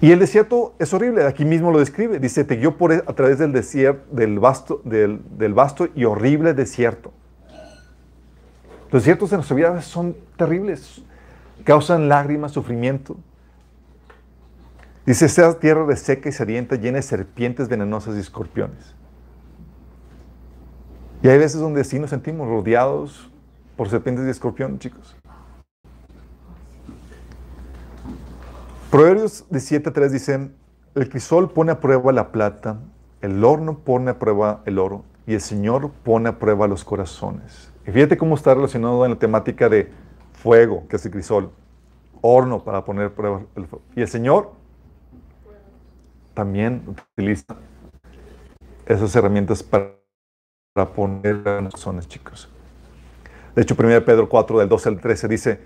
Y 0.00 0.12
el 0.12 0.18
desierto 0.18 0.74
es 0.78 0.92
horrible, 0.92 1.24
aquí 1.24 1.44
mismo 1.44 1.70
lo 1.70 1.78
describe. 1.78 2.18
Dice, 2.18 2.44
te 2.44 2.56
guió 2.56 2.76
por, 2.76 2.92
e, 2.92 2.96
a 3.06 3.12
través 3.14 3.38
del 3.38 3.52
desierto, 3.52 4.04
del 4.14 4.38
vasto, 5.54 5.88
y 5.94 6.04
horrible 6.04 6.52
desierto. 6.52 7.12
Los 8.90 9.02
desiertos 9.02 9.32
en 9.32 9.38
nuestra 9.38 9.56
vida 9.56 9.82
son 9.82 10.16
terribles, 10.36 11.02
causan 11.64 12.08
lágrimas, 12.08 12.52
sufrimiento. 12.52 13.16
Dice, 15.06 15.28
sea 15.28 15.58
tierra 15.58 15.86
de 15.86 15.96
seca 15.96 16.28
y 16.28 16.32
sedienta, 16.32 16.76
llena 16.76 16.96
de 16.96 17.02
serpientes 17.02 17.68
venenosas 17.68 18.16
y 18.16 18.20
escorpiones. 18.20 18.94
Y 21.22 21.28
hay 21.28 21.38
veces 21.38 21.60
donde 21.60 21.84
sí 21.84 21.98
nos 21.98 22.10
sentimos 22.10 22.46
rodeados 22.48 23.30
por 23.76 23.88
serpientes 23.88 24.26
y 24.26 24.30
escorpiones, 24.30 24.78
chicos. 24.78 25.16
Proverbios 28.96 29.46
17.3 29.50 30.08
dicen, 30.08 30.56
el 30.94 31.10
crisol 31.10 31.50
pone 31.50 31.70
a 31.70 31.80
prueba 31.80 32.12
la 32.12 32.32
plata, 32.32 32.80
el 33.20 33.44
horno 33.44 33.80
pone 33.80 34.12
a 34.12 34.18
prueba 34.18 34.62
el 34.64 34.78
oro 34.78 35.04
y 35.26 35.34
el 35.34 35.42
Señor 35.42 35.90
pone 36.02 36.30
a 36.30 36.38
prueba 36.38 36.66
los 36.66 36.82
corazones. 36.82 37.70
Y 37.86 37.90
fíjate 37.90 38.16
cómo 38.16 38.36
está 38.36 38.54
relacionado 38.54 39.04
en 39.04 39.10
la 39.10 39.18
temática 39.18 39.68
de 39.68 39.92
fuego, 40.32 40.88
que 40.88 40.96
es 40.96 41.04
el 41.04 41.12
crisol, 41.12 41.50
horno 42.22 42.64
para 42.64 42.86
poner 42.86 43.08
a 43.08 43.14
prueba 43.14 43.42
el 43.54 43.66
fuego. 43.66 43.84
Y 43.94 44.00
el 44.00 44.08
Señor 44.08 44.52
también 46.32 46.82
utiliza 46.86 47.54
esas 48.86 49.14
herramientas 49.14 49.62
para, 49.62 49.90
para 50.72 50.90
poner 50.94 51.42
corazones, 51.42 52.08
chicos. 52.08 52.48
De 53.54 53.60
hecho, 53.60 53.76
1 53.78 54.06
Pedro 54.06 54.26
4, 54.26 54.58
del 54.58 54.70
12 54.70 54.88
al 54.88 55.00
13 55.02 55.28
dice, 55.28 55.60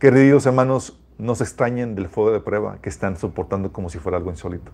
queridos 0.00 0.46
hermanos, 0.46 0.98
no 1.18 1.34
se 1.34 1.44
extrañen 1.44 1.94
del 1.94 2.08
fuego 2.08 2.32
de 2.32 2.40
prueba 2.40 2.78
que 2.80 2.88
están 2.88 3.16
soportando 3.16 3.72
como 3.72 3.88
si 3.88 3.98
fuera 3.98 4.18
algo 4.18 4.30
insólito. 4.30 4.72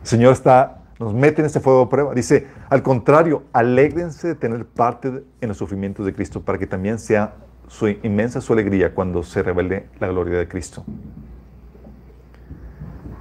El 0.00 0.06
Señor 0.06 0.32
está, 0.32 0.82
nos 0.98 1.14
mete 1.14 1.42
en 1.42 1.46
este 1.46 1.60
fuego 1.60 1.84
de 1.84 1.86
prueba. 1.86 2.14
Dice, 2.14 2.46
al 2.68 2.82
contrario, 2.82 3.44
alégrense 3.52 4.28
de 4.28 4.34
tener 4.34 4.66
parte 4.66 5.22
en 5.40 5.48
los 5.48 5.58
sufrimientos 5.58 6.06
de 6.06 6.14
Cristo 6.14 6.42
para 6.42 6.58
que 6.58 6.66
también 6.66 6.98
sea 6.98 7.34
su 7.68 7.86
inmensa 7.88 8.40
su 8.40 8.52
alegría 8.52 8.94
cuando 8.94 9.22
se 9.22 9.42
revele 9.42 9.88
la 10.00 10.08
gloria 10.08 10.38
de 10.38 10.48
Cristo. 10.48 10.84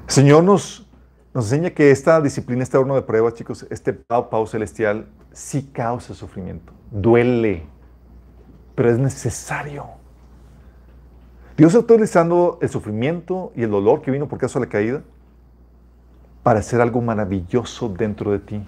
El 0.08 0.12
Señor 0.12 0.44
nos, 0.44 0.88
nos 1.36 1.46
enseña 1.46 1.70
que 1.70 1.92
esta 1.92 2.20
disciplina, 2.20 2.64
este 2.64 2.78
horno 2.78 2.96
de 2.96 3.04
prueba, 3.04 3.32
chicos, 3.32 3.68
este 3.70 3.94
pau, 3.94 4.30
pau 4.30 4.48
celestial, 4.48 5.08
sí 5.32 5.70
causa 5.72 6.16
sufrimiento, 6.16 6.74
duele, 6.90 7.68
pero 8.74 8.90
es 8.90 8.98
necesario. 8.98 9.99
Dios 11.60 11.76
está 11.76 11.94
utilizando 11.94 12.58
el 12.62 12.70
sufrimiento 12.70 13.52
y 13.54 13.64
el 13.64 13.70
dolor 13.70 14.02
que 14.02 14.12
vino 14.12 14.30
por 14.30 14.40
causa 14.40 14.60
de 14.60 14.66
la 14.66 14.72
caída 14.72 15.02
para 16.42 16.60
hacer 16.60 16.80
algo 16.80 17.02
maravilloso 17.02 17.90
dentro 17.90 18.32
de 18.32 18.40
ti. 18.40 18.62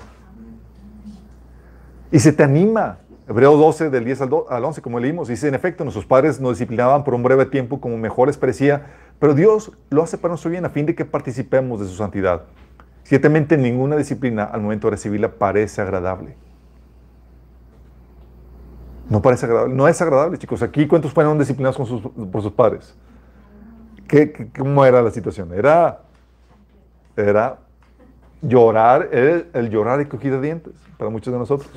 Y 2.12 2.20
se 2.20 2.34
te 2.34 2.44
anima. 2.44 2.98
Hebreo 3.30 3.56
12, 3.56 3.92
del 3.92 4.04
10 4.04 4.22
al 4.50 4.66
11, 4.66 4.82
como 4.82 5.00
leímos, 5.00 5.30
dice, 5.30 5.48
en 5.48 5.56
efecto, 5.56 5.86
nuestros 5.86 6.06
padres 6.06 6.42
nos 6.42 6.58
disciplinaban 6.58 7.06
por 7.06 7.14
un 7.14 7.24
breve 7.24 7.46
tiempo 7.46 7.80
como 7.80 7.96
mejor 7.96 8.28
les 8.28 8.36
parecía, 8.36 8.88
pero 9.20 9.36
Dios 9.36 9.72
lo 9.90 10.04
hace 10.04 10.18
para 10.18 10.34
nuestro 10.34 10.52
bien 10.52 10.66
a 10.66 10.70
fin 10.70 10.86
de 10.86 10.94
que 10.94 11.06
participemos 11.06 11.80
de 11.80 11.86
su 11.88 11.96
santidad. 11.96 12.44
Ciertamente 13.04 13.56
ninguna 13.56 13.96
disciplina 13.96 14.44
al 14.44 14.60
momento 14.60 14.88
de 14.88 14.92
recibirla 14.92 15.32
parece 15.32 15.82
agradable. 15.82 16.36
No 19.12 19.22
parece 19.22 19.46
agradable. 19.46 19.76
No 19.76 19.90
es 19.90 20.02
agradable, 20.02 20.38
chicos. 20.38 20.62
Aquí, 20.62 20.88
¿cuántos 20.88 21.12
fueron 21.12 21.38
disciplinados 21.38 21.76
por 21.76 22.42
sus 22.42 22.52
padres? 22.54 22.96
¿Qué, 24.08 24.50
cómo 24.58 24.86
era 24.86 25.02
la 25.02 25.12
situación? 25.12 25.52
Era, 25.54 26.00
era 27.18 27.58
llorar, 28.42 29.10
el 29.12 29.70
llorar 29.70 30.00
y 30.00 30.06
crujir 30.06 30.32
de 30.32 30.40
dientes 30.40 30.72
para 30.98 31.12
muchos 31.12 31.34
de 31.34 31.40
nosotros. 31.40 31.70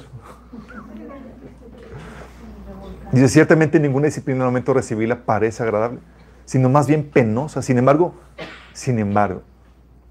Dice, 3.11 3.28
ciertamente 3.28 3.80
ninguna 3.80 4.07
disciplina 4.07 4.45
al 4.45 4.51
momento 4.51 4.72
de 4.72 4.78
recibirla 4.78 5.24
parece 5.24 5.64
agradable, 5.64 5.99
sino 6.45 6.68
más 6.68 6.87
bien 6.87 7.03
penosa. 7.03 7.62
Sin 7.62 7.78
embargo, 7.78 8.14
sin 8.74 9.01
embargo, 9.01 9.43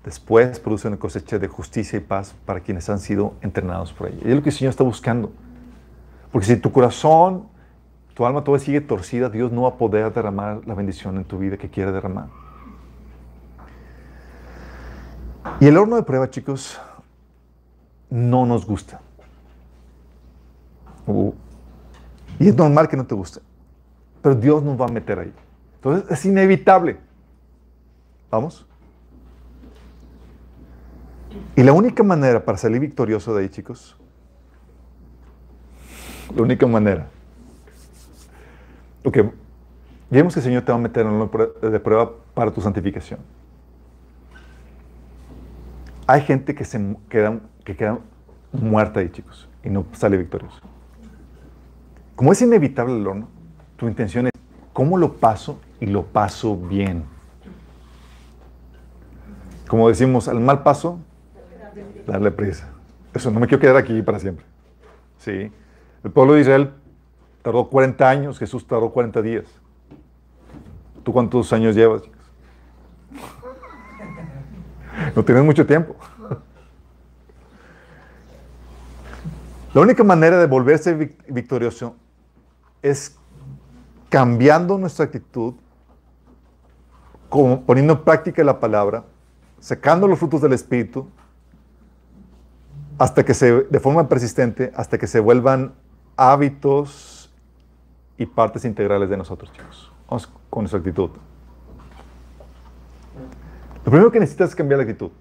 después 0.03 0.59
produce 0.59 0.89
una 0.89 0.97
cosecha 0.97 1.39
de 1.39 1.47
justicia 1.47 1.95
y 1.95 2.01
paz 2.01 2.35
para 2.45 2.59
quienes 2.59 2.89
han 2.89 2.99
sido 2.99 3.35
entrenados 3.39 3.93
por 3.93 4.09
ella. 4.09 4.19
Y 4.25 4.29
es 4.29 4.35
lo 4.35 4.43
que 4.43 4.49
el 4.49 4.55
Señor 4.55 4.71
está 4.71 4.83
buscando. 4.83 5.31
Porque 6.33 6.47
si 6.47 6.57
tu 6.57 6.71
corazón, 6.71 7.47
tu 8.15 8.25
alma 8.25 8.43
todavía 8.43 8.65
sigue 8.65 8.81
torcida, 8.81 9.29
Dios 9.29 9.51
no 9.51 9.61
va 9.61 9.69
a 9.69 9.77
poder 9.77 10.11
derramar 10.11 10.61
la 10.65 10.73
bendición 10.73 11.15
en 11.17 11.25
tu 11.25 11.37
vida 11.37 11.57
que 11.57 11.69
quiere 11.69 11.91
derramar. 11.91 12.27
Y 15.59 15.67
el 15.67 15.77
horno 15.77 15.95
de 15.95 16.01
prueba, 16.01 16.29
chicos, 16.31 16.81
no 18.09 18.47
nos 18.47 18.65
gusta. 18.65 18.99
Uh, 21.05 21.33
y 22.39 22.47
es 22.47 22.55
normal 22.55 22.87
que 22.87 22.97
no 22.97 23.05
te 23.05 23.13
guste. 23.13 23.39
Pero 24.23 24.33
Dios 24.33 24.63
nos 24.63 24.79
va 24.79 24.85
a 24.85 24.91
meter 24.91 25.19
ahí. 25.19 25.33
Entonces 25.75 26.09
es 26.09 26.25
inevitable. 26.25 26.97
¿Vamos? 28.31 28.65
Y 31.55 31.61
la 31.61 31.73
única 31.73 32.01
manera 32.01 32.43
para 32.43 32.57
salir 32.57 32.79
victorioso 32.79 33.35
de 33.35 33.43
ahí, 33.43 33.49
chicos, 33.49 33.95
la 36.35 36.41
única 36.41 36.67
manera. 36.67 37.07
Porque 39.01 39.29
vemos 40.09 40.33
que 40.33 40.39
el 40.39 40.43
Señor 40.43 40.63
te 40.63 40.71
va 40.71 40.77
a 40.77 40.81
meter 40.81 41.05
en 41.05 41.29
de 41.71 41.79
prueba 41.79 42.11
para 42.33 42.51
tu 42.51 42.61
santificación. 42.61 43.19
Hay 46.07 46.21
gente 46.21 46.53
que 46.53 46.65
se 46.65 46.95
queda, 47.09 47.39
que 47.63 47.75
queda 47.75 47.99
muerta 48.51 48.99
ahí, 48.99 49.09
chicos, 49.09 49.49
y 49.63 49.69
no 49.69 49.85
sale 49.93 50.17
victorioso. 50.17 50.59
Como 52.15 52.31
es 52.31 52.41
inevitable 52.41 52.95
el 52.95 53.07
horno, 53.07 53.27
tu 53.75 53.87
intención 53.87 54.27
es, 54.27 54.31
¿cómo 54.73 54.97
lo 54.97 55.13
paso? 55.13 55.59
Y 55.79 55.87
lo 55.87 56.03
paso 56.05 56.57
bien. 56.57 57.05
Como 59.67 59.89
decimos, 59.89 60.27
al 60.27 60.39
mal 60.39 60.61
paso, 60.61 60.99
darle 62.05 62.31
prisa. 62.31 62.69
Eso, 63.13 63.31
no 63.31 63.39
me 63.39 63.47
quiero 63.47 63.61
quedar 63.61 63.77
aquí 63.77 64.01
para 64.01 64.19
siempre. 64.19 64.45
Sí. 65.17 65.51
El 66.03 66.11
pueblo 66.11 66.33
de 66.33 66.41
Israel 66.41 66.73
tardó 67.41 67.69
40 67.69 68.09
años, 68.09 68.39
Jesús 68.39 68.67
tardó 68.67 68.91
40 68.91 69.21
días. 69.21 69.45
¿Tú 71.03 71.13
cuántos 71.13 71.51
años 71.53 71.75
llevas? 71.75 72.03
No 75.15 75.23
tienes 75.23 75.43
mucho 75.43 75.65
tiempo. 75.65 75.95
La 79.73 79.81
única 79.81 80.03
manera 80.03 80.37
de 80.37 80.45
volverse 80.45 81.15
victorioso 81.27 81.95
es 82.81 83.17
cambiando 84.09 84.77
nuestra 84.77 85.05
actitud, 85.05 85.55
poniendo 87.29 87.93
en 87.93 88.03
práctica 88.03 88.43
la 88.43 88.59
palabra, 88.59 89.03
secando 89.59 90.07
los 90.07 90.19
frutos 90.19 90.41
del 90.41 90.53
Espíritu, 90.53 91.09
hasta 92.99 93.25
que 93.25 93.33
se, 93.33 93.63
de 93.63 93.79
forma 93.79 94.07
persistente, 94.07 94.71
hasta 94.75 94.99
que 94.99 95.07
se 95.07 95.19
vuelvan 95.19 95.73
hábitos 96.15 97.31
y 98.17 98.25
partes 98.25 98.65
integrales 98.65 99.09
de 99.09 99.17
nosotros, 99.17 99.51
chicos. 99.51 99.91
Vamos 100.09 100.31
con 100.49 100.63
nuestra 100.63 100.79
actitud. 100.79 101.09
Lo 103.85 103.91
primero 103.91 104.11
que 104.11 104.19
necesitas 104.19 104.49
es 104.49 104.55
cambiar 104.55 104.77
la 104.77 104.83
actitud. 104.83 105.11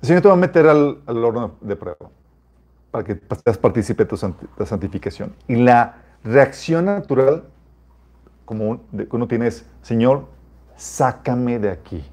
El 0.00 0.08
Señor 0.08 0.22
te 0.22 0.28
va 0.28 0.34
a 0.34 0.36
meter 0.36 0.66
al, 0.66 1.02
horno 1.06 1.52
de 1.60 1.76
prueba 1.76 1.98
para 2.90 3.04
que 3.04 3.20
seas 3.44 3.58
partícipe 3.58 4.04
de 4.04 4.08
tu 4.08 4.16
santificación. 4.66 5.34
Y 5.48 5.56
la 5.56 5.96
reacción 6.24 6.84
natural 6.84 7.44
como 8.44 8.80
que 8.90 9.08
uno 9.10 9.28
tiene 9.28 9.46
es, 9.46 9.64
Señor, 9.82 10.26
sácame 10.76 11.58
de 11.58 11.70
aquí. 11.70 12.04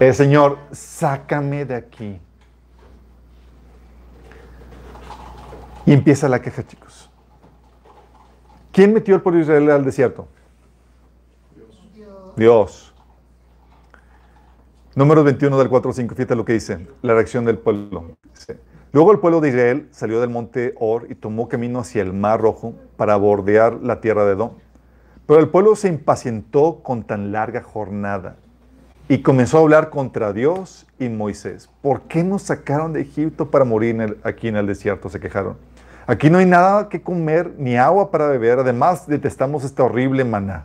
Eh, 0.00 0.12
Señor, 0.12 0.58
sácame 0.70 1.64
de 1.64 1.74
aquí. 1.74 2.20
Y 5.88 5.92
empieza 5.94 6.28
la 6.28 6.42
queja, 6.42 6.66
chicos. 6.66 7.10
¿Quién 8.72 8.92
metió 8.92 9.14
al 9.14 9.22
pueblo 9.22 9.38
de 9.38 9.44
Israel 9.44 9.70
al 9.70 9.84
desierto? 9.86 10.28
Dios. 11.94 12.34
Dios. 12.36 12.94
Números 14.94 15.24
21 15.24 15.58
del 15.58 15.70
4 15.70 15.90
al 15.90 15.94
5, 15.94 16.14
fíjate 16.14 16.36
lo 16.36 16.44
que 16.44 16.52
dice, 16.52 16.86
la 17.00 17.14
reacción 17.14 17.46
del 17.46 17.56
pueblo. 17.56 18.16
Dice, 18.34 18.60
Luego 18.92 19.12
el 19.12 19.18
pueblo 19.18 19.40
de 19.40 19.48
Israel 19.48 19.88
salió 19.90 20.20
del 20.20 20.28
monte 20.28 20.74
Or 20.78 21.06
y 21.10 21.14
tomó 21.14 21.48
camino 21.48 21.78
hacia 21.78 22.02
el 22.02 22.12
mar 22.12 22.42
rojo 22.42 22.74
para 22.98 23.16
bordear 23.16 23.74
la 23.82 24.02
tierra 24.02 24.26
de 24.26 24.32
Edom. 24.32 24.50
Pero 25.26 25.40
el 25.40 25.48
pueblo 25.48 25.74
se 25.74 25.88
impacientó 25.88 26.80
con 26.82 27.02
tan 27.02 27.32
larga 27.32 27.62
jornada 27.62 28.36
y 29.08 29.22
comenzó 29.22 29.56
a 29.56 29.60
hablar 29.62 29.88
contra 29.88 30.34
Dios 30.34 30.86
y 30.98 31.08
Moisés. 31.08 31.70
¿Por 31.80 32.02
qué 32.02 32.24
nos 32.24 32.42
sacaron 32.42 32.92
de 32.92 33.00
Egipto 33.00 33.50
para 33.50 33.64
morir 33.64 33.94
en 33.94 34.00
el- 34.02 34.18
aquí 34.22 34.48
en 34.48 34.56
el 34.56 34.66
desierto? 34.66 35.08
Se 35.08 35.18
quejaron. 35.18 35.56
Aquí 36.08 36.30
no 36.30 36.38
hay 36.38 36.46
nada 36.46 36.88
que 36.88 37.02
comer 37.02 37.54
ni 37.58 37.76
agua 37.76 38.10
para 38.10 38.28
beber. 38.28 38.60
Además, 38.60 39.06
detestamos 39.06 39.62
esta 39.62 39.84
horrible 39.84 40.24
maná. 40.24 40.64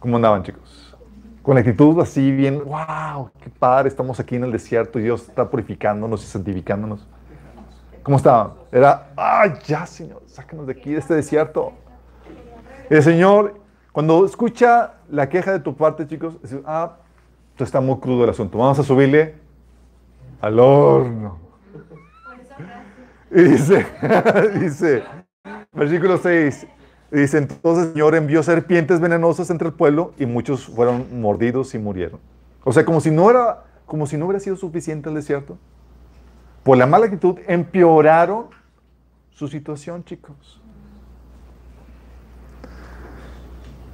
¿Cómo 0.00 0.16
andaban, 0.16 0.42
chicos? 0.42 0.96
Con 1.44 1.54
la 1.54 1.60
actitud 1.60 2.00
así 2.00 2.32
bien, 2.32 2.60
wow, 2.64 3.30
qué 3.40 3.48
padre, 3.50 3.88
estamos 3.88 4.18
aquí 4.18 4.34
en 4.34 4.42
el 4.42 4.50
desierto 4.50 4.98
y 4.98 5.04
Dios 5.04 5.28
está 5.28 5.48
purificándonos 5.48 6.24
y 6.24 6.26
santificándonos. 6.26 7.06
¿Cómo 8.02 8.16
estaban? 8.16 8.54
Era, 8.72 9.12
ay, 9.16 9.52
ya, 9.64 9.86
Señor, 9.86 10.24
sácanos 10.26 10.66
de 10.66 10.72
aquí, 10.72 10.90
de 10.90 10.98
este 10.98 11.14
desierto. 11.14 11.72
El 12.90 13.00
Señor, 13.00 13.60
cuando 13.92 14.26
escucha 14.26 14.94
la 15.08 15.28
queja 15.28 15.52
de 15.52 15.60
tu 15.60 15.76
parte, 15.76 16.08
chicos, 16.08 16.42
dice, 16.42 16.60
ah, 16.66 16.96
está 17.58 17.80
muy 17.80 18.00
crudo 18.00 18.24
el 18.24 18.30
asunto. 18.30 18.58
Vamos 18.58 18.80
a 18.80 18.82
subirle 18.82 19.36
al 20.40 20.58
horno. 20.58 21.51
Y 23.34 23.42
dice, 23.42 23.86
dice, 24.60 25.04
versículo 25.72 26.18
6, 26.18 26.66
dice, 27.10 27.38
entonces 27.38 27.86
el 27.86 27.92
Señor 27.92 28.14
envió 28.14 28.42
serpientes 28.42 29.00
venenosas 29.00 29.48
entre 29.48 29.68
el 29.68 29.74
pueblo 29.74 30.12
y 30.18 30.26
muchos 30.26 30.66
fueron 30.66 31.20
mordidos 31.20 31.74
y 31.74 31.78
murieron. 31.78 32.20
O 32.62 32.72
sea, 32.72 32.84
como 32.84 33.00
si 33.00 33.10
no 33.10 33.30
era, 33.30 33.64
como 33.86 34.06
si 34.06 34.18
no 34.18 34.26
hubiera 34.26 34.40
sido 34.40 34.56
suficiente 34.56 35.08
el 35.08 35.14
desierto. 35.14 35.56
Por 36.62 36.76
la 36.76 36.86
mala 36.86 37.06
actitud 37.06 37.38
empeoraron 37.46 38.46
su 39.30 39.48
situación, 39.48 40.04
chicos. 40.04 40.60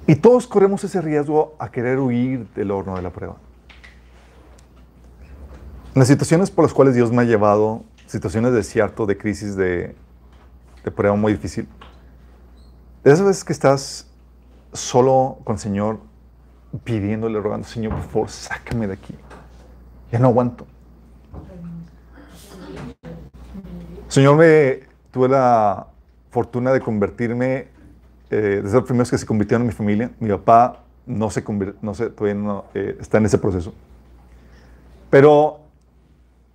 Y 0.06 0.16
todos 0.16 0.46
corremos 0.46 0.82
ese 0.82 1.00
riesgo 1.00 1.54
a 1.58 1.70
querer 1.70 1.98
huir 1.98 2.48
del 2.54 2.70
horno 2.70 2.96
de 2.96 3.02
la 3.02 3.10
prueba. 3.10 3.36
Las 5.94 6.08
situaciones 6.08 6.50
por 6.50 6.64
las 6.64 6.74
cuales 6.74 6.94
Dios 6.94 7.12
me 7.12 7.22
ha 7.22 7.24
llevado, 7.24 7.84
situaciones 8.08 8.50
de 8.50 8.56
desierto, 8.58 9.06
de 9.06 9.16
crisis, 9.16 9.54
de, 9.54 9.94
de 10.82 10.90
prueba 10.90 11.14
muy 11.14 11.32
difícil, 11.32 11.68
de 13.04 13.12
esas 13.12 13.24
veces 13.24 13.44
que 13.44 13.52
estás 13.52 14.10
solo 14.72 15.38
con 15.44 15.54
el 15.54 15.60
Señor, 15.60 16.00
pidiéndole, 16.84 17.40
rogando, 17.40 17.66
Señor, 17.66 17.94
por 17.94 18.02
favor, 18.04 18.28
sácame 18.30 18.86
de 18.86 18.94
aquí. 18.94 19.14
Ya 20.10 20.18
no 20.18 20.28
aguanto. 20.28 20.66
Señor, 24.08 24.36
me 24.36 24.80
tuve 25.10 25.28
la 25.28 25.86
fortuna 26.30 26.72
de 26.72 26.80
convertirme, 26.80 27.68
eh, 28.30 28.60
de 28.62 28.62
ser 28.62 28.74
los 28.74 28.84
primeros 28.84 29.10
que 29.10 29.18
se 29.18 29.26
convirtieron 29.26 29.62
en 29.62 29.68
mi 29.68 29.72
familia. 29.74 30.10
Mi 30.18 30.30
papá 30.30 30.82
no 31.06 31.30
se 31.30 31.44
convir- 31.44 31.76
no 31.80 31.94
se, 31.94 32.10
todavía 32.10 32.40
no, 32.42 32.64
eh, 32.74 32.96
está 33.00 33.18
en 33.18 33.26
ese 33.26 33.38
proceso. 33.38 33.72
Pero 35.10 35.60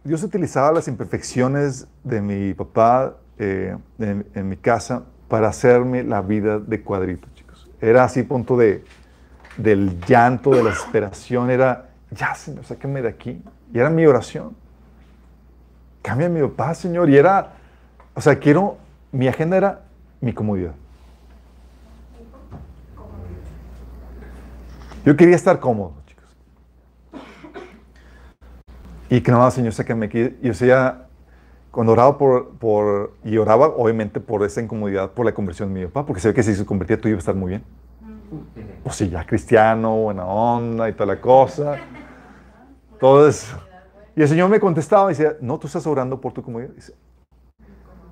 Dios 0.04 0.22
utilizaba 0.24 0.72
las 0.74 0.88
imperfecciones 0.88 1.88
de 2.04 2.22
mi 2.22 2.54
papá 2.54 3.16
eh, 3.38 3.78
en, 4.00 4.50
mi 4.50 4.58
casa 4.58 5.04
para 5.30 5.48
hacerme 5.48 6.04
la 6.04 6.22
vida 6.22 6.60
de 6.60 6.82
cuadrito, 6.82 7.28
chicos. 7.36 7.70
Era 7.80 8.04
así 8.04 8.24
punto 8.24 8.58
de, 8.58 8.84
del 9.58 10.00
llanto, 10.02 10.52
de 10.52 10.64
la 10.64 10.72
desesperación. 10.72 11.50
Era, 11.50 11.90
ya, 12.12 12.36
Señor, 12.36 12.66
sáquenme 12.66 13.02
de 13.02 13.08
aquí. 13.08 13.42
Y 13.74 13.80
era 13.80 13.90
mi 13.90 14.06
oración. 14.06 14.56
Cambia 16.02 16.28
mi 16.28 16.42
papá, 16.42 16.76
Señor. 16.76 17.10
Y 17.10 17.16
era, 17.16 17.54
o 18.14 18.20
sea, 18.20 18.38
quiero, 18.38 18.78
mi 19.12 19.30
agenda 19.30 19.56
era 19.56 19.82
mi 20.20 20.34
comodidad. 20.34 20.74
Yo 25.06 25.18
quería 25.18 25.36
estar 25.36 25.60
cómodo, 25.60 25.94
chicos. 26.06 26.26
Y 29.14 29.22
que 29.22 29.32
no, 29.32 29.52
Señor, 29.52 29.74
sáquenme 29.74 30.08
aquí. 30.08 30.36
Y 30.42 30.50
o 30.50 30.56
sea, 30.56 31.06
cuando 31.70 31.92
oraba 31.92 32.18
por, 32.18 32.50
por, 32.58 33.14
y 33.24 33.38
oraba 33.38 33.68
obviamente 33.68 34.20
por 34.20 34.42
esa 34.42 34.60
incomodidad, 34.60 35.12
por 35.12 35.24
la 35.24 35.36
conversión 35.36 35.72
de 35.72 35.82
mi 35.82 35.86
papá, 35.86 36.04
porque 36.04 36.20
se 36.20 36.30
ve 36.30 36.34
que 36.34 36.42
si 36.42 36.56
se 36.56 36.66
convertía 36.66 37.00
tú 37.00 37.10
iba 37.10 37.18
a 37.18 37.20
estar 37.20 37.36
muy 37.36 37.50
bien. 37.50 37.64
O 38.84 38.92
si 38.92 39.12
ya 39.12 39.24
cristiano, 39.24 39.98
buena 39.98 40.26
onda 40.26 40.90
y 40.90 40.94
toda 40.94 41.14
la 41.14 41.22
cosa. 41.22 41.76
Todo 43.00 43.28
eso. 43.28 43.56
Y 44.16 44.24
el 44.24 44.28
Señor 44.28 44.50
me 44.50 44.60
contestaba 44.60 45.12
y 45.12 45.16
decía, 45.16 45.36
no, 45.42 45.60
tú 45.60 45.68
estás 45.68 45.86
orando 45.86 46.20
por 46.20 46.34
tu 46.34 46.42
comodidad. 46.42 46.70
Dice, 46.70 46.96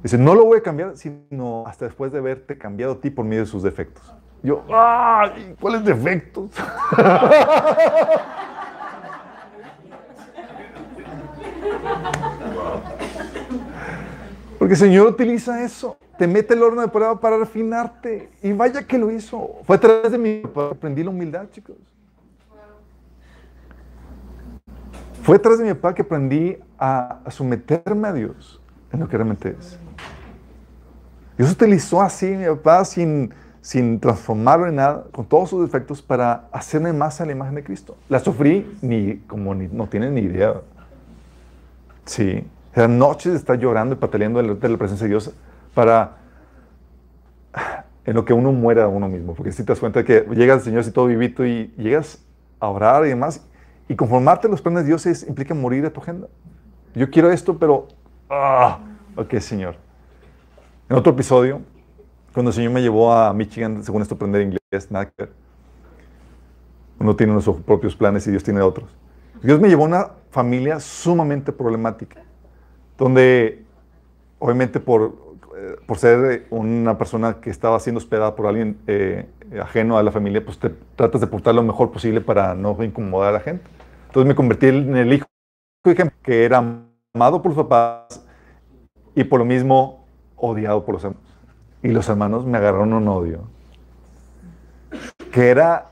dice, 0.04 0.20
no 0.20 0.36
lo 0.36 0.45
voy 0.45 0.60
a 0.60 0.62
cambiar, 0.62 0.97
sino 0.97 1.64
hasta 1.66 1.86
después 1.86 2.12
de 2.12 2.20
haberte 2.20 2.60
cambiado 2.60 2.93
a 2.93 3.02
ti 3.02 3.10
por 3.10 3.26
medio 3.26 3.41
de 3.41 3.47
sus 3.47 3.64
defectos. 3.64 4.14
Yo, 4.43 4.64
¡ay! 4.72 5.56
¿Cuáles 5.60 5.84
defectos? 5.84 6.52
Porque 14.60 14.74
el 14.74 14.80
Señor 14.80 15.08
utiliza 15.08 15.64
eso. 15.64 15.98
Te 16.18 16.28
mete 16.28 16.54
el 16.54 16.62
horno 16.62 16.82
de 16.82 16.88
prueba 16.88 17.20
para 17.20 17.38
refinarte. 17.38 18.30
Y 18.44 18.52
vaya 18.54 18.86
que 18.86 18.98
lo 18.98 19.10
hizo. 19.10 19.56
Fue 19.64 19.76
a 19.76 19.80
través 19.80 20.12
de 20.12 20.18
mi 20.18 20.42
papá 20.42 20.70
aprendí 20.72 21.04
la 21.04 21.10
humildad, 21.10 21.48
chicos. 21.52 21.76
Fue 25.24 25.38
a 25.38 25.40
través 25.40 25.60
de 25.60 25.66
mi 25.66 25.74
papá 25.74 25.96
que 25.96 26.02
aprendí 26.02 26.58
a, 26.78 27.20
a 27.26 27.32
someterme 27.32 28.08
a 28.08 28.14
Dios 28.14 28.62
en 28.92 29.00
lo 29.00 29.08
que 29.08 29.18
realmente 29.18 29.56
es. 29.58 29.78
Dios 31.38 31.52
utilizó 31.52 32.02
así 32.02 32.28
mi 32.28 32.46
papá 32.46 32.86
sin, 32.86 33.34
sin 33.62 34.00
transformarlo 34.00 34.68
en 34.68 34.76
nada, 34.76 35.06
con 35.12 35.26
todos 35.26 35.50
sus 35.50 35.62
defectos, 35.64 36.02
para 36.02 36.48
hacerme 36.52 36.94
más 36.94 37.20
a 37.22 37.26
la 37.26 37.32
imagen 37.32 37.56
de 37.56 37.64
Cristo. 37.64 37.98
La 38.10 38.20
sufrí 38.20 38.78
ni 38.82 39.18
como 39.28 39.56
ni, 39.56 39.68
no 39.68 39.88
tienen 39.88 40.14
ni 40.14 40.22
idea. 40.22 40.62
Sí. 42.06 42.45
Eran 42.74 42.97
noches 42.97 43.34
de 43.34 43.38
estar 43.38 43.58
llorando 43.60 43.95
y 43.95 43.97
pataleando 43.97 44.41
delante 44.41 44.68
de 44.68 44.74
la 44.74 44.78
presencia 44.78 45.06
de 45.06 45.10
Dios 45.10 45.34
para 45.74 46.18
en 48.06 48.16
lo 48.16 48.26
que 48.26 48.34
uno 48.34 48.52
muera 48.52 48.86
a 48.86 48.88
uno 48.88 49.08
mismo. 49.08 49.34
Porque 49.34 49.52
si 49.52 49.64
te 49.64 49.72
das 49.72 49.80
cuenta 49.80 50.04
que 50.04 50.26
llega 50.32 50.54
el 50.54 50.62
Señor 50.62 50.82
así 50.82 50.91
todo 50.91 51.08
vivito 51.08 51.45
y 51.45 51.74
llegas 51.78 52.24
a 52.60 52.68
orar 52.68 53.06
y 53.06 53.10
demás, 53.10 53.45
y 53.88 53.95
conformarte 53.95 54.47
a 54.47 54.49
los 54.49 54.62
planes 54.62 54.84
de 54.84 54.88
Dios 54.88 55.06
implica 55.28 55.54
morir 55.54 55.86
a 55.86 55.89
tu 55.89 55.99
agenda. 55.99 56.28
Yo 56.95 57.10
quiero 57.10 57.32
esto, 57.32 57.58
pero... 57.58 57.88
Ah, 58.30 58.80
ok, 59.16 59.38
Señor. 59.39 59.76
En 60.89 60.95
otro 60.95 61.12
episodio, 61.14 61.62
cuando 62.34 62.52
el 62.52 62.56
Señor 62.56 62.72
me 62.72 62.82
llevó 62.82 63.12
a 63.14 63.34
Michigan, 63.34 63.84
según 63.84 64.02
esto, 64.02 64.16
aprender 64.16 64.41
inglés, 64.41 64.89
nada. 64.89 65.12
Uno 66.99 67.16
tiene 67.16 67.39
sus 67.41 67.58
propios 67.62 67.95
planes 67.95 68.26
y 68.28 68.32
Dios 68.32 68.43
tiene 68.43 68.62
otros. 68.62 68.89
Dios 69.42 69.60
me 69.60 69.70
llevó 69.70 69.84
a 69.84 69.88
una 69.88 70.08
familia 70.30 70.80
sumamente 70.80 71.52
problemática, 71.52 72.22
donde 72.98 73.64
obviamente 74.39 74.80
por, 74.80 75.16
eh, 75.58 75.76
por 75.86 75.98
ser 75.98 76.48
una 76.50 76.98
persona 76.98 77.39
que 77.42 77.50
estaba 77.50 77.80
siendo 77.80 78.00
hospedada 78.00 78.36
por 78.36 78.48
alguien 78.48 78.78
eh, 78.88 79.28
ajeno 79.62 79.98
a 79.98 80.04
la 80.04 80.12
familia, 80.12 80.44
pues 80.44 80.58
te 80.58 80.70
tratas 80.96 81.22
de 81.22 81.28
portar 81.28 81.56
lo 81.56 81.64
mejor 81.64 81.92
posible 81.92 82.22
para 82.22 82.56
no 82.56 82.78
incomodar 82.84 83.30
a 83.30 83.34
la 83.34 83.39
gente. 83.39 83.64
Entonces 84.08 84.28
me 84.28 84.36
convertí 84.36 84.68
en 84.68 84.96
el 84.96 85.14
hijo 85.14 85.26
que 86.24 86.46
era 86.46 86.58
amado 87.14 87.42
por 87.42 87.52
los 87.52 87.66
papás 87.66 88.24
y 89.16 89.24
por 89.24 89.39
lo 89.39 89.46
mismo 89.46 90.06
odiado 90.36 90.86
por 90.86 90.96
los 90.96 91.04
hermanos. 91.04 91.30
Y 91.84 91.88
los 91.89 92.08
hermanos 92.10 92.46
me 92.46 92.58
agarraron 92.58 92.94
un 92.94 93.08
odio 93.08 93.42
que 95.32 95.50
era 95.50 95.92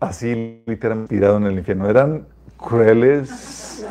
así 0.00 0.62
literalmente 0.66 1.14
tirado 1.14 1.36
en 1.36 1.44
el 1.44 1.58
infierno. 1.58 1.88
Eran 1.88 2.26
crueles, 2.58 3.86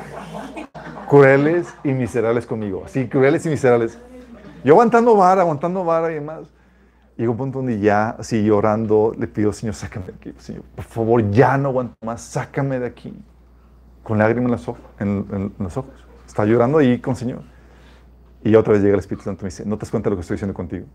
crueles 1.10 1.74
y 1.84 1.90
miserables 1.94 2.46
conmigo. 2.46 2.84
Así, 2.86 3.08
crueles 3.08 3.46
y 3.46 3.50
miserables. 3.50 3.98
Yo 4.64 4.74
aguantando 4.74 5.16
vara, 5.16 5.42
aguantando 5.42 5.84
vara 5.84 6.12
y 6.12 6.16
demás. 6.16 6.42
Llegó 7.16 7.32
un 7.32 7.38
punto 7.38 7.60
donde 7.60 7.80
ya, 7.80 8.10
así 8.12 8.44
llorando, 8.44 9.16
le 9.18 9.28
pido, 9.28 9.52
Señor, 9.52 9.74
sácame 9.74 10.08
de 10.08 10.14
aquí. 10.14 10.34
Señor, 10.38 10.64
por 10.76 10.86
favor, 10.86 11.32
ya 11.32 11.58
no 11.58 11.70
aguanto 11.70 11.96
más, 12.06 12.22
sácame 12.22 12.80
de 12.80 12.86
aquí. 12.86 13.14
Con 14.04 14.20
lágrimas 14.20 14.68
en. 15.00 15.08
En, 15.08 15.26
en 15.32 15.54
los 15.58 15.76
ojos. 15.76 15.92
Está 16.28 16.46
llorando 16.46 16.78
ahí 16.78 17.00
con 17.00 17.14
el 17.14 17.18
Señor. 17.18 17.42
Y 18.44 18.56
otra 18.56 18.74
vez 18.74 18.82
llega 18.82 18.94
el 18.94 19.00
Espíritu 19.00 19.24
Santo 19.24 19.42
y 19.42 19.46
me 19.46 19.50
dice, 19.50 19.66
¿no 19.66 19.78
te 19.78 19.82
das 19.82 19.92
cuenta 19.92 20.10
de 20.10 20.12
lo 20.12 20.18
que 20.18 20.22
estoy 20.22 20.36
diciendo 20.36 20.54
contigo? 20.54 20.86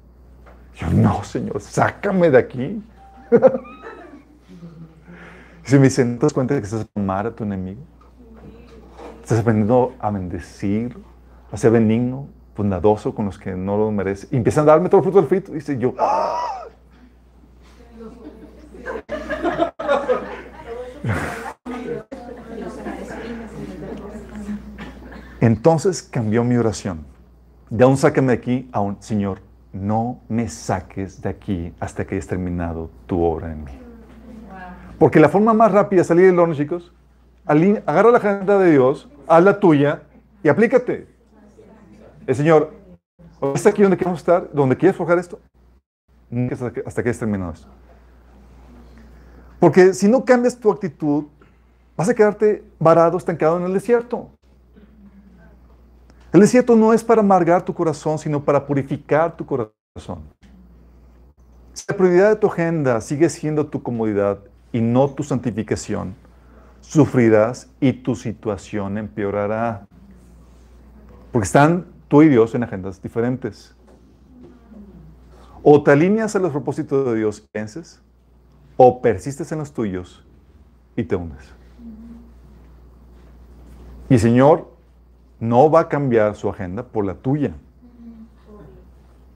Yo, 0.76 0.88
no, 0.90 1.24
Señor, 1.24 1.60
sácame 1.60 2.30
de 2.30 2.38
aquí. 2.38 2.82
Y 5.64 5.68
Si 5.68 5.76
me 5.76 5.84
dicen, 5.84 6.18
¿te 6.18 6.26
das 6.26 6.32
cuenta 6.32 6.54
de 6.54 6.60
que 6.60 6.66
estás 6.66 6.82
a 6.82 7.00
amar 7.00 7.26
a 7.26 7.34
tu 7.34 7.44
enemigo? 7.44 7.80
Estás 9.22 9.38
aprendiendo 9.38 9.94
a 10.00 10.10
bendecir, 10.10 10.98
a 11.50 11.56
ser 11.56 11.70
benigno, 11.70 12.28
bondadoso 12.56 13.14
con 13.14 13.26
los 13.26 13.38
que 13.38 13.54
no 13.54 13.76
lo 13.76 13.90
merecen. 13.92 14.28
Empiezan 14.32 14.64
a 14.64 14.72
darme 14.72 14.88
todo 14.88 14.98
el 14.98 15.04
fruto 15.04 15.18
del 15.20 15.28
frito. 15.28 15.52
Y 15.52 15.56
dice 15.56 15.78
yo, 15.78 15.94
¡ah! 15.98 16.38
Entonces 25.40 26.02
cambió 26.02 26.44
mi 26.44 26.56
oración. 26.56 27.04
De 27.70 27.84
un 27.84 27.96
sácame 27.96 28.28
de 28.28 28.38
aquí 28.38 28.68
a 28.72 28.80
un 28.80 29.02
Señor, 29.02 29.40
no 29.72 30.20
me 30.28 30.48
saques 30.48 31.22
de 31.22 31.30
aquí 31.30 31.72
hasta 31.80 32.04
que 32.04 32.16
hayas 32.16 32.26
terminado 32.26 32.90
tu 33.06 33.22
obra 33.24 33.50
en 33.50 33.64
mí. 33.64 33.81
Porque 35.02 35.18
la 35.18 35.28
forma 35.28 35.52
más 35.52 35.72
rápida 35.72 36.02
de 36.02 36.04
salir 36.04 36.26
del 36.26 36.38
horno, 36.38 36.54
chicos, 36.54 36.92
agarra 37.44 38.12
la 38.12 38.18
agenda 38.18 38.56
de 38.56 38.70
Dios, 38.70 39.08
haz 39.26 39.42
la 39.42 39.58
tuya 39.58 40.04
y 40.44 40.48
aplícate. 40.48 41.08
El 42.24 42.36
Señor, 42.36 42.72
¿está 43.52 43.70
aquí 43.70 43.82
donde 43.82 43.96
queremos 43.96 44.20
estar? 44.20 44.48
¿Donde 44.52 44.76
quieres 44.76 44.96
forjar 44.96 45.18
esto? 45.18 45.40
Hasta 46.52 46.72
hasta 46.86 47.02
que 47.02 47.08
hayas 47.08 47.18
terminado 47.18 47.52
esto. 47.52 47.66
Porque 49.58 49.92
si 49.92 50.06
no 50.06 50.24
cambias 50.24 50.56
tu 50.56 50.70
actitud, 50.70 51.24
vas 51.96 52.08
a 52.08 52.14
quedarte 52.14 52.62
varado, 52.78 53.18
estancado 53.18 53.58
en 53.58 53.64
el 53.64 53.72
desierto. 53.72 54.30
El 56.32 56.42
desierto 56.42 56.76
no 56.76 56.92
es 56.92 57.02
para 57.02 57.22
amargar 57.22 57.64
tu 57.64 57.74
corazón, 57.74 58.20
sino 58.20 58.44
para 58.44 58.64
purificar 58.64 59.36
tu 59.36 59.44
corazón. 59.44 60.22
Si 61.72 61.84
la 61.88 61.96
prioridad 61.96 62.28
de 62.28 62.36
tu 62.36 62.46
agenda 62.46 63.00
sigue 63.00 63.28
siendo 63.28 63.66
tu 63.66 63.82
comodidad 63.82 64.38
y 64.72 64.80
no 64.80 65.08
tu 65.10 65.22
santificación, 65.22 66.14
sufrirás 66.80 67.70
y 67.80 67.92
tu 67.92 68.14
situación 68.14 68.98
empeorará. 68.98 69.86
Porque 71.30 71.46
están 71.46 71.86
tú 72.08 72.22
y 72.22 72.28
Dios 72.28 72.54
en 72.54 72.62
agendas 72.62 73.00
diferentes. 73.00 73.74
O 75.62 75.82
te 75.82 75.92
alineas 75.92 76.34
a 76.34 76.38
los 76.38 76.50
propósitos 76.50 77.06
de 77.06 77.16
Dios 77.16 77.40
y 77.40 77.48
vences, 77.52 78.02
o 78.76 79.00
persistes 79.00 79.52
en 79.52 79.58
los 79.58 79.72
tuyos 79.72 80.26
y 80.96 81.04
te 81.04 81.14
hundes. 81.14 81.52
Y 84.08 84.18
Señor 84.18 84.72
no 85.38 85.70
va 85.70 85.80
a 85.80 85.88
cambiar 85.88 86.34
su 86.34 86.48
agenda 86.48 86.82
por 86.82 87.04
la 87.04 87.14
tuya. 87.14 87.52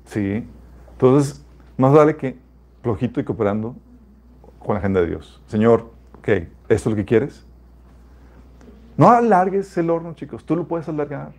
¿Sí? 0.06 0.46
Entonces, 0.92 1.44
más 1.76 1.92
vale 1.92 2.16
que 2.16 2.38
flojito 2.82 3.20
y 3.20 3.24
cooperando 3.24 3.76
con 4.66 4.74
la 4.74 4.80
agenda 4.80 5.00
de 5.00 5.06
Dios. 5.06 5.40
Señor, 5.46 5.92
ok, 6.18 6.28
¿esto 6.28 6.50
es 6.68 6.86
lo 6.86 6.96
que 6.96 7.04
quieres? 7.04 7.46
No 8.96 9.08
alargues 9.08 9.76
el 9.78 9.88
horno, 9.88 10.14
chicos. 10.14 10.44
Tú 10.44 10.56
lo 10.56 10.66
puedes 10.66 10.88
alargar. 10.88 11.32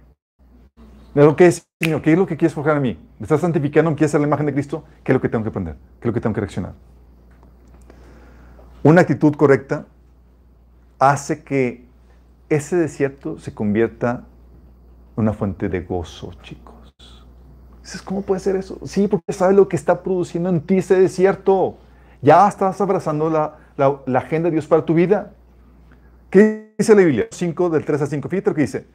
Que 1.35 1.47
es, 1.47 1.67
Señor, 1.81 2.01
¿qué 2.03 2.13
es 2.13 2.17
lo 2.17 2.27
que 2.27 2.37
quieres 2.37 2.53
forjar 2.53 2.77
a 2.77 2.79
mí? 2.79 2.97
¿Me 3.19 3.23
estás 3.23 3.41
santificando? 3.41 3.89
¿Me 3.89 3.97
quieres 3.97 4.11
hacer 4.11 4.21
la 4.21 4.27
imagen 4.27 4.45
de 4.45 4.53
Cristo? 4.53 4.83
¿Qué 5.03 5.11
es 5.11 5.13
lo 5.15 5.21
que 5.21 5.29
tengo 5.29 5.43
que 5.43 5.49
aprender? 5.49 5.75
¿Qué 5.75 6.01
es 6.01 6.05
lo 6.05 6.13
que 6.13 6.21
tengo 6.21 6.33
que 6.33 6.41
reaccionar? 6.41 6.73
Una 8.83 9.01
actitud 9.01 9.35
correcta 9.35 9.87
hace 10.99 11.43
que 11.43 11.85
ese 12.49 12.75
desierto 12.75 13.39
se 13.39 13.53
convierta 13.53 14.23
en 15.17 15.23
una 15.23 15.33
fuente 15.33 15.69
de 15.69 15.81
gozo, 15.81 16.31
chicos. 16.43 16.93
¿cómo 18.03 18.21
puede 18.21 18.39
ser 18.39 18.55
eso? 18.57 18.79
Sí, 18.85 19.07
porque 19.07 19.33
sabes 19.33 19.55
lo 19.55 19.67
que 19.67 19.75
está 19.75 20.03
produciendo 20.03 20.49
en 20.49 20.61
ti 20.61 20.77
ese 20.77 20.99
desierto. 20.99 21.77
Ya 22.21 22.47
estás 22.47 22.79
abrazando 22.81 23.29
la, 23.29 23.57
la- 23.77 23.99
la 24.05 24.19
agenda 24.19 24.47
de 24.49 24.53
Dios 24.53 24.67
para 24.67 24.83
tu 24.85 24.93
vida. 24.93 25.33
¿Qué 26.29 26.73
dice 26.77 26.95
la 26.95 27.01
Biblia? 27.01 27.27
5 27.31 27.69
del 27.69 27.85
3 27.85 28.01
al 28.01 28.07
5. 28.07 28.29
Fíjate 28.29 28.49
lo 28.49 28.55
que 28.55 28.61
dice. 28.61 28.85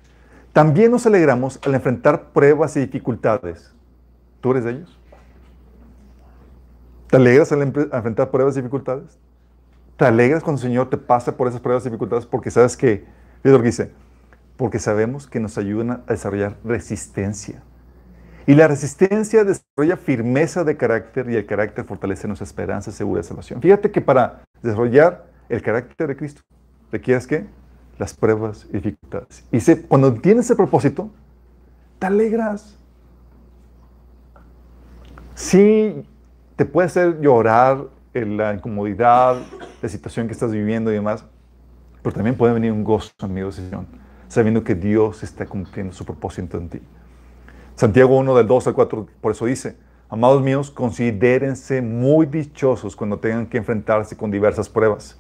También 0.53 0.91
nos 0.91 1.07
alegramos 1.07 1.59
al 1.64 1.75
enfrentar 1.75 2.31
pruebas 2.33 2.77
y 2.77 2.81
dificultades. 2.81 3.73
¿Tú 4.41 4.51
eres 4.51 4.64
de 4.64 4.70
ellos? 4.73 4.99
¿Te 7.09 7.16
alegras 7.16 7.53
al 7.53 7.62
enfrentar 7.62 8.31
pruebas 8.31 8.55
y 8.57 8.61
dificultades? 8.61 9.18
¿Te 9.97 10.05
alegras 10.07 10.43
cuando 10.43 10.61
el 10.61 10.66
Señor 10.68 10.91
te 10.91 10.97
pasa 10.97 11.37
por 11.37 11.47
esas 11.49 11.61
pruebas 11.61 11.85
y 11.85 11.89
dificultades? 11.91 12.27
Porque 12.27 12.51
sabes 12.51 12.77
que, 12.77 13.05
fíjate 13.43 13.51
lo 13.51 13.59
que 13.59 13.66
dice, 13.66 13.91
porque 14.57 14.79
sabemos 14.79 15.27
que 15.27 15.39
nos 15.41 15.59
ayudan 15.59 15.91
a 15.91 15.97
desarrollar 16.09 16.57
resistencia. 16.64 17.62
Y 18.47 18.55
la 18.55 18.66
resistencia 18.68 19.45
desarrolla 19.45 19.97
firmeza 19.97 20.64
de 20.64 20.76
carácter 20.76 21.30
y 21.30 21.36
el 21.36 21.47
carácter 21.47 21.84
fortalece 21.84 22.26
nuestra 22.26 22.45
esperanza 22.45 22.90
segura 22.90 23.20
de 23.20 23.28
salvación. 23.28 23.61
Fíjate 23.62 23.90
que 23.90 24.01
para 24.01 24.43
desarrollar 24.62 25.26
el 25.49 25.62
carácter 25.62 26.09
de 26.09 26.16
Cristo, 26.16 26.43
requieres 26.90 27.26
que 27.26 27.47
las 27.99 28.14
pruebas 28.14 28.66
y 28.70 28.74
dificultades. 28.74 29.45
Y 29.53 29.61
se- 29.61 29.82
cuando 29.82 30.12
tienes 30.14 30.47
ese 30.47 30.57
propósito, 30.57 31.11
te 31.99 32.07
alegras. 32.07 32.76
Sí, 35.34 36.05
te 36.57 36.64
puede 36.64 36.86
hacer 36.86 37.20
llorar 37.20 37.86
en 38.14 38.36
la 38.36 38.55
incomodidad, 38.55 39.36
la 39.80 39.88
situación 39.88 40.26
que 40.26 40.32
estás 40.32 40.53
viviendo 40.53 40.90
y 40.90 40.95
demás, 40.95 41.24
pero 42.03 42.14
también 42.14 42.36
puede 42.36 42.53
venir 42.55 42.72
un 42.72 42.84
gozo, 42.84 43.12
amigos, 43.20 43.59
y 43.59 43.62
Señor, 43.62 43.84
sabiendo 44.28 44.62
que 44.64 44.74
Dios 44.74 45.22
está 45.22 45.47
cumpliendo 45.47 45.93
su 45.93 46.05
propósito 46.05 46.59
en 46.59 46.68
ti. 46.68 46.80
Santiago 47.83 48.16
1 48.16 48.37
del 48.37 48.47
2 48.47 48.68
al 48.68 48.74
4, 48.74 49.09
por 49.20 49.33
eso 49.33 49.45
dice, 49.45 49.76
amados 50.09 50.41
míos, 50.41 50.70
considérense 50.70 51.83
muy 51.83 52.26
dichosos 52.26 52.95
cuando 52.95 53.18
tengan 53.18 53.47
que 53.47 53.59
enfrentarse 53.59 54.16
con 54.16 54.30
diversas 54.30 54.68
pruebas. 54.68 55.18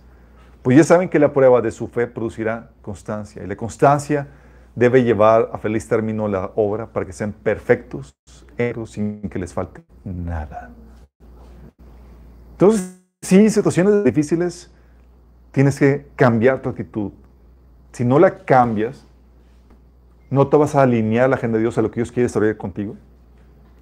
Pues 0.62 0.76
ya 0.76 0.84
saben 0.84 1.08
que 1.08 1.18
la 1.18 1.32
prueba 1.32 1.60
de 1.60 1.72
su 1.72 1.88
fe 1.88 2.06
producirá 2.06 2.70
constancia 2.80 3.42
y 3.42 3.48
la 3.48 3.56
constancia 3.56 4.28
debe 4.76 5.02
llevar 5.02 5.50
a 5.52 5.58
feliz 5.58 5.88
término 5.88 6.28
la 6.28 6.52
obra 6.54 6.86
para 6.86 7.04
que 7.04 7.12
sean 7.12 7.32
perfectos, 7.32 8.14
sin 8.86 9.28
que 9.28 9.40
les 9.40 9.52
falte 9.52 9.82
nada. 10.04 10.70
Entonces, 12.52 13.02
sí, 13.22 13.50
situaciones 13.50 14.04
difíciles 14.04 14.70
tienes 15.50 15.80
que 15.80 16.06
cambiar 16.14 16.62
tu 16.62 16.68
actitud. 16.68 17.10
Si 17.90 18.04
no 18.04 18.20
la 18.20 18.36
cambias, 18.36 19.04
no 20.32 20.48
te 20.48 20.56
vas 20.56 20.74
a 20.74 20.82
alinear 20.82 21.28
la 21.28 21.36
agenda 21.36 21.58
de 21.58 21.62
Dios 21.62 21.76
a 21.76 21.82
lo 21.82 21.90
que 21.90 21.96
Dios 21.96 22.10
quiere 22.10 22.22
desarrollar 22.22 22.56
contigo 22.56 22.96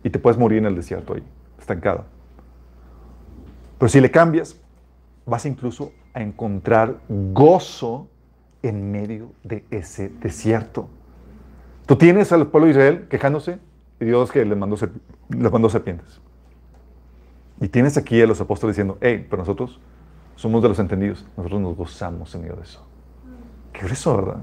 y 0.02 0.10
te 0.10 0.18
puedes 0.18 0.36
morir 0.36 0.58
en 0.58 0.66
el 0.66 0.74
desierto 0.74 1.14
ahí, 1.14 1.22
estancado. 1.60 2.06
Pero 3.78 3.88
si 3.88 4.00
le 4.00 4.10
cambias, 4.10 4.60
vas 5.24 5.46
incluso 5.46 5.92
a 6.12 6.20
encontrar 6.20 6.96
gozo 7.08 8.08
en 8.64 8.90
medio 8.90 9.30
de 9.44 9.64
ese 9.70 10.08
desierto. 10.08 10.88
Tú 11.86 11.94
tienes 11.94 12.32
al 12.32 12.48
pueblo 12.48 12.66
de 12.66 12.72
Israel 12.72 13.06
quejándose 13.08 13.60
y 14.00 14.06
Dios 14.06 14.32
que 14.32 14.44
les 14.44 14.58
mandó, 14.58 14.76
les 15.28 15.52
mandó 15.52 15.70
serpientes. 15.70 16.20
Y 17.60 17.68
tienes 17.68 17.96
aquí 17.96 18.20
a 18.20 18.26
los 18.26 18.40
apóstoles 18.40 18.74
diciendo, 18.74 18.98
hey, 19.00 19.24
pero 19.30 19.42
nosotros 19.42 19.78
somos 20.34 20.62
de 20.62 20.68
los 20.68 20.80
entendidos, 20.80 21.24
nosotros 21.36 21.60
nos 21.60 21.76
gozamos 21.76 22.34
en 22.34 22.40
medio 22.40 22.56
de 22.56 22.62
eso. 22.62 22.84
Qué 23.72 23.82
grueso, 23.84 24.16
¿verdad? 24.16 24.42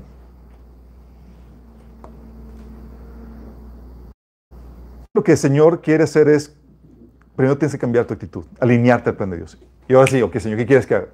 Lo 5.17 5.23
que 5.23 5.31
el 5.31 5.37
Señor 5.39 5.81
quiere 5.81 6.03
hacer 6.03 6.27
es, 6.27 6.55
primero 7.35 7.57
tienes 7.57 7.71
que 7.71 7.79
cambiar 7.79 8.05
tu 8.05 8.13
actitud, 8.13 8.45
alinearte 8.59 9.09
al 9.09 9.15
plan 9.15 9.31
de 9.31 9.37
Dios. 9.37 9.57
Y 9.89 9.95
ahora 9.95 10.05
sí, 10.05 10.21
ok, 10.21 10.37
Señor, 10.37 10.59
¿qué 10.59 10.67
quieres 10.67 10.85
que 10.85 10.93
haga? 10.93 11.07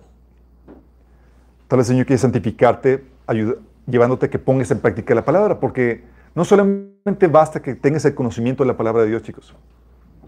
Tal 1.70 1.78
vez 1.78 1.88
el 1.88 1.94
Señor 1.94 2.06
quiere 2.06 2.18
santificarte, 2.18 3.06
ayuda- 3.26 3.56
llevándote 3.88 4.26
a 4.26 4.30
que 4.30 4.38
pongas 4.40 4.70
en 4.72 4.82
práctica 4.82 5.16
la 5.16 5.24
palabra, 5.24 5.58
porque 5.58 6.04
no 6.36 6.44
solamente 6.44 7.28
basta 7.28 7.62
que 7.62 7.76
tengas 7.76 8.04
el 8.04 8.14
conocimiento 8.14 8.64
de 8.64 8.68
la 8.68 8.76
palabra 8.76 9.04
de 9.04 9.08
Dios, 9.08 9.24
chicos. 9.24 9.56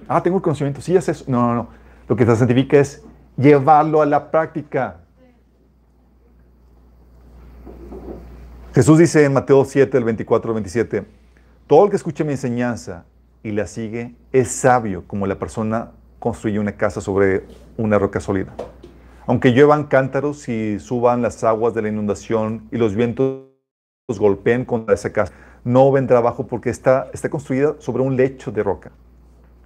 Ah, 0.08 0.24
tengo 0.24 0.38
el 0.38 0.42
conocimiento, 0.44 0.80
sí, 0.80 0.96
es 0.96 1.10
eso. 1.10 1.26
No, 1.28 1.46
no, 1.48 1.56
no. 1.56 1.68
Lo 2.08 2.16
que 2.16 2.26
te 2.26 2.34
santifica 2.34 2.78
es 2.80 3.04
llevarlo 3.36 4.02
a 4.02 4.06
la 4.06 4.32
práctica. 4.32 5.02
Jesús 8.74 9.00
dice 9.00 9.26
en 9.26 9.34
Mateo 9.34 9.66
7, 9.66 9.98
el 9.98 10.06
24 10.06 10.52
al 10.52 10.56
27, 10.56 11.06
todo 11.68 11.84
el 11.84 11.90
que 11.90 11.98
escuche 11.98 12.24
mi 12.24 12.32
enseñanza 12.32 13.04
y 13.46 13.52
la 13.52 13.68
sigue 13.68 14.16
es 14.32 14.52
sabio 14.52 15.04
como 15.06 15.28
la 15.28 15.38
persona 15.38 15.92
construye 16.18 16.58
una 16.58 16.78
casa 16.78 17.00
sobre 17.00 17.44
una 17.78 18.00
roca 18.00 18.20
sólida. 18.20 18.52
Aunque 19.28 19.54
lluevan 19.54 19.84
cántaros 19.84 20.50
y 20.50 20.80
suban 20.80 21.22
las 21.22 21.44
aguas 21.44 21.76
de 21.76 21.84
la 21.84 21.90
inundación 21.90 22.68
y 22.72 22.78
los 22.78 22.96
vientos 22.96 23.46
golpeen 24.08 24.66
contra 24.66 24.96
esa 24.96 25.14
casa, 25.14 25.32
no 25.64 25.92
vendrá 25.92 26.18
abajo 26.18 26.48
porque 26.48 26.72
está, 26.72 27.08
está 27.14 27.30
construida 27.30 27.76
sobre 27.78 28.02
un 28.02 28.16
lecho 28.16 28.52
de 28.52 28.64
roca. 28.64 28.92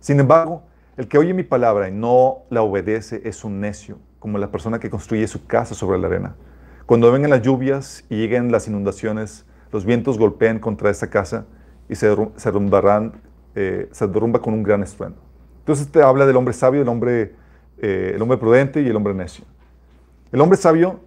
Sin 0.02 0.20
embargo, 0.20 0.64
el 0.98 1.08
que 1.08 1.18
oye 1.18 1.34
mi 1.34 1.44
palabra 1.44 1.88
y 1.88 1.94
no 1.94 2.40
la 2.50 2.64
obedece 2.64 3.22
es 3.24 3.46
un 3.46 3.62
necio, 3.62 3.98
como 4.20 4.38
la 4.40 4.52
persona 4.52 4.80
que 4.80 4.90
construye 4.90 5.26
su 5.28 5.48
casa 5.48 5.74
sobre 5.74 6.00
la 6.00 6.08
arena. 6.08 6.36
Cuando 6.86 7.14
vengan 7.14 7.30
las 7.30 7.44
lluvias 7.44 8.04
y 8.10 8.18
lleguen 8.18 8.52
las 8.52 8.68
inundaciones, 8.68 9.46
los 9.72 9.86
vientos 9.86 10.18
golpeen 10.18 10.60
contra 10.60 10.90
esa 10.90 11.10
casa 11.10 11.46
y 11.88 11.96
se 11.96 12.08
derrumbarán, 12.08 13.29
eh, 13.56 13.90
se 13.92 14.08
derrumba 14.08 14.42
con 14.42 14.54
un 14.54 14.64
gran 14.64 14.84
estruendo. 14.84 15.20
Entonces 15.60 15.92
te 15.92 16.02
habla 16.02 16.26
del 16.26 16.36
hombre 16.36 16.54
sabio, 16.54 16.82
el 16.82 16.88
hombre, 16.88 17.36
eh, 17.78 18.14
el 18.16 18.22
hombre 18.22 18.38
prudente 18.38 18.82
y 18.82 18.88
el 18.88 18.96
hombre 18.96 19.14
necio. 19.14 19.46
El 20.32 20.42
hombre 20.42 20.58
sabio 20.58 21.00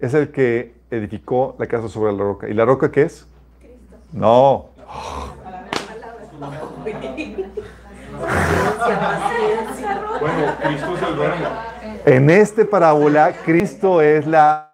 es 0.00 0.14
el 0.14 0.30
que 0.30 0.74
edificó 0.90 1.56
la 1.58 1.66
casa 1.66 1.88
sobre 1.88 2.12
la 2.12 2.18
roca. 2.18 2.48
¿Y 2.48 2.54
la 2.54 2.64
roca 2.64 2.90
qué 2.90 3.02
es? 3.02 3.26
No, 4.12 4.70
Bueno, 10.20 10.56
Cristo 10.62 10.94
es 10.96 11.02
el 11.02 11.16
dueño. 11.16 11.48
En 12.06 12.30
este 12.30 12.64
parábola, 12.64 13.32
Cristo 13.44 14.00
es 14.00 14.26
la 14.26 14.72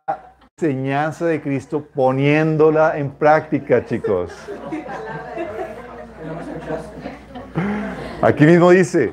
enseñanza 0.57 1.27
de 1.27 1.41
Cristo 1.43 1.85
poniéndola 1.95 2.97
en 2.97 3.11
práctica, 3.11 3.85
chicos. 3.85 4.33
Aquí 8.25 8.47
mismo 8.47 8.71
dice, 8.71 9.13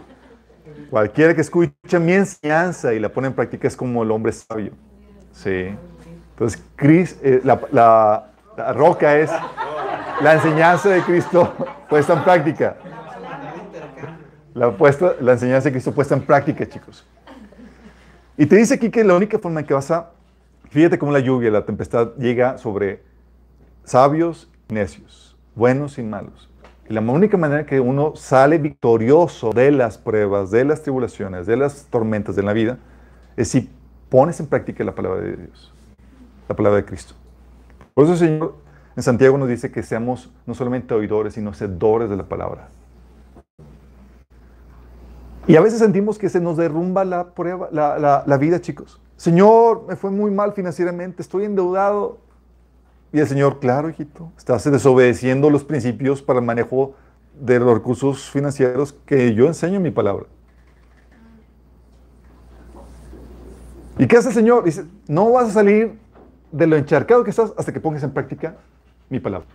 cualquiera 0.89 1.35
que 1.35 1.41
escucha 1.41 1.99
mi 1.99 2.13
enseñanza 2.13 2.93
y 2.93 2.99
la 2.99 3.09
pone 3.09 3.27
en 3.27 3.33
práctica 3.33 3.67
es 3.67 3.75
como 3.75 4.03
el 4.03 4.11
hombre 4.11 4.31
sabio. 4.31 4.71
Sí. 5.33 5.75
Entonces, 6.29 6.63
eh, 7.21 7.41
la, 7.43 8.31
roca 8.73 9.17
es 9.17 9.29
la 10.21 10.35
enseñanza 10.35 10.87
de 10.87 11.01
Cristo 11.01 11.53
puesta 11.89 12.13
en 12.13 12.23
práctica. 12.23 12.77
La, 14.53 14.73
la 15.19 15.31
enseñanza 15.33 15.65
de 15.67 15.71
Cristo 15.73 15.91
puesta 15.93 16.15
en 16.15 16.21
práctica, 16.21 16.65
chicos. 16.65 17.05
Y 18.37 18.45
te 18.45 18.55
dice 18.55 18.75
aquí 18.75 18.89
que 18.89 19.03
la 19.03 19.15
única 19.15 19.37
forma 19.39 19.59
en 19.59 19.65
que 19.65 19.73
vas 19.73 19.91
a... 19.91 20.11
Fíjate 20.69 20.97
cómo 20.97 21.11
la 21.11 21.19
lluvia, 21.19 21.51
la 21.51 21.65
tempestad 21.65 22.15
llega 22.15 22.57
sobre 22.57 23.03
sabios 23.83 24.49
y 24.69 24.75
necios, 24.75 25.35
buenos 25.53 25.97
y 25.97 26.03
malos. 26.03 26.50
Y 26.91 26.93
la 26.93 26.99
única 26.99 27.37
manera 27.37 27.65
que 27.65 27.79
uno 27.79 28.17
sale 28.17 28.57
victorioso 28.57 29.51
de 29.51 29.71
las 29.71 29.97
pruebas, 29.97 30.51
de 30.51 30.65
las 30.65 30.81
tribulaciones, 30.81 31.47
de 31.47 31.55
las 31.55 31.85
tormentas 31.85 32.35
de 32.35 32.43
la 32.43 32.51
vida, 32.51 32.79
es 33.37 33.47
si 33.47 33.69
pones 34.09 34.41
en 34.41 34.47
práctica 34.47 34.83
la 34.83 34.93
palabra 34.93 35.21
de 35.21 35.37
Dios, 35.37 35.73
la 36.49 36.55
palabra 36.57 36.81
de 36.81 36.85
Cristo. 36.85 37.13
Por 37.93 38.03
eso 38.03 38.11
el 38.11 38.19
Señor 38.19 38.55
en 38.97 39.03
Santiago 39.03 39.37
nos 39.37 39.47
dice 39.47 39.71
que 39.71 39.83
seamos 39.83 40.33
no 40.45 40.53
solamente 40.53 40.93
oidores, 40.93 41.35
sino 41.35 41.51
hacedores 41.51 42.09
de 42.09 42.17
la 42.17 42.25
palabra. 42.25 42.67
Y 45.47 45.55
a 45.55 45.61
veces 45.61 45.79
sentimos 45.79 46.19
que 46.19 46.27
se 46.27 46.41
nos 46.41 46.57
derrumba 46.57 47.05
la 47.05 47.33
prueba, 47.33 47.69
la, 47.71 48.37
vida, 48.37 48.59
chicos. 48.59 48.99
Señor, 49.15 49.85
me 49.87 49.95
fue 49.95 50.11
muy 50.11 50.29
mal 50.29 50.51
financieramente, 50.51 51.21
estoy 51.21 51.45
endeudado. 51.45 52.17
Y 53.13 53.19
el 53.19 53.27
Señor, 53.27 53.59
claro, 53.59 53.89
hijito, 53.89 54.31
estás 54.37 54.63
desobedeciendo 54.63 55.49
los 55.49 55.63
principios 55.63 56.21
para 56.21 56.39
el 56.39 56.45
manejo 56.45 56.95
de 57.39 57.59
los 57.59 57.73
recursos 57.73 58.29
financieros 58.29 58.93
que 59.05 59.33
yo 59.33 59.47
enseño 59.47 59.77
en 59.77 59.83
mi 59.83 59.91
palabra. 59.91 60.25
¿Y 63.97 64.07
qué 64.07 64.17
hace 64.17 64.29
el 64.29 64.33
Señor? 64.33 64.63
Dice, 64.63 64.85
no 65.07 65.31
vas 65.31 65.49
a 65.49 65.51
salir 65.51 65.99
de 66.51 66.67
lo 66.67 66.75
encharcado 66.75 67.23
que 67.23 67.29
estás 67.29 67.53
hasta 67.57 67.71
que 67.71 67.79
pongas 67.79 68.03
en 68.03 68.11
práctica 68.11 68.55
mi 69.09 69.19
palabra. 69.19 69.47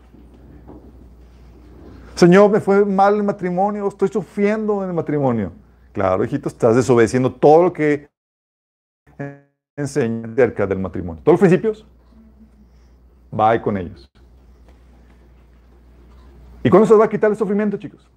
Señor, 2.15 2.51
me 2.51 2.61
fue 2.61 2.85
mal 2.85 3.17
el 3.17 3.23
matrimonio, 3.23 3.89
estoy 3.89 4.09
sufriendo 4.09 4.83
en 4.83 4.91
el 4.91 4.95
matrimonio. 4.95 5.53
Claro, 5.93 6.25
hijito, 6.25 6.49
estás 6.49 6.77
desobedeciendo 6.77 7.33
todo 7.33 7.65
lo 7.65 7.73
que 7.73 8.09
enseña 9.77 10.31
acerca 10.33 10.67
del 10.67 10.79
matrimonio. 10.79 11.23
Todos 11.23 11.35
los 11.35 11.41
principios, 11.41 11.87
va 13.39 13.61
con 13.61 13.77
ellos. 13.77 14.11
¿Y 16.63 16.71
cuándo 16.71 16.87
se 16.87 16.95
va 16.95 17.05
a 17.05 17.09
quitar 17.09 17.31
el 17.31 17.37
sufrimiento, 17.37 17.77
chicos? 17.77 18.09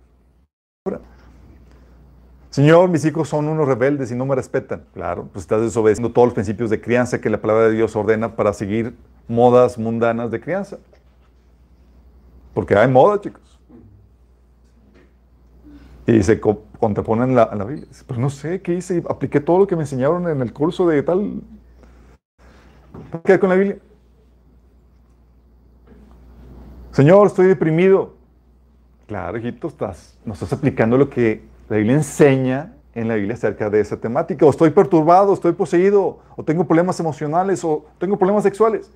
Señor, 2.49 2.89
mis 2.89 3.05
hijos 3.05 3.29
son 3.29 3.47
unos 3.47 3.67
rebeldes 3.67 4.11
y 4.11 4.15
no 4.15 4.25
me 4.25 4.35
respetan. 4.35 4.83
Claro, 4.93 5.27
pues 5.31 5.43
estás 5.43 5.61
desobedeciendo 5.61 6.11
todos 6.11 6.27
los 6.27 6.33
principios 6.33 6.69
de 6.71 6.81
crianza 6.81 7.21
que 7.21 7.29
la 7.29 7.39
palabra 7.39 7.65
de 7.65 7.73
Dios 7.73 7.95
ordena 7.95 8.35
para 8.35 8.53
seguir 8.53 8.95
modas 9.27 9.77
mundanas 9.77 10.31
de 10.31 10.41
crianza. 10.41 10.79
Porque 12.55 12.75
hay 12.75 12.87
moda, 12.87 13.21
chicos. 13.21 13.59
Y 16.07 16.23
se 16.23 16.39
co- 16.39 16.63
contraponen 16.79 17.35
la, 17.35 17.53
la 17.55 17.65
Biblia. 17.65 17.87
Pero 18.07 18.19
no 18.19 18.31
sé 18.31 18.61
qué 18.63 18.73
hice. 18.73 19.03
Apliqué 19.07 19.39
todo 19.39 19.59
lo 19.59 19.67
que 19.67 19.75
me 19.75 19.83
enseñaron 19.83 20.27
en 20.27 20.41
el 20.41 20.51
curso 20.51 20.87
de 20.87 21.03
tal. 21.03 21.41
¿Qué 23.23 23.33
hay 23.33 23.39
con 23.39 23.49
la 23.49 23.55
Biblia? 23.55 23.77
Señor, 26.91 27.27
estoy 27.27 27.47
deprimido. 27.47 28.15
Claro, 29.07 29.37
hijito, 29.37 29.67
estás, 29.67 30.17
no 30.25 30.33
estás 30.33 30.51
aplicando 30.53 30.97
lo 30.97 31.09
que 31.09 31.43
la 31.67 31.77
Biblia 31.77 31.95
enseña 31.95 32.73
en 32.95 33.07
la 33.07 33.15
Biblia 33.15 33.35
acerca 33.35 33.69
de 33.69 33.79
esa 33.79 33.97
temática. 33.97 34.45
O 34.45 34.49
estoy 34.49 34.71
perturbado, 34.71 35.33
estoy 35.33 35.53
poseído, 35.53 36.19
o 36.35 36.43
tengo 36.43 36.65
problemas 36.65 36.99
emocionales, 36.99 37.63
o 37.63 37.85
tengo 37.99 38.17
problemas 38.17 38.43
sexuales. 38.43 38.91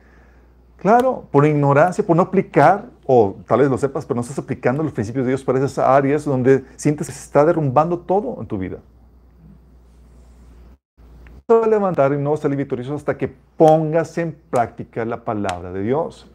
Claro, 0.78 1.28
por 1.32 1.46
ignorancia, 1.46 2.06
por 2.06 2.16
no 2.16 2.24
aplicar, 2.24 2.86
o 3.06 3.38
tal 3.48 3.60
vez 3.60 3.70
lo 3.70 3.78
sepas, 3.78 4.06
pero 4.06 4.16
no 4.16 4.22
estás 4.22 4.40
aplicando 4.40 4.84
los 4.84 4.92
principios 4.92 5.26
de 5.26 5.32
Dios 5.32 5.44
para 5.44 5.60
esas 5.60 5.78
áreas 5.78 6.26
donde 6.26 6.66
sientes 6.76 7.08
que 7.08 7.14
se 7.14 7.24
está 7.24 7.46
derrumbando 7.46 8.00
todo 8.00 8.38
en 8.42 8.48
tu 8.48 8.58
vida. 8.58 8.80
No 11.48 11.60
vas 11.60 11.68
a 11.68 11.70
levantar 11.70 12.14
y 12.14 12.18
no 12.18 12.32
vas 12.32 12.40
salir 12.40 12.58
victorioso 12.58 12.96
hasta 12.96 13.18
que 13.18 13.34
pongas 13.56 14.18
en 14.18 14.36
práctica 14.50 15.06
la 15.06 15.24
palabra 15.24 15.72
de 15.72 15.84
Dios. 15.84 16.30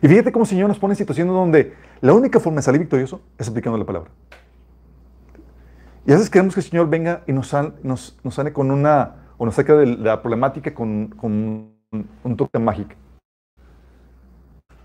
Y 0.00 0.08
fíjate 0.08 0.30
cómo 0.32 0.44
el 0.44 0.48
Señor 0.48 0.68
nos 0.68 0.78
pone 0.78 0.92
en 0.92 0.96
situaciones 0.98 1.32
donde 1.34 1.74
la 2.00 2.12
única 2.12 2.38
forma 2.40 2.56
de 2.58 2.62
salir 2.62 2.80
victorioso 2.80 3.20
es 3.36 3.48
aplicando 3.48 3.78
la 3.78 3.84
palabra. 3.84 4.10
Y 6.06 6.12
a 6.12 6.14
veces 6.14 6.30
queremos 6.30 6.54
que 6.54 6.60
el 6.60 6.66
Señor 6.66 6.88
venga 6.88 7.22
y 7.26 7.32
nos, 7.32 7.48
sal- 7.48 7.74
sane 8.30 8.52
con 8.52 8.70
una, 8.70 9.16
o 9.36 9.44
nos 9.44 9.54
saque 9.54 9.72
de 9.72 9.86
la 9.86 10.22
problemática 10.22 10.72
con, 10.72 11.14
un 11.22 12.36
toque 12.36 12.58
mágico. 12.58 12.92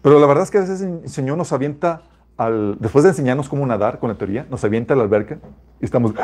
Pero 0.02 0.20
la 0.20 0.28
verdad 0.28 0.44
es 0.44 0.52
que 0.52 0.58
a 0.58 0.62
veces 0.62 0.82
el 0.82 1.08
Señor 1.08 1.38
nos 1.38 1.54
avienta, 1.54 2.02
al, 2.36 2.78
después 2.80 3.04
de 3.04 3.12
enseñarnos 3.12 3.48
cómo 3.48 3.66
nadar 3.66 4.00
con 4.00 4.10
la 4.10 4.16
teoría, 4.18 4.46
nos 4.50 4.64
avienta 4.66 4.94
a 4.94 4.98
la 4.98 5.04
alberca 5.04 5.38
y 5.80 5.86
estamos... 5.86 6.14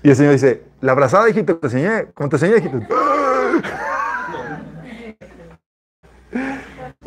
Y 0.00 0.10
el 0.10 0.14
Señor 0.14 0.32
dice, 0.32 0.62
la 0.80 0.92
abrazada, 0.92 1.28
hijito, 1.28 1.56
te 1.56 1.66
enseñé, 1.66 2.06
como 2.14 2.28
te 2.28 2.36
enseñé, 2.36 2.58
hijito. 2.58 2.78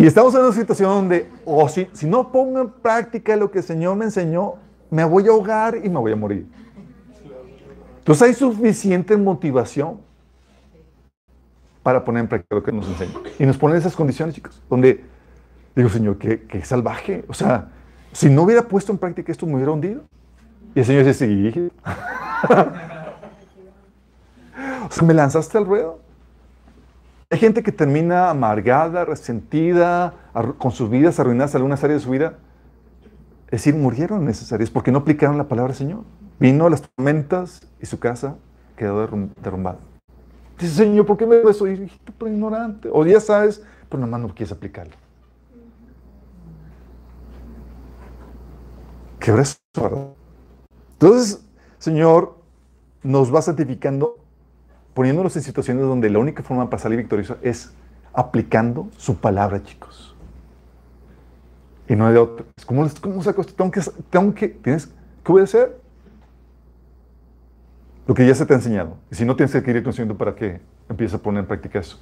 Y 0.02 0.08
estamos 0.08 0.34
en 0.34 0.42
una 0.42 0.52
situación 0.52 0.90
donde, 0.90 1.30
o 1.46 1.70
si, 1.70 1.88
si 1.94 2.08
no 2.08 2.32
pongo 2.32 2.60
en 2.60 2.72
práctica 2.72 3.36
lo 3.36 3.52
que 3.52 3.60
el 3.60 3.64
Señor 3.64 3.96
me 3.96 4.06
enseñó, 4.06 4.56
me 4.90 5.04
voy 5.04 5.28
a 5.28 5.30
ahogar 5.30 5.78
y 5.78 5.90
me 5.90 6.00
voy 6.00 6.12
a 6.12 6.16
morir. 6.16 6.48
Entonces 8.00 8.28
hay 8.28 8.34
suficiente 8.34 9.16
motivación 9.16 10.00
para 11.84 12.04
poner 12.04 12.22
en 12.22 12.30
práctica 12.30 12.56
lo 12.56 12.64
que 12.64 12.72
nos 12.72 12.88
enseña. 12.88 13.14
Y 13.38 13.46
nos 13.46 13.60
pone 13.60 13.76
en 13.76 13.82
esas 13.82 13.96
condiciones, 13.96 14.34
chicos, 14.34 14.60
donde 14.68 15.04
digo, 15.76 15.88
Señor, 15.88 16.18
qué, 16.18 16.48
qué 16.48 16.66
salvaje. 16.66 17.24
O 17.28 17.36
sea, 17.36 17.70
si 18.12 18.28
no 18.28 18.42
hubiera 18.42 18.64
puesto 18.64 18.92
en 18.92 18.98
práctica 18.98 19.32
esto, 19.32 19.46
me 19.46 19.54
hubiera 19.54 19.72
hundido. 19.72 20.02
Y 20.74 20.80
el 20.80 20.86
Señor 20.86 21.06
dice, 21.06 21.28
sí, 21.28 21.72
o 24.90 24.92
sea, 24.92 25.04
me 25.06 25.14
lanzaste 25.14 25.60
al 25.60 25.68
ruedo. 25.68 26.01
Hay 27.32 27.40
gente 27.40 27.64
que 27.64 27.72
termina 27.72 28.30
amargada, 28.30 29.06
resentida, 29.06 30.14
con 30.58 30.72
sus 30.72 30.90
vidas 30.90 31.18
arruinadas 31.18 31.56
algunas 31.56 31.82
áreas 31.82 32.02
de 32.02 32.04
su 32.04 32.12
vida. 32.12 32.34
Es 33.46 33.64
decir, 33.64 33.74
murieron 33.74 34.28
áreas 34.52 34.70
porque 34.70 34.92
no 34.92 35.00
aplicaron 35.00 35.38
la 35.38 35.48
palabra 35.48 35.70
del 35.72 35.78
Señor. 35.78 36.04
Vino 36.40 36.70
las 36.70 36.82
tormentas 36.82 37.66
y 37.82 37.86
su 37.86 38.00
casa 38.00 38.36
quedó 38.76 39.08
derrum- 39.08 39.34
derrumbada. 39.42 39.80
Dice, 40.60 40.76
Señor, 40.76 41.06
¿por 41.06 41.16
qué 41.16 41.26
me 41.26 41.38
eso? 41.50 41.68
Y 41.68 41.72
hijito, 41.72 42.12
por 42.12 42.28
ignorante. 42.28 42.90
O 42.92 43.06
ya 43.06 43.22
sabes, 43.22 43.64
pero 43.90 44.02
nomás 44.02 44.20
no 44.20 44.28
quieres 44.36 44.52
aplicarlo. 44.52 44.94
Qué 49.20 49.32
brazo, 49.32 49.58
¿verdad? 49.76 50.08
Entonces, 50.94 51.46
Señor, 51.78 52.38
nos 53.04 53.34
va 53.34 53.42
santificando 53.42 54.18
poniéndonos 54.94 55.36
en 55.36 55.44
situaciones 55.44 55.84
donde 55.84 56.10
la 56.10 56.20
única 56.20 56.44
forma 56.44 56.70
para 56.70 56.82
salir 56.82 56.98
victorioso 56.98 57.38
es 57.42 57.74
aplicando 58.14 58.90
su 58.98 59.18
palabra, 59.18 59.64
chicos. 59.64 60.16
Y 61.88 61.96
no 61.96 62.12
de 62.12 62.18
otra. 62.18 62.46
¿Cómo, 62.66 62.88
cómo 63.02 63.24
saco 63.24 63.42
esto? 63.42 63.54
Tengo 63.54 63.72
que, 63.72 63.82
tengo 64.10 64.34
que, 64.34 64.50
tienes 64.50 64.90
que 65.24 65.32
obedecer 65.32 65.80
lo 68.08 68.14
que 68.14 68.26
ya 68.26 68.36
se 68.36 68.46
te 68.46 68.54
ha 68.54 68.58
enseñado. 68.58 68.98
Y 69.12 69.16
si 69.16 69.26
no, 69.26 69.36
tienes 69.36 69.52
que 69.52 69.60
adquirir 69.60 69.84
conocimiento 69.84 70.18
para 70.18 70.36
que 70.36 70.62
empieces 70.90 71.16
a 71.16 71.22
poner 71.22 71.42
en 71.42 71.48
práctica 71.48 71.80
eso. 71.80 72.00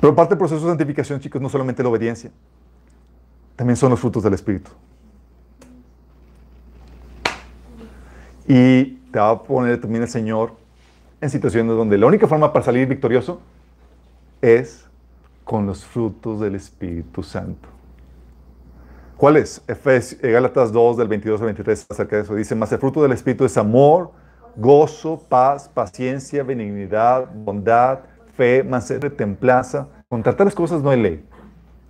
Pero 0.00 0.14
parte 0.14 0.30
del 0.30 0.38
proceso 0.38 0.60
de 0.64 0.70
santificación, 0.70 1.20
chicos, 1.20 1.40
no 1.42 1.48
solamente 1.48 1.82
la 1.82 1.88
obediencia, 1.88 2.30
también 3.56 3.76
son 3.76 3.90
los 3.90 3.98
frutos 3.98 4.22
del 4.22 4.34
Espíritu. 4.34 4.70
Y 8.46 8.97
te 9.12 9.18
va 9.18 9.30
a 9.30 9.42
poner 9.42 9.80
también 9.80 10.02
el 10.02 10.08
Señor 10.08 10.52
en 11.20 11.30
situaciones 11.30 11.76
donde 11.76 11.98
la 11.98 12.06
única 12.06 12.26
forma 12.26 12.52
para 12.52 12.64
salir 12.64 12.86
victorioso 12.86 13.40
es 14.40 14.86
con 15.44 15.66
los 15.66 15.84
frutos 15.84 16.40
del 16.40 16.54
Espíritu 16.54 17.22
Santo. 17.22 17.68
¿Cuál 19.16 19.36
es? 19.36 19.62
Efes- 19.66 20.18
eh, 20.22 20.30
Gálatas 20.30 20.70
2, 20.70 20.96
del 20.96 21.08
22 21.08 21.40
al 21.40 21.46
23, 21.46 21.86
acerca 21.90 22.16
de 22.16 22.22
eso. 22.22 22.34
Dice, 22.34 22.54
más 22.54 22.70
el 22.70 22.78
fruto 22.78 23.02
del 23.02 23.12
Espíritu 23.12 23.44
es 23.44 23.56
amor, 23.56 24.12
gozo, 24.54 25.20
paz, 25.28 25.68
paciencia, 25.68 26.44
benignidad, 26.44 27.28
bondad, 27.34 28.00
fe, 28.36 28.62
mansedumbre, 28.62 29.10
templanza. 29.10 29.88
Contra 30.08 30.36
tales 30.36 30.54
cosas 30.54 30.82
no 30.82 30.90
hay 30.90 31.00
ley. 31.02 31.24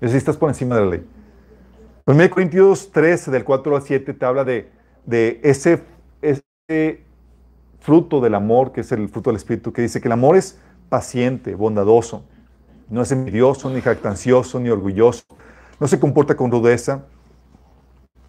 Es 0.01 0.13
decir, 0.13 0.17
estás 0.19 0.37
por 0.39 0.49
encima 0.49 0.77
de 0.77 0.81
la 0.85 0.91
ley. 0.93 1.07
1 2.07 2.31
Corintios 2.31 2.91
13, 2.93 3.31
del 3.31 3.45
4 3.45 3.77
al 3.77 3.83
7, 3.83 4.15
te 4.15 4.25
habla 4.25 4.45
de, 4.45 4.71
de 5.05 5.41
ese, 5.43 5.83
ese 6.23 7.05
fruto 7.81 8.21
del 8.21 8.35
amor, 8.35 8.73
que 8.73 8.81
es 8.83 8.93
el 8.93 9.09
fruto 9.09 9.31
del 9.31 9.37
Espíritu, 9.37 9.73
que 9.73 9.83
dice 9.83 10.01
que 10.01 10.09
el 10.09 10.13
amor 10.13 10.37
es 10.37 10.59
paciente, 10.89 11.55
bondadoso, 11.55 12.23
no 12.89 13.03
es 13.03 13.13
envidioso, 13.13 13.71
ni 13.71 13.81
jactancioso, 13.81 14.59
ni 14.61 14.71
orgulloso, 14.71 15.25
no 15.79 15.87
se 15.87 16.01
comporta 16.01 16.37
con 16.37 16.51
rudeza, 16.51 17.05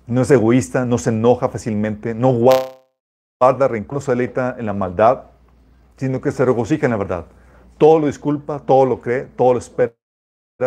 no 0.08 0.22
es 0.22 0.32
egoísta, 0.32 0.86
no 0.86 0.98
se 0.98 1.10
enoja 1.10 1.50
fácilmente, 1.50 2.14
no 2.14 2.34
guarda 2.34 3.68
rencor, 3.68 3.96
no 3.96 4.02
se 4.02 4.12
deleita 4.12 4.56
en 4.58 4.66
la 4.66 4.74
maldad, 4.74 5.26
sino 5.98 6.20
que 6.20 6.32
se 6.32 6.46
regocija 6.46 6.86
en 6.86 6.92
la 6.92 6.98
verdad. 6.98 7.26
Todo 7.78 8.00
lo 8.00 8.08
disculpa, 8.08 8.60
todo 8.60 8.86
lo 8.86 9.02
cree, 9.02 9.26
todo 9.36 9.54
lo 9.54 9.60
espera, 9.60 9.94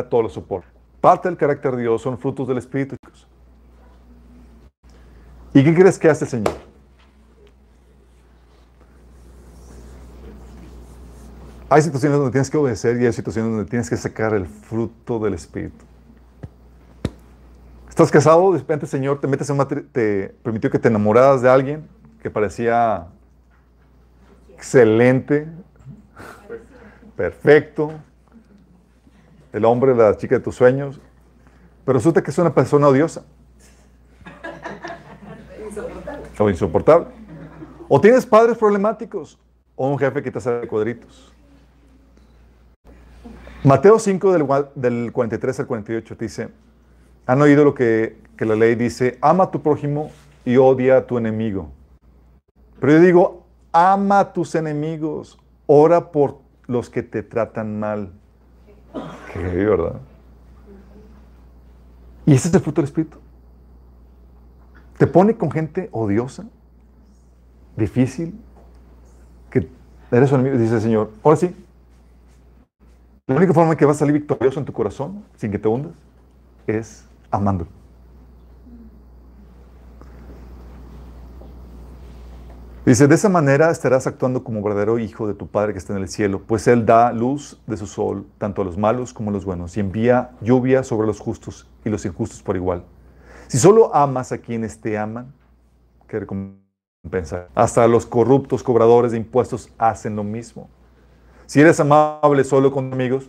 todo 0.08 0.22
lo 0.22 0.28
soporta. 0.28 0.68
Parte 1.00 1.28
del 1.28 1.36
carácter 1.36 1.76
de 1.76 1.82
Dios 1.82 2.00
son 2.00 2.16
frutos 2.16 2.48
del 2.48 2.58
Espíritu. 2.58 2.96
¿Y 5.52 5.62
qué 5.62 5.74
crees 5.74 5.98
que 5.98 6.08
hace 6.08 6.24
el 6.24 6.30
Señor? 6.30 6.71
Hay 11.72 11.80
situaciones 11.80 12.18
donde 12.18 12.32
tienes 12.32 12.50
que 12.50 12.58
obedecer 12.58 13.00
y 13.00 13.06
hay 13.06 13.14
situaciones 13.14 13.50
donde 13.50 13.64
tienes 13.64 13.88
que 13.88 13.96
sacar 13.96 14.34
el 14.34 14.44
fruto 14.44 15.18
del 15.18 15.32
Espíritu. 15.32 15.86
Estás 17.88 18.10
casado, 18.10 18.52
de 18.52 18.58
repente 18.58 18.84
el 18.84 18.90
Señor 18.90 19.22
te 19.22 19.26
metes 19.26 19.48
en 19.48 19.56
te 19.90 20.34
permitió 20.42 20.70
que 20.70 20.78
te 20.78 20.88
enamoraras 20.88 21.40
de 21.40 21.48
alguien 21.48 21.88
que 22.20 22.28
parecía 22.28 23.06
excelente, 24.52 25.48
perfecto, 27.16 27.90
el 29.54 29.64
hombre, 29.64 29.94
la 29.94 30.14
chica 30.18 30.34
de 30.34 30.42
tus 30.42 30.56
sueños, 30.56 31.00
pero 31.86 31.96
resulta 31.96 32.22
que 32.22 32.32
es 32.32 32.36
una 32.36 32.52
persona 32.52 32.86
odiosa. 32.86 33.24
O 36.38 36.50
insoportable. 36.50 37.06
O 37.88 37.98
tienes 37.98 38.26
padres 38.26 38.58
problemáticos, 38.58 39.38
o 39.74 39.88
un 39.88 39.98
jefe 39.98 40.22
que 40.22 40.30
te 40.30 40.36
hace 40.36 40.68
cuadritos. 40.68 41.31
Mateo 43.64 44.00
5 44.00 44.32
del, 44.32 44.46
del 44.74 45.12
43 45.12 45.60
al 45.60 45.66
48 45.66 46.16
te 46.16 46.24
dice, 46.24 46.48
han 47.26 47.40
oído 47.40 47.64
lo 47.64 47.74
que, 47.74 48.18
que 48.36 48.44
la 48.44 48.56
ley 48.56 48.74
dice, 48.74 49.18
ama 49.20 49.44
a 49.44 49.50
tu 49.52 49.62
prójimo 49.62 50.10
y 50.44 50.56
odia 50.56 50.96
a 50.96 51.06
tu 51.06 51.16
enemigo. 51.16 51.70
Pero 52.80 52.94
yo 52.94 53.00
digo, 53.00 53.46
ama 53.70 54.18
a 54.18 54.32
tus 54.32 54.56
enemigos, 54.56 55.38
ora 55.66 56.10
por 56.10 56.38
los 56.66 56.90
que 56.90 57.04
te 57.04 57.22
tratan 57.22 57.78
mal. 57.78 58.10
Qué 59.32 59.38
¿verdad? 59.38 60.00
Y 62.26 62.34
ese 62.34 62.48
es 62.48 62.54
el 62.54 62.60
fruto 62.60 62.80
del 62.80 62.88
Espíritu. 62.88 63.18
Te 64.98 65.06
pone 65.06 65.36
con 65.36 65.52
gente 65.52 65.88
odiosa, 65.92 66.46
difícil, 67.76 68.40
que 69.50 69.68
eres 70.10 70.28
su 70.28 70.34
enemigo, 70.34 70.58
dice 70.58 70.74
el 70.74 70.80
Señor. 70.80 71.10
Ahora 71.22 71.36
sí, 71.36 71.54
la 73.28 73.36
única 73.36 73.54
forma 73.54 73.76
que 73.76 73.84
vas 73.84 73.96
a 73.96 73.98
salir 74.00 74.14
victorioso 74.14 74.58
en 74.58 74.66
tu 74.66 74.72
corazón, 74.72 75.24
sin 75.36 75.52
que 75.52 75.58
te 75.58 75.68
hundas, 75.68 75.92
es 76.66 77.04
amando. 77.30 77.66
Dice, 82.84 83.06
de 83.06 83.14
esa 83.14 83.28
manera 83.28 83.70
estarás 83.70 84.08
actuando 84.08 84.42
como 84.42 84.60
verdadero 84.60 84.98
hijo 84.98 85.28
de 85.28 85.34
tu 85.34 85.46
Padre 85.46 85.72
que 85.72 85.78
está 85.78 85.92
en 85.92 86.00
el 86.00 86.08
cielo, 86.08 86.42
pues 86.44 86.66
Él 86.66 86.84
da 86.84 87.12
luz 87.12 87.62
de 87.68 87.76
su 87.76 87.86
sol 87.86 88.26
tanto 88.38 88.62
a 88.62 88.64
los 88.64 88.76
malos 88.76 89.12
como 89.12 89.30
a 89.30 89.32
los 89.32 89.44
buenos 89.44 89.76
y 89.76 89.80
envía 89.80 90.32
lluvia 90.40 90.82
sobre 90.82 91.06
los 91.06 91.20
justos 91.20 91.68
y 91.84 91.90
los 91.90 92.04
injustos 92.04 92.42
por 92.42 92.56
igual. 92.56 92.82
Si 93.46 93.56
solo 93.56 93.94
amas 93.94 94.32
a 94.32 94.38
quienes 94.38 94.80
te 94.80 94.98
aman, 94.98 95.32
¿qué 96.08 96.18
recompensa? 96.18 97.46
Hasta 97.54 97.86
los 97.86 98.04
corruptos 98.04 98.64
cobradores 98.64 99.12
de 99.12 99.18
impuestos 99.18 99.70
hacen 99.78 100.16
lo 100.16 100.24
mismo. 100.24 100.68
Si 101.52 101.60
eres 101.60 101.78
amable 101.80 102.44
solo 102.44 102.72
con 102.72 102.90
amigos, 102.94 103.28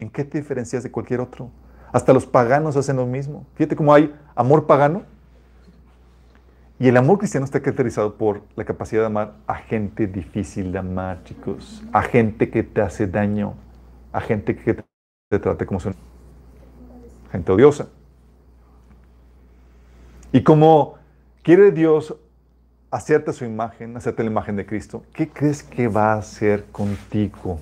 ¿en 0.00 0.10
qué 0.10 0.24
te 0.24 0.38
diferencias 0.38 0.82
de 0.82 0.90
cualquier 0.90 1.20
otro? 1.20 1.52
Hasta 1.92 2.12
los 2.12 2.26
paganos 2.26 2.76
hacen 2.76 2.96
lo 2.96 3.06
mismo. 3.06 3.46
Fíjate 3.54 3.76
cómo 3.76 3.94
hay 3.94 4.12
amor 4.34 4.66
pagano 4.66 5.04
y 6.80 6.88
el 6.88 6.96
amor 6.96 7.18
cristiano 7.18 7.44
está 7.44 7.60
caracterizado 7.60 8.16
por 8.16 8.42
la 8.56 8.64
capacidad 8.64 9.02
de 9.02 9.06
amar 9.06 9.34
a 9.46 9.54
gente 9.54 10.08
difícil 10.08 10.72
de 10.72 10.78
amar, 10.78 11.22
chicos. 11.22 11.84
A 11.92 12.02
gente 12.02 12.50
que 12.50 12.64
te 12.64 12.80
hace 12.80 13.06
daño. 13.06 13.54
A 14.10 14.20
gente 14.20 14.56
que 14.56 14.82
te, 15.28 15.38
trate 15.38 15.64
como 15.64 15.78
son. 15.78 15.94
Gente 17.30 17.52
odiosa. 17.52 17.86
Y 20.32 20.42
como 20.42 20.96
quiere 21.44 21.70
Dios 21.70 22.16
hacerte 22.90 23.32
su 23.32 23.44
imagen, 23.44 23.96
hacerte 23.96 24.22
la 24.24 24.30
imagen 24.30 24.56
de 24.56 24.66
Cristo, 24.66 25.04
¿qué 25.12 25.28
crees 25.28 25.62
que 25.62 25.88
va 25.88 26.14
a 26.14 26.18
hacer 26.18 26.64
contigo? 26.72 27.60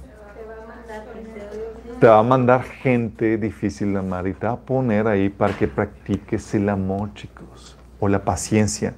Te 2.01 2.07
va 2.07 2.19
a 2.19 2.23
mandar 2.23 2.63
gente 2.63 3.37
difícil 3.37 3.93
de 3.93 3.99
amar 3.99 4.27
y 4.27 4.33
te 4.33 4.47
va 4.47 4.53
a 4.53 4.57
poner 4.57 5.07
ahí 5.07 5.29
para 5.29 5.57
que 5.57 5.67
practiques 5.67 6.55
el 6.55 6.69
amor, 6.69 7.13
chicos, 7.15 7.77
o 7.99 8.09
la 8.09 8.25
paciencia. 8.25 8.95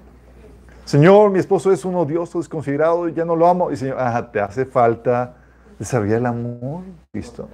Señor, 0.85 1.31
mi 1.31 1.39
esposo 1.39 1.73
es 1.73 1.85
un 1.85 1.95
odioso, 1.95 2.39
desconsiderado, 2.39 3.09
ya 3.09 3.25
no 3.25 3.37
lo 3.37 3.47
amo. 3.47 3.71
Y 3.71 3.77
Señor, 3.77 3.97
te 4.33 4.41
hace 4.41 4.67
falta 4.67 5.37
desarrollar 5.79 6.19
el 6.19 6.27
amor, 6.27 6.83
Cristo. 7.13 7.49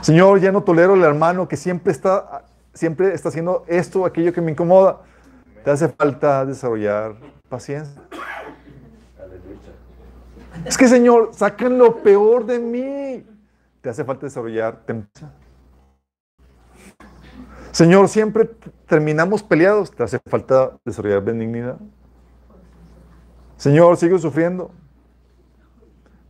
Señor, 0.00 0.40
ya 0.40 0.50
no 0.50 0.62
tolero 0.62 0.94
al 0.94 1.04
hermano 1.04 1.46
que 1.46 1.56
siempre 1.56 1.92
está, 1.92 2.44
siempre 2.72 3.14
está 3.14 3.28
haciendo 3.28 3.64
esto 3.68 4.04
aquello 4.04 4.32
que 4.32 4.40
me 4.40 4.50
incomoda. 4.50 5.00
Te 5.64 5.70
hace 5.70 5.88
falta 5.88 6.44
desarrollar 6.44 7.16
paciencia. 7.48 8.02
Es 10.66 10.76
que, 10.76 10.86
Señor, 10.86 11.30
sacan 11.32 11.78
lo 11.78 12.02
peor 12.02 12.44
de 12.44 12.58
mí. 12.58 13.26
Te 13.80 13.88
hace 13.88 14.04
falta 14.04 14.26
desarrollar 14.26 14.84
templanza. 14.84 15.32
Señor, 17.72 18.08
siempre 18.10 18.44
terminamos 18.86 19.42
peleados. 19.42 19.90
Te 19.90 20.02
hace 20.02 20.18
falta 20.26 20.76
desarrollar 20.84 21.24
benignidad. 21.24 21.78
Señor, 23.56 23.96
sigo 23.96 24.18
sufriendo. 24.18 24.70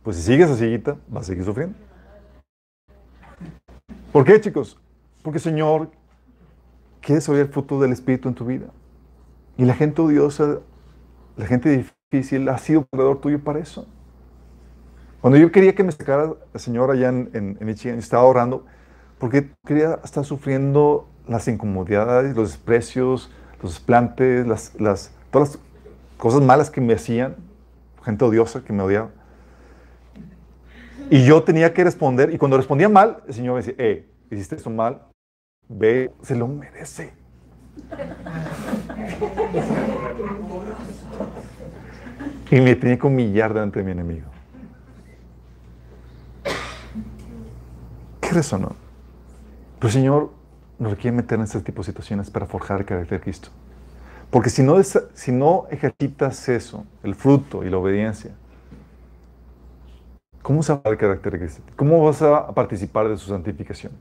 Pues 0.01 0.15
si 0.15 0.23
sigues 0.23 0.49
así, 0.49 0.81
vas 1.09 1.23
a 1.23 1.23
seguir 1.23 1.43
sufriendo. 1.43 1.77
¿Por 4.13 4.23
qué, 4.23 4.39
chicos? 4.39 4.79
Porque, 5.21 5.39
Señor, 5.39 5.89
quieres 7.01 7.27
oír 7.27 7.41
el 7.41 7.47
fruto 7.49 7.81
del 7.81 7.91
Espíritu 7.91 8.29
en 8.29 8.35
tu 8.35 8.45
vida. 8.45 8.67
Y 9.57 9.65
la 9.65 9.73
gente 9.73 10.01
odiosa, 10.01 10.59
la 11.37 11.45
gente 11.45 11.69
difícil, 12.11 12.49
ha 12.49 12.57
sido 12.57 12.87
alrededor 12.91 13.21
tuyo 13.21 13.43
para 13.43 13.59
eso. 13.59 13.87
Cuando 15.21 15.39
yo 15.39 15.51
quería 15.51 15.73
que 15.73 15.83
me 15.83 15.91
sacara 15.91 16.33
el 16.53 16.59
Señor 16.59 16.91
allá 16.91 17.09
en, 17.09 17.29
en, 17.33 17.57
en 17.59 17.65
Michigan, 17.65 17.97
estaba 17.97 18.23
orando 18.23 18.65
porque 19.17 19.49
quería 19.65 19.99
estar 20.03 20.25
sufriendo 20.25 21.07
las 21.27 21.47
incomodidades, 21.47 22.35
los 22.35 22.51
desprecios, 22.51 23.31
los 23.61 23.73
desplantes, 23.73 24.45
las, 24.45 24.79
las, 24.79 25.11
todas 25.31 25.55
las 25.55 25.59
cosas 26.17 26.41
malas 26.41 26.69
que 26.69 26.81
me 26.81 26.93
hacían, 26.93 27.35
gente 28.03 28.25
odiosa 28.25 28.63
que 28.63 28.73
me 28.73 28.83
odiaba. 28.83 29.09
Y 31.09 31.23
yo 31.25 31.43
tenía 31.43 31.73
que 31.73 31.83
responder, 31.83 32.33
y 32.33 32.37
cuando 32.37 32.57
respondía 32.57 32.89
mal, 32.89 33.23
el 33.27 33.33
Señor 33.33 33.55
me 33.55 33.61
decía, 33.61 33.75
eh, 33.77 34.07
hiciste 34.31 34.55
esto 34.55 34.69
mal, 34.69 35.03
ve, 35.69 36.11
se 36.21 36.35
lo 36.35 36.47
merece. 36.47 37.13
Y 42.51 42.61
me 42.61 42.75
tenía 42.75 42.97
que 42.97 43.07
humillar 43.07 43.53
delante 43.53 43.79
de 43.79 43.85
mi 43.85 43.91
enemigo. 43.91 44.27
¿Qué 48.21 48.29
resonó? 48.29 48.75
Pero 49.79 49.91
Señor, 49.91 50.31
nos 50.79 50.91
requiere 50.91 51.15
meter 51.15 51.37
en 51.37 51.43
este 51.43 51.61
tipo 51.61 51.81
de 51.81 51.87
situaciones 51.87 52.29
para 52.29 52.45
forjar 52.45 52.79
el 52.79 52.85
carácter 52.85 53.19
de 53.19 53.23
Cristo. 53.23 53.49
Porque 54.29 54.49
si 54.49 54.63
no, 54.63 54.81
si 54.83 55.31
no 55.31 55.65
ejercitas 55.69 56.49
eso, 56.49 56.85
el 57.03 57.15
fruto 57.15 57.63
y 57.63 57.69
la 57.69 57.77
obediencia, 57.77 58.31
¿cómo 60.41 60.63
se 60.63 60.73
va 60.73 60.81
el 60.85 60.97
carácter 60.97 61.33
de 61.33 61.39
Cristo? 61.39 61.61
¿Cómo 61.75 62.03
vas 62.03 62.21
a 62.21 62.53
participar 62.53 63.07
de 63.07 63.17
su 63.17 63.29
santificación? 63.29 63.93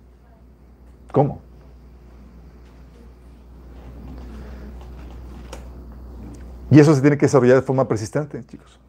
¿Cómo? 1.13 1.41
Y 6.75 6.81
eso 6.81 6.93
se 6.93 7.01
tiene 7.01 7.17
que 7.17 7.27
desarrollar 7.27 7.55
de 7.55 7.63
forma 7.63 7.87
persistente, 7.87 8.43
chicos. 8.47 8.81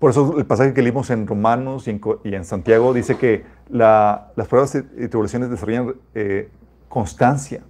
Por 0.00 0.10
eso 0.10 0.36
el 0.36 0.44
pasaje 0.44 0.74
que 0.74 0.82
leímos 0.82 1.08
en 1.10 1.24
Romanos 1.24 1.86
y 1.86 2.34
en, 2.34 2.44
Santiago 2.44 2.92
dice 2.92 3.16
que 3.16 3.44
las 3.68 4.48
pruebas 4.48 4.74
y 4.74 5.06
tribulaciones 5.06 5.48
desarrollan 5.48 5.94
eh, 6.16 6.50
constancia. 6.88 7.62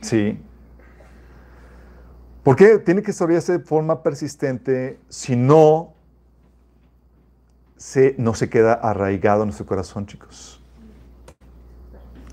¿Sí? 0.00 0.40
¿Por 2.42 2.56
qué? 2.56 2.78
Tiene 2.78 3.02
que 3.02 3.08
desarrollarse 3.08 3.58
de 3.58 3.60
forma 3.62 4.02
persistente, 4.02 4.98
si 5.10 5.36
no, 5.36 5.92
se, 7.76 8.14
no 8.16 8.32
se 8.32 8.48
queda 8.48 8.72
arraigado 8.72 9.42
en 9.42 9.48
nuestro 9.48 9.66
corazón, 9.66 10.06
chicos. 10.06 10.62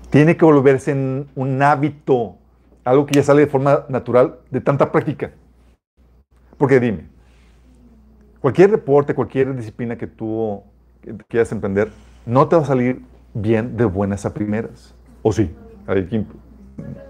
Tiene 0.08 0.38
que 0.38 0.46
volverse 0.46 0.92
en 0.92 1.28
un 1.34 1.62
hábito, 1.62 2.36
algo 2.82 3.04
que 3.04 3.16
ya 3.16 3.22
sale 3.22 3.42
de 3.42 3.46
forma 3.46 3.84
natural 3.90 4.38
de 4.50 4.62
tanta 4.62 4.90
práctica. 4.90 5.32
Porque 6.60 6.78
dime, 6.78 7.08
Cualquier 8.40 8.70
deporte, 8.70 9.14
cualquier 9.14 9.54
disciplina 9.54 9.96
que 9.96 10.06
tú 10.06 10.62
quieras 11.28 11.52
emprender, 11.52 11.90
no 12.24 12.48
te 12.48 12.56
va 12.56 12.62
a 12.62 12.64
salir 12.64 13.02
bien 13.34 13.76
de 13.76 13.84
buenas 13.84 14.24
a 14.24 14.32
primeras. 14.32 14.94
¿O 15.22 15.30
sí? 15.30 15.54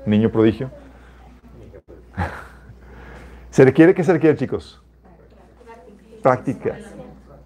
Niño 0.06 0.30
prodigio. 0.30 0.70
¿Se 3.50 3.64
requiere 3.64 3.94
qué 3.94 4.02
se 4.02 4.12
requiere, 4.12 4.36
chicos? 4.36 4.82
Práctica, 6.20 6.76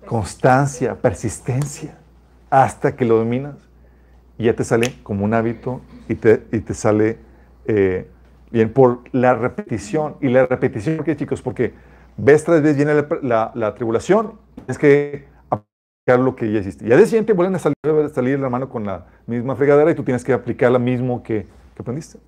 constancia, 0.07 0.95
persistencia, 0.95 1.99
hasta 2.49 2.97
que 2.97 3.05
lo 3.05 3.19
dominas 3.19 3.57
y 4.39 4.45
ya 4.45 4.55
te 4.55 4.65
sale 4.65 4.95
como 5.03 5.27
un 5.27 5.35
hábito 5.35 5.83
y 6.09 6.15
te, 6.15 6.39
te 6.39 6.75
sale 6.75 7.19
eh, 7.67 8.09
bien 8.51 8.73
por 8.73 9.01
la 9.13 9.35
repetición. 9.35 10.17
Y 10.23 10.29
la 10.29 10.47
repetición, 10.47 10.97
¿por 10.97 11.05
qué, 11.05 11.17
chicos? 11.17 11.43
Porque 11.43 11.94
ves 12.17 12.45
tras 12.45 12.63
vez 12.63 12.77
viene 12.77 12.95
la, 13.23 13.75
tribulación, 13.75 14.35
es 14.69 14.79
que 14.79 15.27
aplicar 15.51 16.21
lo 16.21 16.37
que 16.37 16.53
ya 16.53 16.61
hiciste. 16.61 16.87
Y 16.87 16.93
al 16.93 16.99
día 16.99 17.07
siguiente 17.07 17.33
vuelven 17.33 17.57
a 17.57 17.59
salir, 17.59 17.77
a 17.85 18.09
salir 18.09 18.39
la 18.39 18.49
mano 18.49 18.69
con 18.69 18.85
la 18.85 19.07
misma 19.27 19.57
fregadera 19.57 19.91
y 19.91 19.95
tú 19.95 20.03
tienes 20.03 20.25
que 20.25 20.33
aplicar 20.33 20.71
lo 20.73 20.79
mismo 20.79 21.23
que, 21.23 21.47
que 21.75 21.83
aprendiste. 21.83 22.19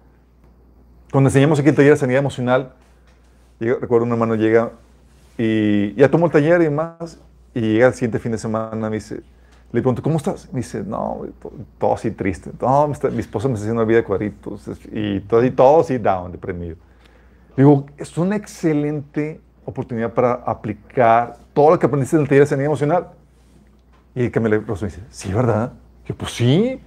Cuando 1.13 1.29
enseñamos 1.29 1.59
aquí 1.59 1.69
el 1.69 1.75
taller 1.75 1.93
de 1.93 1.99
sanidad 1.99 2.21
emocional, 2.21 2.73
recuerdo 3.61 4.05
un 4.05 4.13
hermano 4.13 4.35
llega 4.35 4.73
y 5.39 5.95
ya 5.95 6.11
tomó 6.11 6.27
el 6.27 6.33
taller 6.33 6.61
y 6.61 6.65
demás, 6.65 7.19
y 7.55 7.61
llega 7.61 7.87
el 7.87 7.95
siguiente 7.95 8.19
fin 8.19 8.33
de 8.33 8.39
semana, 8.39 8.91
me 8.91 8.97
dice, 8.97 9.23
le 9.73 9.81
pregunto, 9.81 10.03
¿cómo 10.03 10.17
estás? 10.17 10.53
Me 10.53 10.61
dice, 10.61 10.83
no, 10.85 11.23
todo 11.79 11.95
así 11.95 12.11
triste. 12.11 12.51
No, 12.61 12.87
mi 12.89 13.19
esposa 13.19 13.49
me 13.49 13.55
está 13.55 13.65
haciendo 13.65 13.83
una 13.83 13.85
vida 13.85 13.99
de 13.99 14.05
cuadritos 14.05 14.69
y 14.93 15.21
todo, 15.21 15.45
y 15.45 15.51
todo 15.51 15.81
así 15.81 15.99
down, 15.99 16.33
deprimido. 16.33 16.77
Digo, 17.57 17.87
es 17.97 18.17
una 18.19 18.37
excelente 18.37 19.41
oportunidad 19.67 20.15
para 20.15 20.33
aplicar 20.33 21.37
todo 21.53 21.71
lo 21.71 21.79
que 21.79 21.87
aprendiste 21.87 22.17
en 22.17 22.23
el 22.23 22.29
taller 22.29 22.45
de 22.45 22.47
sanidad 22.47 22.67
emocional. 22.67 23.09
Y 24.15 24.31
que 24.31 24.41
me 24.41 24.49
le 24.49 24.61
dice, 24.61 25.03
sí, 25.11 25.31
¿verdad? 25.33 25.73
Yo, 26.07 26.15
pues 26.17 26.33
sí. 26.33 26.81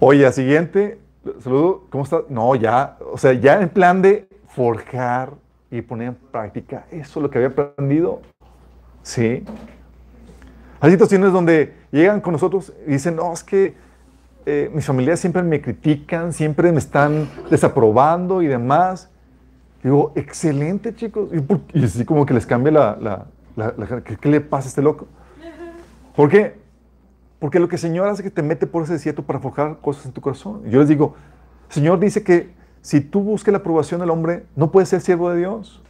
Oye, 0.00 0.32
siguiente, 0.32 0.98
saludo, 1.40 1.84
¿cómo 1.90 2.02
estás? 2.02 2.22
No, 2.28 2.56
ya, 2.56 2.96
o 3.12 3.16
sea, 3.16 3.32
ya 3.34 3.60
en 3.60 3.68
plan 3.68 4.02
de 4.02 4.28
forjar 4.48 5.34
y 5.70 5.80
poner 5.80 6.08
en 6.08 6.14
práctica 6.14 6.86
eso, 6.90 7.20
lo 7.20 7.30
que 7.30 7.38
había 7.38 7.50
aprendido. 7.50 8.20
Sí. 9.02 9.44
Hay 10.80 10.90
situaciones 10.90 11.32
donde 11.32 11.74
llegan 11.92 12.20
con 12.20 12.32
nosotros 12.32 12.72
y 12.86 12.92
dicen, 12.92 13.14
no, 13.14 13.32
es 13.32 13.44
que 13.44 13.74
eh, 14.46 14.70
mis 14.74 14.84
familiares 14.84 15.20
siempre 15.20 15.42
me 15.42 15.60
critican, 15.60 16.32
siempre 16.32 16.72
me 16.72 16.78
están 16.78 17.28
desaprobando 17.50 18.42
y 18.42 18.46
demás. 18.46 19.10
Digo, 19.82 20.12
excelente, 20.14 20.94
chicos. 20.94 21.28
Y, 21.74 21.84
así 21.84 22.04
como 22.04 22.26
que 22.26 22.34
les 22.34 22.46
cambia 22.46 22.72
la, 22.72 23.26
la, 23.56 24.02
¿qué, 24.04 24.16
¿qué, 24.16 24.28
le 24.28 24.40
pasa 24.40 24.66
a 24.66 24.70
este 24.70 24.82
loco? 24.82 25.06
¿Por 26.14 26.28
qué? 26.28 26.54
Porque 27.38 27.58
lo 27.58 27.68
que 27.68 27.76
el 27.76 27.80
Señor 27.80 28.08
hace 28.08 28.22
es 28.22 28.28
que 28.28 28.34
te 28.34 28.42
mete 28.42 28.66
por 28.66 28.84
ese 28.84 28.92
desierto 28.92 29.22
para 29.22 29.40
forjar 29.40 29.78
cosas 29.80 30.06
en 30.06 30.12
tu 30.12 30.20
corazón. 30.20 30.62
Yo 30.68 30.78
les 30.78 30.88
digo, 30.88 31.16
el 31.68 31.74
Señor 31.74 31.98
dice 31.98 32.22
que 32.22 32.50
si 32.82 33.00
tú 33.00 33.20
buscas 33.20 33.52
la 33.52 33.58
aprobación 33.58 34.00
del 34.00 34.10
hombre, 34.10 34.44
no 34.54 34.70
puedes 34.70 34.88
ser 34.88 35.00
siervo 35.00 35.30
de 35.30 35.38
Dios. 35.38 35.82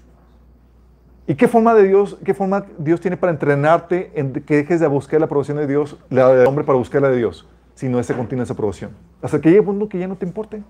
¿Y 1.26 1.34
qué 1.34 1.48
forma 1.48 1.74
de 1.74 1.84
Dios, 1.84 2.18
qué 2.24 2.34
forma 2.34 2.66
Dios 2.78 3.00
tiene 3.00 3.16
para 3.16 3.32
entrenarte 3.32 4.10
en 4.14 4.32
que 4.32 4.56
dejes 4.56 4.80
de 4.80 4.86
buscar 4.86 5.20
la 5.20 5.26
aprobación 5.26 5.56
de 5.56 5.66
Dios, 5.66 5.96
la 6.10 6.28
del 6.30 6.46
hombre 6.46 6.64
para 6.64 6.76
buscar 6.76 7.00
la 7.00 7.08
de 7.08 7.16
Dios, 7.16 7.46
si 7.74 7.88
no 7.88 7.98
ese 7.98 8.14
continua 8.14 8.44
esa 8.44 8.52
aprobación? 8.52 8.92
Hasta 9.20 9.40
que 9.40 9.48
llegue 9.48 9.60
un 9.60 9.66
punto 9.66 9.88
que 9.88 9.98
ya 9.98 10.08
no 10.08 10.16
te 10.16 10.26
importe. 10.26 10.62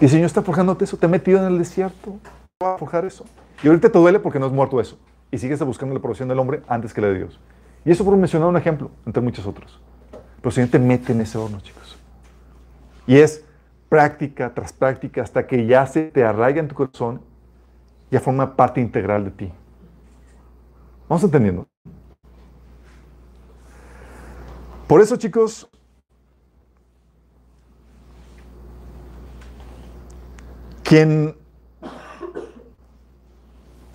Y 0.00 0.04
el 0.04 0.10
Señor 0.10 0.26
está 0.26 0.42
forjándote 0.42 0.84
eso, 0.84 0.96
te 0.96 1.06
ha 1.06 1.08
metido 1.08 1.38
en 1.38 1.46
el 1.46 1.58
desierto 1.58 2.18
para 2.58 2.78
forjar 2.78 3.04
eso. 3.04 3.24
Y 3.62 3.68
ahorita 3.68 3.90
te 3.90 3.98
duele 3.98 4.18
porque 4.18 4.38
no 4.38 4.46
has 4.46 4.52
muerto 4.52 4.80
eso. 4.80 4.98
Y 5.30 5.38
sigues 5.38 5.62
buscando 5.64 5.94
la 5.94 5.98
aprobación 5.98 6.28
del 6.28 6.38
hombre 6.38 6.62
antes 6.68 6.92
que 6.92 7.00
la 7.00 7.08
de 7.08 7.18
Dios. 7.18 7.40
Y 7.84 7.90
eso 7.90 8.04
por 8.04 8.16
mencionar 8.16 8.48
un 8.48 8.56
ejemplo, 8.56 8.90
entre 9.06 9.22
muchos 9.22 9.46
otros. 9.46 9.80
Pero 10.10 10.48
el 10.48 10.52
Señor 10.52 10.70
te 10.70 10.78
mete 10.78 11.12
en 11.12 11.20
ese 11.20 11.38
horno, 11.38 11.60
chicos. 11.60 11.96
Y 13.06 13.16
es 13.16 13.44
práctica 13.88 14.52
tras 14.52 14.72
práctica 14.72 15.22
hasta 15.22 15.46
que 15.46 15.66
ya 15.66 15.86
se 15.86 16.10
te 16.10 16.24
arraiga 16.24 16.60
en 16.60 16.68
tu 16.68 16.74
corazón, 16.74 17.20
ya 18.10 18.20
forma 18.20 18.56
parte 18.56 18.80
integral 18.80 19.24
de 19.24 19.30
ti. 19.30 19.52
¿Vamos 21.08 21.22
entendiendo? 21.22 21.66
Por 24.86 25.00
eso, 25.00 25.16
chicos, 25.16 25.68
quien 30.82 31.34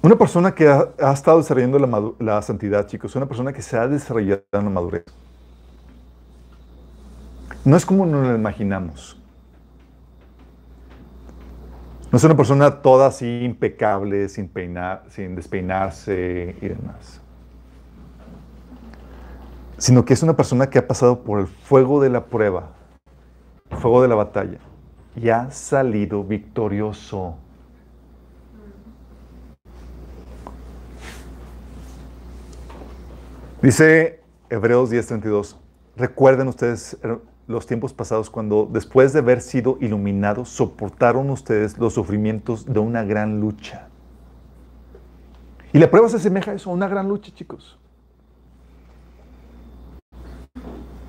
una 0.02 0.18
persona 0.18 0.56
que 0.56 0.68
ha, 0.68 1.14
estado 1.14 1.38
desarrollando 1.38 2.16
la, 2.20 2.42
santidad, 2.42 2.88
chicos, 2.88 3.16
una 3.16 3.28
persona 3.28 3.54
que 3.54 3.62
se 3.62 3.78
ha 3.78 3.88
desarrollado 3.88 4.44
en 4.54 4.64
la 4.64 4.70
madurez, 4.70 5.06
no 7.64 7.76
es 7.76 7.86
como 7.86 8.06
nos 8.06 8.28
lo 8.28 8.36
imaginamos. 8.36 9.16
No 12.12 12.18
es 12.18 12.24
una 12.24 12.36
persona 12.36 12.82
toda 12.82 13.08
así 13.08 13.44
impecable, 13.44 14.30
sin, 14.30 14.48
peinar, 14.48 15.04
sin 15.10 15.36
despeinarse 15.36 16.56
y 16.60 16.68
demás. 16.68 17.22
Sino 19.80 20.06
que 20.06 20.14
es 20.14 20.22
una 20.22 20.36
persona 20.36 20.70
que 20.70 20.78
ha 20.78 20.88
pasado 20.88 21.24
por 21.24 21.40
el 21.40 21.48
fuego 21.48 22.02
de 22.02 22.10
la 22.10 22.26
prueba, 22.26 22.74
el 23.72 23.78
fuego 23.78 24.02
de 24.02 24.10
la 24.10 24.16
batalla, 24.16 24.60
y 25.16 25.30
ha 25.30 25.50
salido 25.52 26.24
victorioso. 26.24 27.36
Dice 33.62 34.22
Hebreos 34.50 34.92
10:32, 34.92 35.56
recuerden 35.96 36.50
ustedes 36.50 36.98
los 37.48 37.66
tiempos 37.66 37.94
pasados 37.94 38.30
cuando 38.30 38.70
después 38.72 39.12
de 39.14 39.20
haber 39.20 39.42
sido 39.42 39.78
iluminados 39.82 40.50
soportaron 40.50 41.30
ustedes 41.30 41.78
los 41.78 41.94
sufrimientos 41.94 42.66
de 42.66 42.80
una 42.80 43.04
gran 43.04 43.40
lucha. 43.40 43.88
Y 45.72 45.80
la 45.80 45.90
prueba 45.90 46.10
se 46.10 46.18
asemeja 46.18 46.52
a 46.52 46.54
eso, 46.56 46.70
a 46.70 46.74
una 46.74 46.88
gran 46.88 47.08
lucha, 47.08 47.32
chicos. 47.34 47.80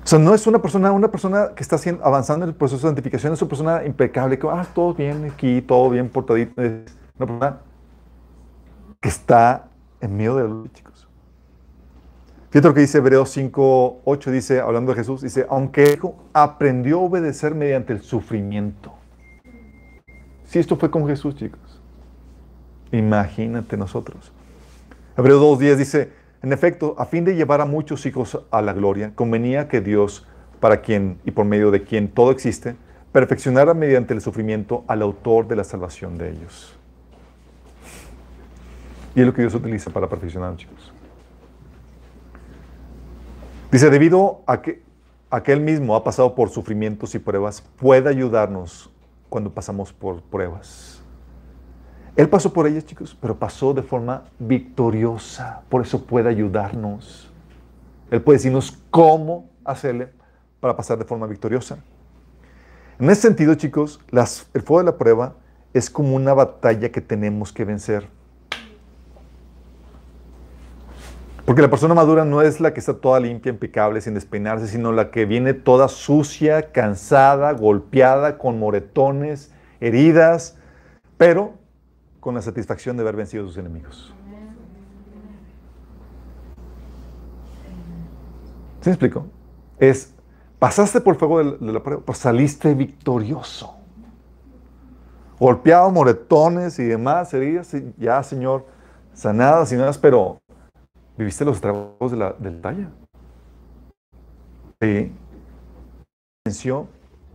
sea, 0.11 0.19
no 0.19 0.35
es 0.35 0.45
una 0.45 0.61
persona, 0.61 0.91
una 0.91 1.09
persona 1.09 1.51
que 1.55 1.63
está 1.63 1.77
haciendo, 1.77 2.05
avanzando 2.05 2.45
en 2.45 2.49
el 2.49 2.55
proceso 2.55 2.81
de 2.81 2.89
santificación, 2.89 3.33
es 3.33 3.41
una 3.41 3.49
persona 3.49 3.85
impecable, 3.85 4.37
que, 4.37 4.47
ah, 4.47 4.65
todo 4.73 4.93
bien 4.93 5.25
aquí, 5.25 5.61
todo 5.61 5.89
bien 5.89 6.09
portadito. 6.09 6.61
Es 6.61 6.83
una 7.17 7.27
persona 7.27 7.57
que 8.99 9.09
está 9.09 9.69
en 10.01 10.17
medio 10.17 10.35
de 10.35 10.43
la 10.43 10.49
lucha, 10.49 10.73
chicos. 10.73 11.07
Fíjate 12.49 12.67
lo 12.67 12.73
que 12.73 12.81
dice 12.81 12.97
Hebreos 12.97 13.29
5, 13.29 14.01
8, 14.03 14.31
dice, 14.31 14.59
hablando 14.59 14.91
de 14.91 14.97
Jesús, 14.97 15.21
dice, 15.21 15.47
aunque 15.49 15.97
aprendió 16.33 16.99
a 16.99 17.03
obedecer 17.03 17.55
mediante 17.55 17.93
el 17.93 18.01
sufrimiento. 18.01 18.91
Si 20.43 20.59
esto 20.59 20.75
fue 20.75 20.91
con 20.91 21.07
Jesús, 21.07 21.35
chicos. 21.35 21.81
Imagínate 22.91 23.77
nosotros. 23.77 24.33
Hebreos 25.15 25.41
2.10 25.41 25.75
dice, 25.77 26.20
en 26.43 26.53
efecto, 26.53 26.95
a 26.97 27.05
fin 27.05 27.23
de 27.23 27.35
llevar 27.35 27.61
a 27.61 27.65
muchos 27.65 28.05
hijos 28.05 28.39
a 28.49 28.61
la 28.61 28.73
gloria, 28.73 29.11
convenía 29.13 29.67
que 29.67 29.79
Dios, 29.79 30.25
para 30.59 30.81
quien 30.81 31.19
y 31.23 31.31
por 31.31 31.45
medio 31.45 31.69
de 31.69 31.83
quien 31.83 32.07
todo 32.07 32.31
existe, 32.31 32.75
perfeccionara 33.11 33.73
mediante 33.73 34.13
el 34.13 34.21
sufrimiento 34.21 34.83
al 34.87 35.01
autor 35.01 35.47
de 35.47 35.55
la 35.55 35.63
salvación 35.63 36.17
de 36.17 36.31
ellos. 36.31 36.75
Y 39.13 39.21
es 39.21 39.25
lo 39.27 39.33
que 39.33 39.41
Dios 39.41 39.53
utiliza 39.53 39.91
para 39.91 40.07
perfeccionar, 40.07 40.55
chicos. 40.55 40.91
Dice, 43.71 43.89
debido 43.89 44.41
a 44.47 44.61
que, 44.61 44.81
aquel 45.29 45.61
mismo 45.61 45.95
ha 45.95 46.03
pasado 46.03 46.33
por 46.33 46.49
sufrimientos 46.49 47.13
y 47.15 47.19
pruebas, 47.19 47.61
puede 47.77 48.09
ayudarnos 48.09 48.89
cuando 49.29 49.51
pasamos 49.51 49.93
por 49.93 50.21
pruebas. 50.21 51.00
Él 52.15 52.27
pasó 52.27 52.51
por 52.51 52.67
ellas, 52.67 52.85
chicos, 52.85 53.17
pero 53.19 53.37
pasó 53.37 53.73
de 53.73 53.81
forma 53.81 54.23
victoriosa. 54.37 55.61
Por 55.69 55.81
eso 55.81 56.05
puede 56.05 56.29
ayudarnos. 56.29 57.31
Él 58.09 58.21
puede 58.21 58.37
decirnos 58.37 58.77
cómo 58.89 59.49
hacerle 59.63 60.09
para 60.59 60.75
pasar 60.75 60.97
de 60.97 61.05
forma 61.05 61.25
victoriosa. 61.25 61.77
En 62.99 63.09
ese 63.09 63.21
sentido, 63.21 63.55
chicos, 63.55 63.99
el 64.53 64.61
fuego 64.61 64.79
de 64.79 64.91
la 64.91 64.97
prueba 64.97 65.35
es 65.73 65.89
como 65.89 66.15
una 66.15 66.33
batalla 66.33 66.91
que 66.91 67.01
tenemos 67.01 67.53
que 67.53 67.63
vencer. 67.63 68.07
Porque 71.45 71.61
la 71.61 71.69
persona 71.69 71.93
madura 71.93 72.23
no 72.25 72.41
es 72.41 72.59
la 72.59 72.73
que 72.73 72.79
está 72.79 72.93
toda 72.93 73.19
limpia, 73.19 73.49
impecable, 73.49 74.01
sin 74.01 74.13
despeinarse, 74.13 74.67
sino 74.67 74.91
la 74.91 75.09
que 75.09 75.25
viene 75.25 75.53
toda 75.53 75.87
sucia, 75.87 76.71
cansada, 76.71 77.51
golpeada, 77.53 78.37
con 78.37 78.59
moretones, 78.59 79.51
heridas, 79.79 80.57
pero 81.17 81.60
con 82.21 82.35
la 82.35 82.41
satisfacción 82.41 82.95
de 82.95 83.01
haber 83.01 83.17
vencido 83.17 83.43
a 83.43 83.47
sus 83.47 83.57
enemigos. 83.57 84.13
¿Sí 88.79 88.89
me 88.89 88.93
explico? 88.93 89.25
Es, 89.77 90.15
pasaste 90.57 91.01
por 91.01 91.15
el 91.15 91.19
fuego 91.19 91.43
de 91.43 91.73
la 91.73 91.83
prueba, 91.83 92.01
pues 92.05 92.19
saliste 92.19 92.73
victorioso. 92.73 93.75
golpeados, 95.39 95.91
moretones 95.91 96.77
y 96.79 96.85
demás, 96.85 97.33
heridas, 97.33 97.73
y 97.73 97.93
ya, 97.97 98.21
Señor, 98.21 98.65
sanadas 99.13 99.71
y 99.71 99.75
nada, 99.75 99.91
pero 99.99 100.39
viviste 101.17 101.43
los 101.43 101.59
trabajos 101.59 102.11
de 102.11 102.17
la, 102.17 102.33
de 102.33 102.51
la 102.51 102.61
talla. 102.61 102.91
Sí. 104.79 105.11
Venció. 106.45 106.87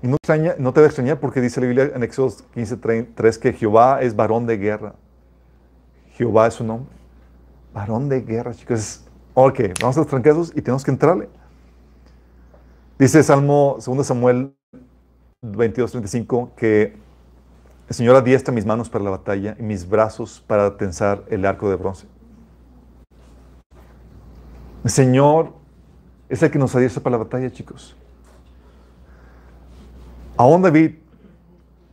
Y 0.03 0.09
no, 0.09 0.17
extraña, 0.17 0.55
no 0.59 0.73
te 0.73 0.81
va 0.81 0.87
a 0.87 0.89
extrañar 0.89 1.19
porque 1.21 1.41
dice 1.41 1.61
la 1.61 1.67
Biblia 1.67 1.91
en 1.95 2.03
Éxodo 2.03 2.33
15, 2.55 2.77
3 3.15 3.39
que 3.39 3.53
Jehová 3.53 4.01
es 4.03 4.15
varón 4.15 4.47
de 4.47 4.59
guerra. 4.59 4.95
Jehová 6.13 6.47
es 6.47 6.55
su 6.55 6.65
nombre. 6.65 6.95
Varón 7.73 8.09
de 8.09 8.21
guerra, 8.21 8.55
chicos. 8.55 9.05
Ok, 9.35 9.61
vamos 9.81 9.97
a 9.97 10.01
los 10.01 10.09
tranquesos 10.09 10.53
y 10.55 10.63
tenemos 10.63 10.85
que 10.85 10.91
entrarle. 10.91 11.29
Dice 12.99 13.23
Salmo 13.23 13.77
2 13.85 14.07
Samuel 14.07 14.55
22, 15.43 15.91
35 15.91 16.53
que 16.57 16.97
el 17.89 17.95
Señor 17.95 18.17
adiestra 18.17 18.53
mis 18.55 18.65
manos 18.65 18.89
para 18.89 19.05
la 19.05 19.11
batalla 19.11 19.57
y 19.59 19.63
mis 19.63 19.89
brazos 19.89 20.43
para 20.47 20.77
tensar 20.77 21.23
el 21.29 21.45
arco 21.45 21.69
de 21.69 21.77
bronce. 21.77 22.07
El 24.83 24.91
Señor 24.91 25.53
es 26.29 26.43
el 26.43 26.51
que 26.51 26.59
nos 26.59 26.75
adiestra 26.75 27.03
para 27.03 27.19
la 27.19 27.25
batalla, 27.25 27.51
chicos. 27.51 27.97
Aún 30.37 30.63
David 30.63 30.97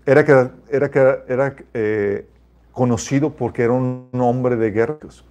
era, 0.06 0.26
que, 0.26 0.50
era, 0.70 1.24
era 1.28 1.56
eh, 1.74 2.28
conocido 2.72 3.30
porque 3.30 3.64
era 3.64 3.74
un 3.74 4.10
hombre 4.14 4.58
de 4.58 4.72
guerras. 4.72 5.24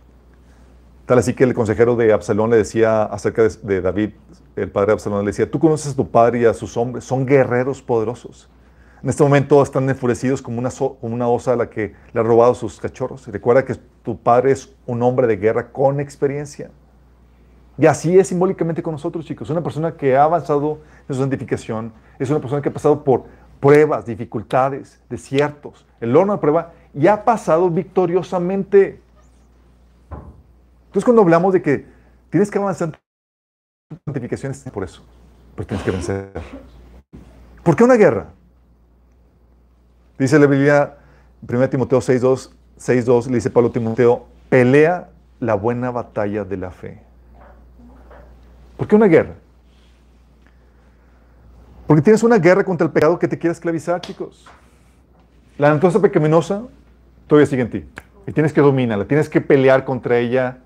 Tal 1.05 1.19
así 1.19 1.35
que 1.35 1.45
el 1.45 1.53
consejero 1.53 1.97
de 1.97 2.13
Absalón 2.13 2.51
le 2.51 2.57
decía 2.57 3.03
acerca 3.03 3.43
de, 3.43 3.81
David, 3.81 4.11
el 4.57 4.71
padre 4.71 4.89
de 4.89 4.93
Absalón, 4.93 5.25
le 5.25 5.31
decía, 5.33 5.51
tú 5.51 5.59
conoces 5.59 5.93
a 5.93 5.97
tu 5.97 6.11
padre 6.11 6.41
y 6.41 6.45
a 6.47 6.55
sus 6.55 6.77
hombres, 6.77 7.05
son 7.05 7.27
guerreros 7.27 7.83
poderosos. 7.83 8.49
En 9.03 9.09
este 9.11 9.23
momento 9.23 9.61
están 9.63 9.91
enfurecidos 9.91 10.41
como 10.41 10.61
una, 10.61 10.71
como 10.71 11.15
una 11.15 11.29
osa 11.29 11.55
a 11.55 11.57
la 11.57 11.69
que 11.69 11.93
le 12.13 12.21
ha 12.21 12.23
robado 12.23 12.55
sus 12.55 12.79
cachorros. 12.81 13.27
Recuerda 13.27 13.65
que 13.65 13.75
tu 14.05 14.17
padre 14.17 14.53
es 14.53 14.73
un 14.87 15.03
hombre 15.03 15.27
de 15.27 15.37
guerra 15.37 15.73
con 15.73 15.99
experiencia. 15.99 16.71
Y 17.77 17.87
así 17.87 18.17
es 18.17 18.29
simbólicamente 18.29 18.83
con 18.83 18.93
nosotros, 18.93 19.25
chicos. 19.25 19.51
Una 19.51 19.63
persona 19.63 19.97
que 19.97 20.17
ha 20.17 20.25
avanzado 20.25 20.79
santificación 21.21 21.93
es 22.19 22.31
una 22.31 22.41
persona 22.41 22.63
que 22.63 22.69
ha 22.69 22.73
pasado 22.73 23.05
por 23.05 23.25
pruebas, 23.61 24.07
dificultades, 24.07 25.01
desiertos, 25.09 25.87
el 26.01 26.17
horno 26.17 26.33
de 26.33 26.39
prueba 26.41 26.73
y 26.95 27.07
ha 27.07 27.25
pasado 27.25 27.71
victoriosamente. 27.71 29.01
Entonces, 30.87 31.05
cuando 31.05 31.23
hablamos 31.23 31.53
de 31.53 31.63
que 31.63 31.87
tienes 32.29 32.51
que 32.51 32.59
avanzar 32.59 32.99
en 33.91 33.99
santificación, 34.05 34.53
es 34.53 34.65
por 34.71 34.85
eso, 34.85 35.03
pero 35.55 35.67
tienes 35.67 35.85
que 35.85 35.91
vencer. 35.91 36.33
¿Por 37.63 37.77
qué 37.77 37.85
una 37.85 37.95
guerra? 37.95 38.27
Dice 40.19 40.39
la 40.39 40.47
Biblia, 40.47 40.99
1 41.49 41.71
Timoteo 41.71 42.01
6.2, 42.01 42.51
6.2, 42.79 43.27
le 43.27 43.35
dice 43.37 43.51
Pablo 43.51 43.71
Timoteo, 43.71 44.27
pelea 44.49 45.11
la 45.41 45.55
buena 45.55 45.91
batalla 45.91 46.45
de 46.45 46.57
la 46.57 46.71
fe. 46.71 47.03
¿Por 48.77 48.89
qué 48.89 48.97
una 48.97 49.07
guerra? 49.07 49.35
Porque 51.93 52.05
tienes 52.05 52.23
una 52.23 52.39
guerra 52.39 52.65
contra 52.65 52.87
el 52.87 52.91
pecado 52.91 53.19
que 53.19 53.29
te 53.29 53.39
quiere 53.39 53.53
esclavizar, 53.53 54.01
chicos. 54.01 54.47
La 55.59 55.69
naturaleza 55.69 56.01
pecaminosa 56.01 56.63
todavía 57.27 57.45
sigue 57.45 57.61
en 57.61 57.69
ti. 57.71 57.85
Y 58.27 58.33
tienes 58.33 58.55
que 58.55 58.63
dominarla, 58.63 59.05
tienes 59.05 59.29
que 59.29 59.43
pelear 59.43 59.85
contra 59.85 60.17
ella 60.17 60.61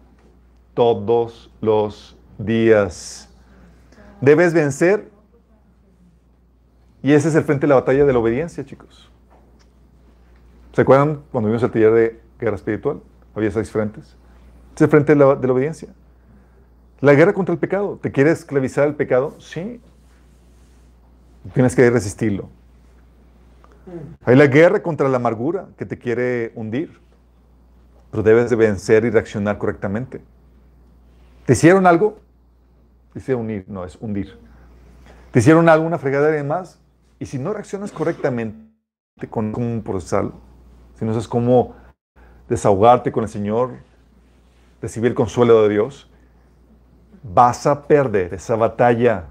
todos 0.73 1.51
los 1.61 2.17
días. 2.39 3.29
Debes 4.21 4.55
vencer. 4.55 5.11
Y 7.03 7.13
ese 7.13 7.27
es 7.27 7.35
el 7.35 7.43
frente 7.43 7.63
de 7.63 7.71
la 7.71 7.75
batalla 7.75 8.05
de 8.05 8.13
la 8.13 8.21
obediencia, 8.21 8.65
chicos. 8.65 9.11
¿Se 10.75 10.83
acuerdan 10.83 11.23
cuando 11.33 11.49
vimos 11.49 11.65
el 11.65 11.73
taller 11.73 11.93
de 11.93 12.21
guerra 12.39 12.55
espiritual? 12.55 13.01
Había 13.35 13.51
seis 13.51 13.69
frentes. 13.69 14.17
Es 14.77 14.81
el 14.81 14.89
frente 14.89 15.17
de 15.17 15.19
la, 15.19 15.27
obediencia. 15.27 15.89
La 17.01 17.15
guerra 17.15 17.33
contra 17.33 17.53
el 17.53 17.59
pecado. 17.59 17.99
¿Te 18.01 18.13
quiere 18.13 18.31
esclavizar 18.31 18.87
el 18.87 18.95
pecado? 18.95 19.35
Sí. 19.41 19.81
Tienes 21.55 21.75
que 21.75 21.89
resistirlo. 21.91 22.49
Hay 24.25 24.37
la 24.37 24.47
guerra 24.47 24.83
contra 24.83 25.09
la 25.09 25.17
amargura 25.17 25.69
que 25.77 25.87
te 25.87 25.99
quiere 25.99 26.53
hundir. 26.55 27.01
Pero 28.11 28.23
debes 28.23 28.51
de 28.51 28.57
vencer 28.57 29.05
y 29.05 29.11
reaccionar 29.11 29.59
correctamente. 29.59 30.21
¿Te 31.45 31.53
hicieron 31.53 31.87
algo? 31.87 32.19
Dice 33.15 33.35
unir, 33.35 33.65
no, 33.69 33.85
es 33.85 33.97
hundir. 34.01 34.39
¿Te 35.31 35.39
hicieron 35.39 35.69
algo, 35.69 35.87
una 35.87 35.99
fregadera 35.99 36.35
y 36.35 36.39
demás? 36.39 36.81
Y 37.19 37.27
si 37.27 37.39
no 37.39 37.53
reaccionas 37.53 37.93
correctamente 37.93 38.67
con 39.31 39.53
cómo 39.53 39.83
procesarlo, 39.83 40.35
si 40.99 41.05
no 41.05 41.13
sabes 41.13 41.29
cómo 41.29 41.75
desahogarte 42.49 43.13
con 43.13 43.25
el 43.25 43.31
Señor, 43.31 43.75
recibir 44.81 45.11
el 45.11 45.15
consuelo 45.15 45.63
de 45.63 45.71
Dios, 45.71 46.11
vas 47.23 47.67
a 47.67 47.87
perder 47.87 48.35
esa 48.35 48.57
batalla. 48.57 49.25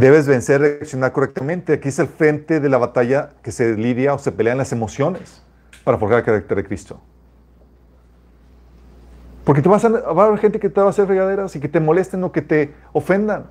Debes 0.00 0.26
vencer, 0.26 0.62
reaccionar 0.62 1.12
correctamente. 1.12 1.74
Aquí 1.74 1.90
es 1.90 1.98
el 1.98 2.06
frente 2.06 2.58
de 2.58 2.70
la 2.70 2.78
batalla 2.78 3.34
que 3.42 3.52
se 3.52 3.76
lidia 3.76 4.14
o 4.14 4.18
se 4.18 4.32
pelean 4.32 4.56
las 4.56 4.72
emociones 4.72 5.42
para 5.84 5.98
forjar 5.98 6.20
el 6.20 6.24
carácter 6.24 6.56
de 6.56 6.64
Cristo. 6.64 7.02
Porque 9.44 9.60
te 9.60 9.68
vas 9.68 9.84
a, 9.84 9.90
va 9.90 10.22
a 10.22 10.26
haber 10.28 10.38
gente 10.38 10.58
que 10.58 10.70
te 10.70 10.80
va 10.80 10.86
a 10.86 10.90
hacer 10.90 11.06
regaderas 11.06 11.54
y 11.54 11.60
que 11.60 11.68
te 11.68 11.80
molesten 11.80 12.24
o 12.24 12.32
que 12.32 12.40
te 12.40 12.72
ofendan. 12.94 13.50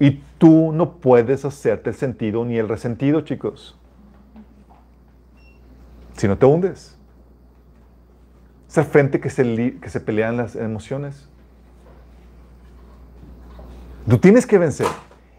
Y 0.00 0.22
tú 0.38 0.72
no 0.72 0.94
puedes 0.94 1.44
hacerte 1.44 1.90
el 1.90 1.96
sentido 1.96 2.46
ni 2.46 2.56
el 2.56 2.66
resentido, 2.66 3.20
chicos. 3.20 3.78
Si 6.16 6.26
no 6.26 6.38
te 6.38 6.46
hundes. 6.46 6.96
Es 8.66 8.78
el 8.78 8.84
frente 8.84 9.20
que 9.20 9.28
se, 9.28 9.78
que 9.82 9.90
se 9.90 10.00
pelean 10.00 10.38
las 10.38 10.56
emociones. 10.56 11.28
Tú 14.08 14.16
tienes 14.16 14.46
que 14.46 14.56
vencer. 14.56 14.86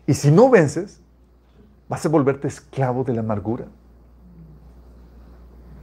Y 0.10 0.16
si 0.16 0.32
no 0.32 0.50
vences, 0.50 1.00
vas 1.88 2.04
a 2.04 2.10
volverte 2.10 2.48
esclavo 2.48 3.04
de 3.04 3.14
la 3.14 3.20
amargura. 3.20 3.68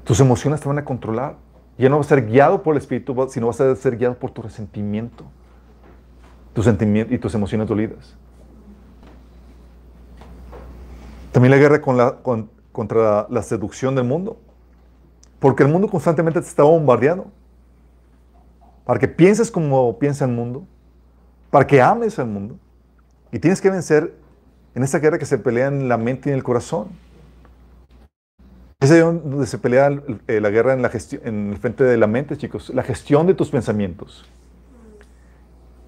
Tus 0.03 0.19
emociones 0.19 0.61
te 0.61 0.67
van 0.67 0.79
a 0.79 0.85
controlar. 0.85 1.37
Ya 1.79 1.89
no 1.89 1.99
vas 1.99 2.07
a 2.07 2.09
ser 2.09 2.27
guiado 2.27 2.61
por 2.61 2.75
el 2.75 2.79
Espíritu, 2.79 3.15
sino 3.31 3.47
vas 3.47 3.61
a 3.61 3.77
ser 3.77 3.97
guiado 3.97 4.19
por 4.19 4.33
tu 4.33 4.43
resentimiento. 4.43 5.23
Tu 6.55 6.65
sentimiento 6.65 7.15
y 7.15 7.19
tus 7.21 7.37
emociones 7.37 7.69
dolidas. 7.69 8.17
También 11.31 11.53
la 11.53 11.59
guerra 11.59 11.81
la, 11.93 12.17
contra 12.73 13.29
la 13.31 13.43
seducción 13.45 13.95
del 13.95 14.07
mundo. 14.07 14.41
Porque 15.39 15.63
el 15.63 15.69
mundo 15.69 15.87
constantemente 15.87 16.41
te 16.41 16.49
está 16.49 16.65
bombardeando. 16.65 17.31
Para 18.85 18.99
que 18.99 19.07
pienses 19.07 19.53
como 19.53 19.97
piensa 20.01 20.25
el 20.25 20.33
mundo. 20.33 20.67
Para 21.49 21.65
que 21.65 21.81
ames 21.81 22.19
al 22.19 22.27
mundo. 22.27 22.59
Y 23.33 23.39
tienes 23.39 23.61
que 23.61 23.71
vencer 23.71 24.15
en 24.75 24.83
esa 24.83 24.99
guerra 24.99 25.19
que 25.19 25.27
se 25.27 25.39
pelea 25.39 25.69
en 25.69 25.89
la 25.89 25.97
mente 25.97 26.29
y 26.29 26.33
en 26.33 26.39
el 26.39 26.45
corazón. 26.45 26.89
Es 28.79 28.91
ahí 28.91 29.01
donde 29.01 29.47
se 29.47 29.59
pelea 29.59 29.91
eh, 30.29 30.41
la 30.41 30.51
guerra 30.51 30.75
en, 30.75 30.83
la 30.83 30.91
en 31.25 31.51
el 31.51 31.57
frente 31.57 31.83
de 31.83 31.97
la 31.97 32.07
mente, 32.07 32.37
chicos. 32.37 32.71
La 32.71 32.83
gestión 32.83 33.27
de 33.27 33.35
tus 33.35 33.51
pensamientos. 33.51 34.27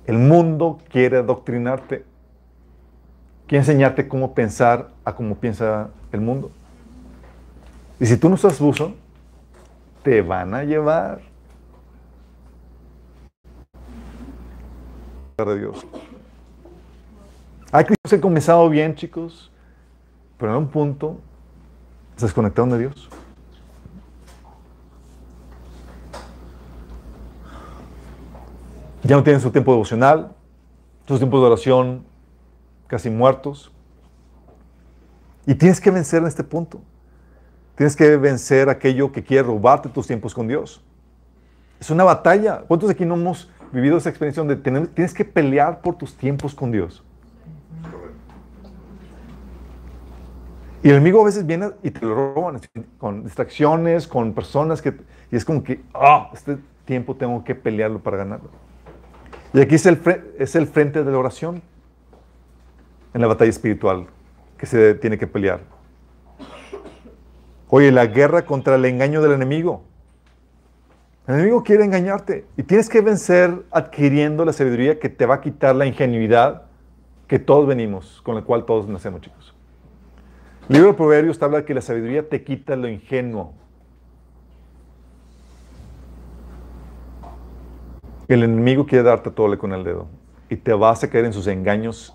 El 0.07 0.17
mundo 0.17 0.79
quiere 0.91 1.19
adoctrinarte. 1.19 2.05
Quiere 3.47 3.61
enseñarte 3.61 4.09
cómo 4.09 4.35
pensar 4.35 4.89
a 5.05 5.15
cómo 5.15 5.37
piensa 5.37 5.91
el 6.13 6.23
mundo. 6.23 6.51
Y 8.01 8.07
si 8.07 8.17
tú 8.17 8.29
no 8.29 8.37
estás 8.37 8.59
buzo, 8.59 8.95
te 10.03 10.23
van 10.23 10.55
a 10.55 10.65
llevar. 10.65 11.21
De 15.37 15.59
Dios. 15.59 15.87
Hay 17.71 17.85
que 17.85 17.95
se 18.09 18.19
comenzado 18.19 18.69
bien, 18.71 18.95
chicos, 18.95 19.53
pero 20.39 20.53
en 20.53 20.59
un 20.59 20.69
punto 20.69 21.21
se 22.17 22.25
desconectaron 22.25 22.71
de 22.71 22.79
Dios. 22.79 23.11
Ya 29.03 29.17
no 29.17 29.23
tienen 29.23 29.43
su 29.43 29.51
tiempo 29.51 29.73
devocional, 29.73 30.35
sus 31.07 31.19
tiempos 31.19 31.41
de 31.41 31.47
oración 31.47 32.05
casi 32.87 33.11
muertos. 33.11 33.71
Y 35.47 35.55
tienes 35.55 35.81
que 35.81 35.91
vencer 35.91 36.23
en 36.23 36.29
este 36.29 36.45
punto. 36.45 36.81
Tienes 37.77 37.95
que 37.95 38.17
vencer 38.17 38.71
aquello 38.71 39.13
que 39.13 39.23
quiere 39.23 39.43
robarte 39.43 39.91
tus 39.91 40.07
tiempos 40.07 40.35
con 40.35 40.49
Dios. 40.49 40.83
Es 41.79 41.91
una 41.91 42.05
batalla. 42.05 42.65
¿Cuántos 42.67 42.89
de 42.89 42.95
aquí 42.95 43.05
no 43.05 43.15
hemos 43.15 43.51
vivido 43.73 43.99
esa 43.99 44.09
experiencia 44.09 44.43
donde 44.43 44.57
tienes 44.57 45.15
que 45.15 45.25
pelear 45.25 45.83
por 45.83 45.97
tus 45.97 46.17
tiempos 46.17 46.55
con 46.55 46.73
Dios? 46.73 47.05
Y 50.83 50.91
el 50.91 50.97
enemigo 50.97 51.21
a 51.23 51.25
veces 51.25 51.45
viene 51.45 51.71
y 51.83 51.91
te 51.91 52.07
lo 52.07 52.35
roban 52.35 52.61
con 52.99 53.25
distracciones, 53.25 54.07
con 54.07 54.33
personas 54.33 54.81
que... 54.81 54.95
Y 55.31 55.37
es 55.37 55.45
como 55.45 55.63
que, 55.63 55.83
ah, 55.93 56.31
este 56.33 56.59
tiempo 56.85 57.17
tengo 57.17 57.43
que 57.43 57.55
pelearlo 57.55 57.99
para 57.99 58.17
ganarlo. 58.17 58.49
Y 59.53 59.61
aquí 59.61 59.75
es 59.75 59.87
el, 59.87 60.01
es 60.39 60.55
el 60.55 60.67
frente 60.67 61.03
de 61.03 61.11
la 61.11 61.19
oración 61.19 61.63
en 63.13 63.21
la 63.21 63.27
batalla 63.27 63.51
espiritual 63.51 64.07
que 64.57 64.67
se 64.67 64.95
tiene 64.95 65.19
que 65.19 65.27
pelear. 65.27 65.61
Oye, 67.69 67.91
la 67.91 68.07
guerra 68.07 68.47
contra 68.47 68.77
el 68.77 68.85
engaño 68.85 69.21
del 69.21 69.33
enemigo. 69.33 69.83
El 71.27 71.35
enemigo 71.35 71.63
quiere 71.63 71.85
engañarte 71.85 72.47
y 72.57 72.63
tienes 72.63 72.89
que 72.89 73.01
vencer 73.01 73.63
adquiriendo 73.71 74.45
la 74.45 74.53
sabiduría 74.53 74.99
que 74.99 75.09
te 75.09 75.27
va 75.27 75.37
a 75.37 75.41
quitar 75.41 75.77
la 75.77 75.85
ingenuidad 75.85 76.68
que 77.29 77.39
todos 77.39 77.67
venimos, 77.67 78.21
con 78.23 78.35
la 78.35 78.43
cual 78.43 78.65
todos 78.65 78.89
nacemos, 78.89 79.21
chicos. 79.21 79.55
El 80.69 80.77
libro 80.77 80.91
de 80.91 80.97
Proverbios 80.97 81.41
habla 81.43 81.59
de 81.59 81.65
que 81.65 81.75
la 81.75 81.83
sabiduría 81.83 82.29
te 82.29 82.43
quita 82.43 82.75
lo 82.75 82.89
ingenuo. 82.89 83.53
El 88.27 88.43
enemigo 88.43 88.87
quiere 88.87 89.05
darte 89.05 89.31
tole 89.31 89.57
con 89.57 89.73
el 89.73 89.85
dedo 89.85 90.09
y 90.51 90.57
te 90.57 90.73
vas 90.73 91.05
a 91.05 91.11
caer 91.11 91.27
en 91.27 91.33
sus 91.33 91.47
engaños 91.47 92.15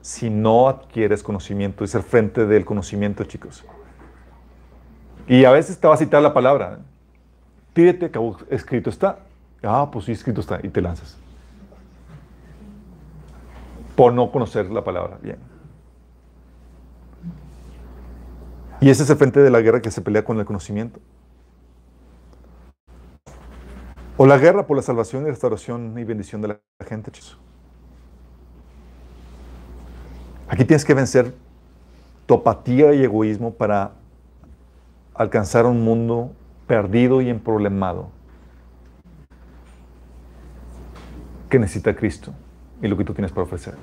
si 0.00 0.30
no 0.30 0.68
adquieres 0.68 1.22
conocimiento. 1.22 1.84
Es 1.84 1.94
el 1.94 2.02
frente 2.02 2.46
del 2.46 2.64
conocimiento, 2.64 3.24
chicos. 3.24 3.64
Y 5.26 5.44
a 5.44 5.50
veces 5.50 5.78
te 5.78 5.86
va 5.86 5.94
a 5.94 5.96
citar 5.96 6.22
la 6.22 6.34
palabra. 6.34 6.80
Que 7.72 8.10
escrito 8.50 8.90
está. 8.90 9.20
Ah, 9.62 9.88
pues 9.90 10.04
sí, 10.04 10.12
escrito 10.12 10.40
está. 10.40 10.60
Y 10.62 10.68
te 10.68 10.80
lanzas. 10.80 11.16
Por 13.96 14.12
no 14.12 14.30
conocer 14.30 14.70
la 14.70 14.82
palabra. 14.82 15.18
Bien. 15.22 15.38
Y 18.80 18.90
ese 18.90 19.04
es 19.04 19.10
el 19.10 19.16
frente 19.16 19.40
de 19.40 19.50
la 19.50 19.60
guerra 19.60 19.80
que 19.80 19.90
se 19.90 20.02
pelea 20.02 20.24
con 20.24 20.38
el 20.38 20.44
conocimiento. 20.44 21.00
O 24.16 24.26
la 24.26 24.38
guerra 24.38 24.66
por 24.66 24.76
la 24.76 24.82
salvación 24.82 25.26
y 25.26 25.30
restauración 25.30 25.98
y 25.98 26.04
bendición 26.04 26.42
de 26.42 26.48
la 26.48 26.60
gente. 26.86 27.10
Aquí 30.48 30.64
tienes 30.64 30.84
que 30.84 30.94
vencer 30.94 31.34
tu 32.26 32.34
apatía 32.34 32.94
y 32.94 33.02
egoísmo 33.02 33.54
para 33.54 33.92
alcanzar 35.14 35.66
un 35.66 35.82
mundo 35.82 36.32
perdido 36.66 37.20
y 37.20 37.28
emproblemado 37.28 38.10
que 41.48 41.58
necesita 41.58 41.94
Cristo 41.94 42.32
y 42.84 42.88
lo 42.88 42.96
que 42.96 43.04
tú 43.04 43.14
tienes 43.14 43.32
para 43.32 43.44
ofrecer. 43.44 43.74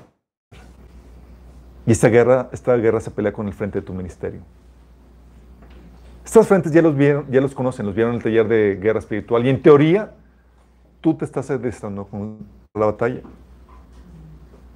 Y 1.84 1.92
esta 1.92 2.08
guerra, 2.08 2.48
esta 2.52 2.76
guerra 2.76 3.00
se 3.00 3.10
pelea 3.10 3.32
con 3.32 3.48
el 3.48 3.52
frente 3.52 3.80
de 3.80 3.86
tu 3.86 3.92
ministerio. 3.92 4.40
Estos 6.24 6.46
frentes 6.46 6.72
ya 6.72 6.80
los, 6.80 6.96
vieron, 6.96 7.26
ya 7.28 7.40
los 7.40 7.52
conocen, 7.52 7.84
los 7.84 7.94
vieron 7.94 8.12
en 8.12 8.18
el 8.18 8.22
taller 8.22 8.46
de 8.46 8.78
guerra 8.80 9.00
espiritual. 9.00 9.44
Y 9.44 9.50
en 9.50 9.60
teoría, 9.60 10.12
tú 11.00 11.14
te 11.14 11.24
estás 11.24 11.50
adestrando 11.50 12.06
con 12.06 12.38
la 12.74 12.86
batalla. 12.86 13.22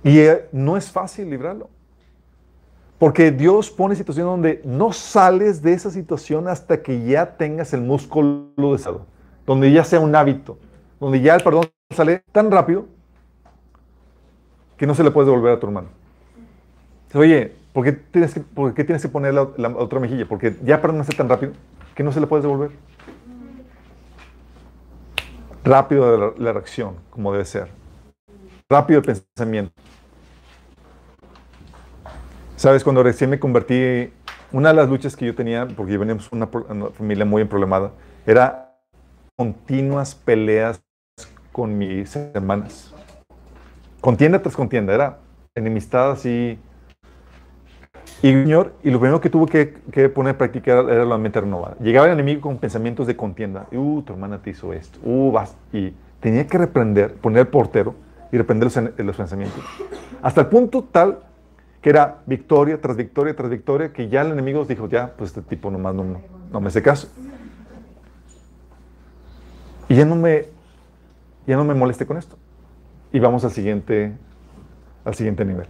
Y 0.02 0.18
eh, 0.18 0.48
no 0.50 0.76
es 0.76 0.90
fácil 0.90 1.30
librarlo. 1.30 1.70
Porque 2.98 3.30
Dios 3.30 3.70
pone 3.70 3.94
situaciones 3.94 4.30
donde 4.30 4.62
no 4.64 4.92
sales 4.92 5.62
de 5.62 5.72
esa 5.74 5.90
situación 5.90 6.48
hasta 6.48 6.82
que 6.82 7.04
ya 7.04 7.36
tengas 7.36 7.72
el 7.74 7.82
músculo 7.82 8.72
deseado, 8.72 9.06
donde 9.46 9.70
ya 9.70 9.84
sea 9.84 10.00
un 10.00 10.16
hábito, 10.16 10.58
donde 10.98 11.20
ya 11.20 11.36
el 11.36 11.44
perdón 11.44 11.66
sale 11.90 12.24
tan 12.32 12.50
rápido 12.50 12.95
que 14.76 14.86
no 14.86 14.94
se 14.94 15.02
le 15.02 15.10
puede 15.10 15.26
devolver 15.26 15.52
a 15.52 15.60
tu 15.60 15.66
hermano. 15.66 15.88
Oye, 17.14 17.52
¿por 17.72 17.84
qué 17.84 17.92
tienes 17.92 18.34
que, 18.34 18.40
por 18.40 18.74
qué 18.74 18.84
tienes 18.84 19.02
que 19.02 19.08
poner 19.08 19.32
la, 19.32 19.42
otra 19.42 20.00
mejilla? 20.00 20.26
Porque 20.26 20.54
ya 20.62 20.80
perdonaste 20.80 21.16
tan 21.16 21.28
rápido 21.28 21.52
que 21.94 22.02
no 22.02 22.12
se 22.12 22.20
le 22.20 22.26
puede 22.26 22.42
devolver. 22.42 22.70
Rápido 25.64 26.34
la, 26.36 26.52
reacción, 26.52 26.96
como 27.10 27.32
debe 27.32 27.44
ser. 27.44 27.68
Rápido 28.68 29.00
el 29.00 29.04
pensamiento. 29.04 29.72
Sabes, 32.56 32.84
cuando 32.84 33.02
recién 33.02 33.30
me 33.30 33.38
convertí, 33.38 34.12
una 34.52 34.68
de 34.68 34.74
las 34.74 34.88
luchas 34.88 35.16
que 35.16 35.26
yo 35.26 35.34
tenía, 35.34 35.66
porque 35.66 35.98
veníamos 35.98 36.30
una, 36.32 36.48
una 36.68 36.90
familia 36.90 37.24
muy 37.24 37.44
problemada, 37.44 37.92
era 38.26 38.74
continuas 39.36 40.14
peleas 40.14 40.80
con 41.52 41.76
mis 41.76 42.14
hermanas. 42.16 42.94
Contienda 44.06 44.40
tras 44.40 44.54
contienda, 44.54 44.94
era 44.94 45.18
enemistad 45.56 46.12
así. 46.12 46.56
Y, 48.22 48.30
señor, 48.30 48.74
y 48.84 48.90
lo 48.90 49.00
primero 49.00 49.20
que 49.20 49.28
tuve 49.28 49.50
que, 49.90 50.08
poner 50.10 50.34
en 50.34 50.38
práctica 50.38 50.74
era, 50.74 51.04
la 51.04 51.18
mente 51.18 51.40
renovada. 51.40 51.76
Llegaba 51.80 52.06
el 52.06 52.12
enemigo 52.12 52.42
con 52.42 52.58
pensamientos 52.58 53.08
de 53.08 53.16
contienda. 53.16 53.66
Uh, 53.72 54.02
tu 54.02 54.12
hermana 54.12 54.40
te 54.40 54.50
hizo 54.50 54.72
esto. 54.72 55.00
Uh, 55.02 55.32
vas. 55.32 55.56
Y 55.72 55.92
tenía 56.20 56.46
que 56.46 56.56
reprender, 56.56 57.14
poner 57.14 57.40
el 57.40 57.46
portero 57.48 57.96
y 58.30 58.36
reprender 58.36 58.70
los, 58.96 59.16
pensamientos. 59.16 59.64
Hasta 60.22 60.42
el 60.42 60.46
punto 60.46 60.84
tal 60.84 61.18
que 61.82 61.90
era 61.90 62.18
victoria 62.26 62.80
tras 62.80 62.96
victoria 62.96 63.34
tras 63.34 63.50
victoria, 63.50 63.92
que 63.92 64.08
ya 64.08 64.20
el 64.20 64.30
enemigo 64.30 64.64
dijo, 64.66 64.88
ya, 64.88 65.14
pues 65.16 65.30
este 65.30 65.42
tipo 65.42 65.68
nomás 65.68 65.96
no, 65.96 66.04
no 66.52 66.60
me 66.60 66.68
hace 66.68 66.80
caso. 66.80 67.08
Y 69.88 69.96
ya 69.96 70.04
no 70.04 70.14
me, 70.14 70.44
ya 71.44 71.56
no 71.56 71.64
me 71.64 71.74
moleste 71.74 72.06
con 72.06 72.18
esto. 72.18 72.36
Y 73.16 73.18
vamos 73.18 73.46
al 73.46 73.50
siguiente, 73.50 74.12
al 75.02 75.14
siguiente 75.14 75.42
nivel. 75.46 75.66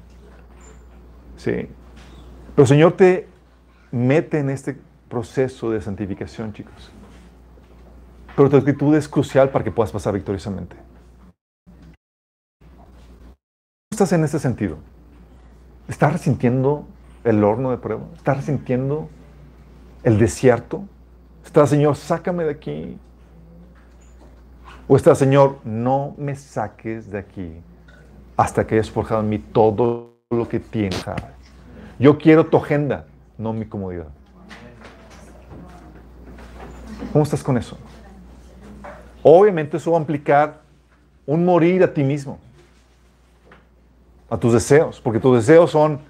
Sí. 1.36 1.68
Pero 2.56 2.66
Señor 2.66 2.94
te 2.94 3.28
mete 3.92 4.40
en 4.40 4.50
este 4.50 4.76
proceso 5.08 5.70
de 5.70 5.80
santificación, 5.80 6.52
chicos. 6.52 6.90
Pero 8.34 8.50
tu 8.50 8.56
actitud 8.56 8.96
es 8.96 9.08
crucial 9.08 9.50
para 9.50 9.62
que 9.62 9.70
puedas 9.70 9.92
pasar 9.92 10.14
victoriosamente. 10.14 10.74
¿Cómo 12.56 13.92
estás 13.92 14.12
en 14.12 14.24
ese 14.24 14.40
sentido? 14.40 14.78
¿Estás 15.86 16.14
resintiendo 16.14 16.84
el 17.22 17.44
horno 17.44 17.70
de 17.70 17.78
prueba? 17.78 18.08
¿Estás 18.16 18.38
resintiendo 18.38 19.08
el 20.02 20.18
desierto? 20.18 20.82
¿Estás, 21.44 21.70
Señor, 21.70 21.94
sácame 21.94 22.42
de 22.42 22.50
aquí? 22.50 22.98
¿O 24.88 24.94
está, 24.94 25.16
Señor, 25.16 25.58
no 25.64 26.14
me 26.16 26.36
saques 26.36 27.10
de 27.10 27.18
aquí 27.18 27.60
hasta 28.36 28.64
que 28.64 28.76
hayas 28.76 28.88
forjado 28.88 29.20
en 29.20 29.28
mí 29.28 29.38
todo 29.38 30.18
lo 30.30 30.48
que 30.48 30.60
tienes? 30.60 31.04
Yo 31.98 32.18
quiero 32.18 32.46
tu 32.46 32.56
agenda, 32.56 33.04
no 33.36 33.52
mi 33.52 33.66
comodidad. 33.66 34.06
¿Cómo 37.12 37.24
estás 37.24 37.42
con 37.42 37.58
eso? 37.58 37.76
Obviamente 39.24 39.76
eso 39.76 39.90
va 39.90 39.98
a 39.98 40.00
implicar 40.00 40.60
un 41.26 41.44
morir 41.44 41.82
a 41.82 41.92
ti 41.92 42.04
mismo 42.04 42.38
a 44.30 44.36
tus 44.36 44.52
deseos, 44.52 45.00
porque 45.00 45.18
tus 45.18 45.36
deseos 45.36 45.70
son, 45.70 46.00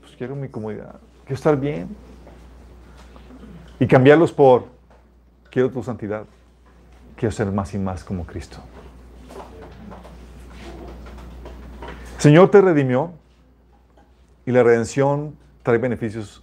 pues 0.00 0.14
quiero 0.16 0.36
mi 0.36 0.48
comodidad, 0.48 0.96
quiero 1.24 1.34
estar 1.34 1.58
bien. 1.58 1.88
Y 3.80 3.86
cambiarlos 3.86 4.32
por, 4.32 4.66
quiero 5.50 5.70
tu 5.70 5.82
santidad, 5.82 6.24
quiero 7.18 7.32
ser 7.32 7.50
más 7.52 7.74
y 7.74 7.78
más 7.78 8.04
como 8.04 8.24
Cristo. 8.24 8.58
Señor 12.18 12.50
te 12.50 12.60
redimió 12.60 13.12
y 14.46 14.52
la 14.52 14.62
redención 14.62 15.36
trae 15.62 15.78
beneficios 15.78 16.42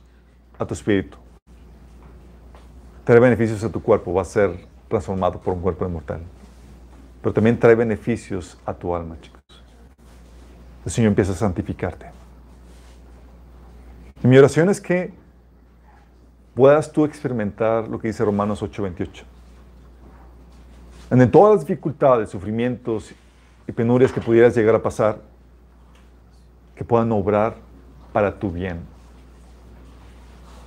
a 0.60 0.66
tu 0.66 0.74
espíritu. 0.74 1.18
Trae 3.04 3.20
beneficios 3.20 3.64
a 3.64 3.70
tu 3.70 3.82
cuerpo, 3.82 4.14
va 4.14 4.22
a 4.22 4.26
ser 4.26 4.68
transformado 4.88 5.42
por 5.42 5.54
un 5.54 5.62
cuerpo 5.62 5.86
inmortal. 5.86 6.22
Pero 7.22 7.34
también 7.34 7.60
trae 7.60 7.76
beneficios 7.76 8.58
a 8.66 8.74
tu 8.74 8.96
alma, 8.96 9.18
chicos 9.22 9.36
el 10.86 10.92
Señor 10.92 11.10
empieza 11.10 11.32
a 11.32 11.36
santificarte. 11.36 12.06
Y 14.24 14.28
mi 14.28 14.38
oración 14.38 14.70
es 14.70 14.80
que 14.80 15.14
puedas 16.54 16.92
tú 16.92 17.06
experimentar 17.06 17.88
lo 17.88 18.00
que 18.00 18.08
dice 18.08 18.24
Romanos 18.24 18.62
8:28. 18.62 19.24
En 21.12 21.30
todas 21.30 21.56
las 21.56 21.66
dificultades, 21.66 22.30
sufrimientos 22.30 23.14
y 23.68 23.72
penurias 23.72 24.12
que 24.12 24.22
pudieras 24.22 24.56
llegar 24.56 24.76
a 24.76 24.82
pasar, 24.82 25.20
que 26.76 26.84
puedan 26.84 27.12
obrar 27.12 27.56
para 28.12 28.40
tu 28.40 28.52
bien. 28.52 28.80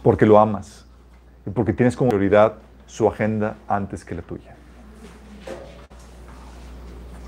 Porque 0.02 0.24
lo 0.24 0.38
amas 0.38 0.86
y 1.44 1.50
porque 1.50 1.72
tienes 1.72 1.96
como 1.96 2.10
prioridad 2.10 2.54
su 2.86 3.08
agenda 3.08 3.56
antes 3.66 4.04
que 4.04 4.14
la 4.14 4.22
tuya. 4.22 4.54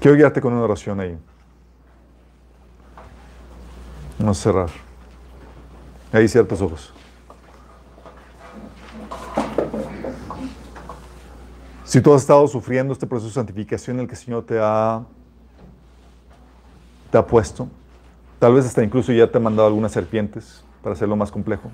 Quiero 0.01 0.17
guiarte 0.17 0.41
con 0.41 0.53
una 0.53 0.63
oración 0.63 1.01
ahí. 1.01 1.19
Vamos 4.19 4.39
a 4.39 4.43
cerrar. 4.43 4.71
Ahí 6.13 6.29
ciertos 6.29 6.61
ojos. 6.63 6.95
Si 11.91 12.01
tú 12.01 12.15
has 12.15 12.21
estado 12.21 12.47
sufriendo 12.47 12.93
este 12.93 13.05
proceso 13.05 13.31
de 13.31 13.35
santificación 13.35 13.97
en 13.97 14.03
el 14.03 14.07
que 14.07 14.15
el 14.15 14.21
Señor 14.21 14.47
te 14.47 14.61
ha, 14.63 15.03
te 17.11 17.19
ha 17.19 17.27
puesto, 17.27 17.67
tal 18.39 18.55
vez 18.55 18.65
hasta 18.65 18.85
incluso 18.85 19.11
ya 19.11 19.29
te 19.29 19.39
ha 19.39 19.41
mandado 19.41 19.67
algunas 19.67 19.91
serpientes 19.91 20.63
para 20.85 20.93
hacerlo 20.93 21.17
más 21.17 21.33
complejo, 21.33 21.69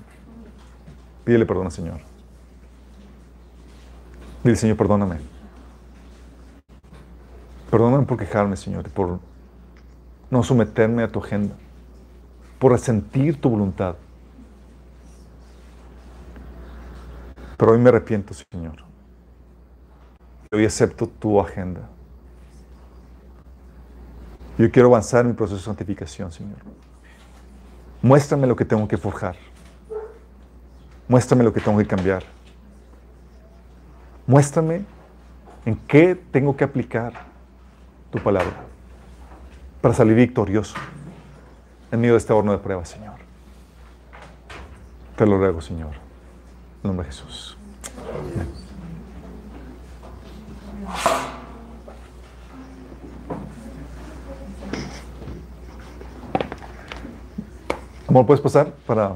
pídele 1.23 1.45
perdón 1.45 1.67
al 1.67 1.71
Señor. 1.71 1.99
Dile, 4.43 4.55
Señor, 4.55 4.75
perdóname. 4.75 5.17
Perdóname 7.69 8.07
por 8.07 8.17
quejarme, 8.17 8.57
Señor, 8.57 8.89
por 8.89 9.19
no 10.31 10.41
someterme 10.41 11.03
a 11.03 11.11
tu 11.11 11.19
agenda 11.19 11.53
por 12.57 12.71
resentir 12.71 13.39
tu 13.39 13.51
voluntad. 13.51 13.97
Pero 17.55 17.73
hoy 17.73 17.77
me 17.77 17.89
arrepiento, 17.89 18.33
Señor. 18.33 18.86
Hoy 20.51 20.65
acepto 20.65 21.07
tu 21.07 21.39
agenda. 21.39 21.81
Yo 24.57 24.71
quiero 24.71 24.87
avanzar 24.87 25.21
en 25.21 25.27
mi 25.27 25.33
proceso 25.33 25.59
de 25.59 25.65
santificación, 25.65 26.31
Señor. 26.31 26.57
Muéstrame 28.01 28.47
lo 28.47 28.55
que 28.55 28.65
tengo 28.65 28.87
que 28.87 28.97
forjar. 28.97 29.35
Muéstrame 31.07 31.43
lo 31.43 31.53
que 31.53 31.59
tengo 31.59 31.77
que 31.77 31.85
cambiar. 31.85 32.23
Muéstrame 34.25 34.85
en 35.65 35.75
qué 35.87 36.15
tengo 36.15 36.55
que 36.55 36.63
aplicar 36.63 37.13
tu 38.11 38.19
palabra 38.19 38.63
para 39.81 39.93
salir 39.93 40.15
victorioso 40.15 40.75
en 41.91 41.99
medio 41.99 42.13
de 42.13 42.19
este 42.19 42.33
horno 42.33 42.51
de 42.51 42.57
prueba, 42.57 42.83
Señor. 42.85 43.15
Te 45.15 45.25
lo 45.25 45.37
ruego, 45.37 45.61
Señor. 45.61 45.93
En 46.83 46.89
nombre 46.89 47.05
de 47.05 47.11
Jesús. 47.11 47.57
Amor, 58.07 58.25
¿puedes 58.25 58.41
pasar 58.41 58.71
para 58.85 59.15